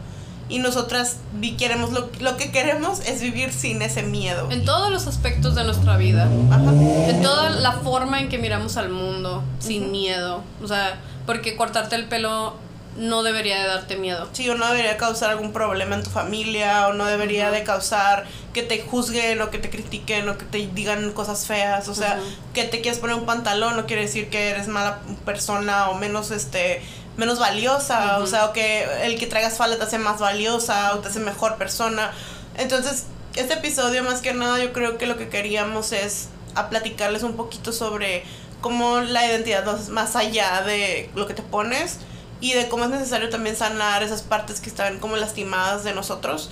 [0.48, 4.50] Y nosotras vi, queremos lo, lo que queremos es vivir sin ese miedo.
[4.50, 6.28] En todos los aspectos de nuestra vida.
[6.50, 6.70] Ajá.
[6.70, 10.42] En toda la forma en que miramos al mundo, sin miedo.
[10.62, 12.56] O sea, porque cortarte el pelo
[12.96, 14.28] no debería de darte miedo.
[14.32, 18.24] Sí, o no debería causar algún problema en tu familia, o no debería de causar
[18.52, 21.88] que te juzguen, o que te critiquen, o que te digan cosas feas.
[21.88, 22.20] O sea,
[22.52, 26.30] que te quieras poner un pantalón no quiere decir que eres mala persona o menos,
[26.30, 26.82] este,
[27.16, 28.18] menos valiosa.
[28.18, 31.20] O sea, o que el que traigas falda te hace más valiosa o te hace
[31.20, 32.12] mejor persona.
[32.56, 37.24] Entonces, este episodio más que nada yo creo que lo que queríamos es a platicarles
[37.24, 38.22] un poquito sobre
[38.60, 41.98] cómo la identidad más allá de lo que te pones
[42.44, 46.50] y de cómo es necesario también sanar esas partes que están como lastimadas de nosotros.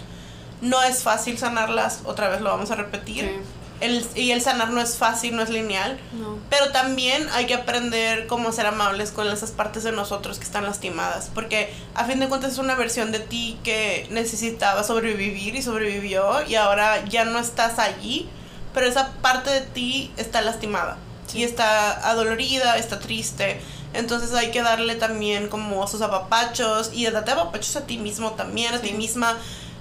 [0.63, 3.27] No es fácil sanarlas, otra vez lo vamos a repetir.
[3.27, 3.87] Sí.
[3.87, 6.01] El, y el sanar no es fácil, no es lineal.
[6.13, 6.39] No.
[6.49, 10.65] Pero también hay que aprender cómo ser amables con esas partes de nosotros que están
[10.65, 11.31] lastimadas.
[11.35, 16.43] Porque a fin de cuentas es una versión de ti que necesitaba sobrevivir y sobrevivió
[16.47, 18.31] y ahora ya no estás allí.
[18.73, 20.97] Pero esa parte de ti está lastimada.
[21.27, 21.41] Sí.
[21.41, 23.61] Y está adolorida, está triste.
[23.95, 28.75] Entonces hay que darle también como sus apapachos y date apapachos a ti mismo también,
[28.75, 29.37] a ti misma.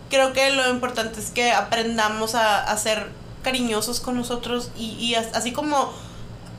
[0.10, 3.08] Creo que lo importante es que aprendamos a, a ser
[3.44, 5.92] cariñosos con nosotros y, y as- así como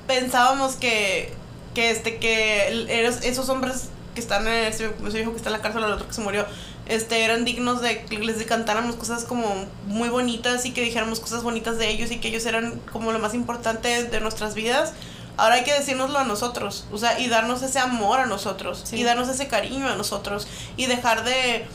[0.07, 1.33] pensábamos que,
[1.75, 5.55] que este que eros- esos hombres que están en ese, ese hijo que está en
[5.55, 6.45] la cárcel el otro que se murió
[6.87, 11.43] este eran dignos de que les cantáramos cosas como muy bonitas y que dijéramos cosas
[11.45, 14.93] bonitas de ellos y que ellos eran como lo más importante de nuestras vidas
[15.37, 18.97] ahora hay que decírnoslo a nosotros o sea y darnos ese amor a nosotros Sí.
[18.97, 20.47] y darnos ese cariño a nosotros
[20.77, 21.67] y dejar de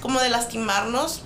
[0.00, 1.22] como de lastimarnos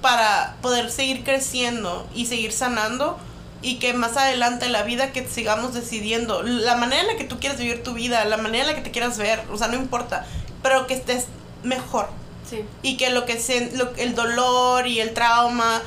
[0.00, 3.18] para poder seguir creciendo y seguir sanando
[3.62, 7.24] y que más adelante en la vida que sigamos decidiendo la manera en la que
[7.24, 9.68] tú quieres vivir tu vida, la manera en la que te quieras ver, o sea,
[9.68, 10.26] no importa,
[10.64, 11.26] pero que estés
[11.62, 12.08] mejor
[12.50, 12.64] Sí.
[12.82, 15.80] y que lo que se, lo- el dolor y el trauma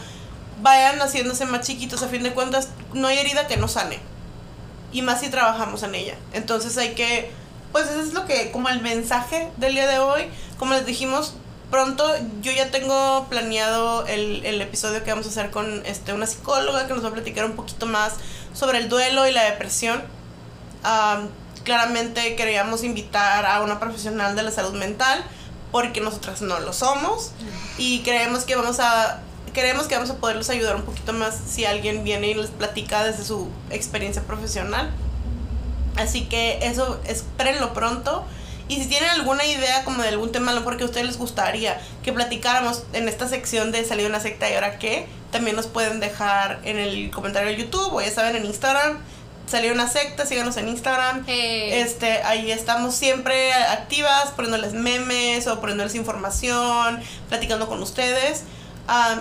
[0.62, 4.00] vayan haciéndose más chiquitos a fin de cuentas no hay herida que no sane
[4.96, 6.16] y más si trabajamos en ella.
[6.32, 7.30] Entonces hay que
[7.74, 10.30] pues eso es lo que como el mensaje del día de hoy.
[10.58, 11.34] Como les dijimos
[11.70, 12.10] pronto
[12.42, 16.88] yo ya tengo planeado el, el episodio que vamos a hacer con este una psicóloga
[16.88, 18.14] que nos va a platicar un poquito más
[18.54, 20.02] sobre el duelo y la depresión.
[20.84, 21.28] Am,
[21.66, 25.26] claramente queríamos invitar a una profesional de la salud mental
[25.74, 27.32] porque nosotras no lo somos
[27.78, 29.20] y creemos que vamos a
[29.56, 33.04] creemos que vamos a poderlos ayudar un poquito más si alguien viene y les platica
[33.04, 34.92] desde su experiencia profesional.
[35.96, 38.26] Así que eso espérenlo pronto.
[38.68, 41.18] Y si tienen alguna idea como de algún tema, lo mejor que a ustedes les
[41.18, 45.56] gustaría que platicáramos en esta sección de salir de una secta y ahora qué, también
[45.56, 49.00] nos pueden dejar en el comentario de YouTube o ya saben en Instagram.
[49.48, 51.24] Salir una secta, síganos en Instagram.
[51.28, 57.00] Este, ahí estamos siempre activas, poniéndoles memes o poniéndoles información,
[57.30, 58.44] platicando con ustedes.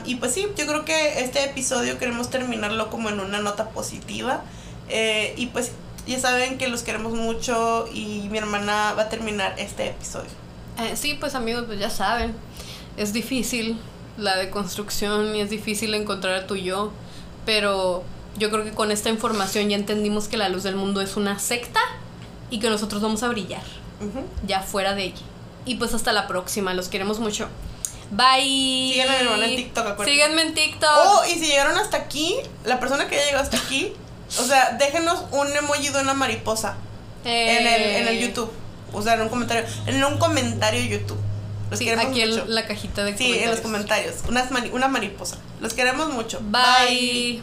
[0.04, 4.42] Y pues sí, yo creo que este episodio queremos terminarlo como en una nota positiva.
[4.88, 5.72] Eh, y pues
[6.06, 10.28] ya saben que los queremos mucho y mi hermana va a terminar este episodio.
[10.78, 12.34] eh, sí, pues amigos, pues ya saben.
[12.96, 13.78] Es difícil
[14.18, 16.92] la deconstrucción y es difícil encontrar a tu yo.
[17.46, 18.04] Pero
[18.36, 21.38] yo creo que con esta información ya entendimos que la luz del mundo es una
[21.38, 21.80] secta
[22.50, 23.62] y que nosotros vamos a brillar
[24.46, 25.22] ya fuera de ella.
[25.64, 27.48] Y pues hasta la próxima, los queremos mucho.
[28.10, 28.92] Bye.
[28.92, 30.10] Síganme hermana en TikTok, acuérdense.
[30.12, 30.90] Síganme en TikTok.
[31.06, 33.92] Oh, y si llegaron hasta aquí, la persona que ya llegó hasta aquí,
[34.38, 36.76] o sea, déjenos un emoji de una mariposa.
[37.24, 38.52] En, el, en el YouTube.
[38.92, 39.64] O sea, en un comentario.
[39.86, 41.18] En un comentario YouTube.
[41.70, 42.44] Los Sí, queremos aquí en mucho.
[42.46, 44.16] la cajita de Sí, en los comentarios.
[44.50, 45.38] mani- una mariposa.
[45.60, 46.40] Los queremos mucho.
[46.42, 47.42] Bye.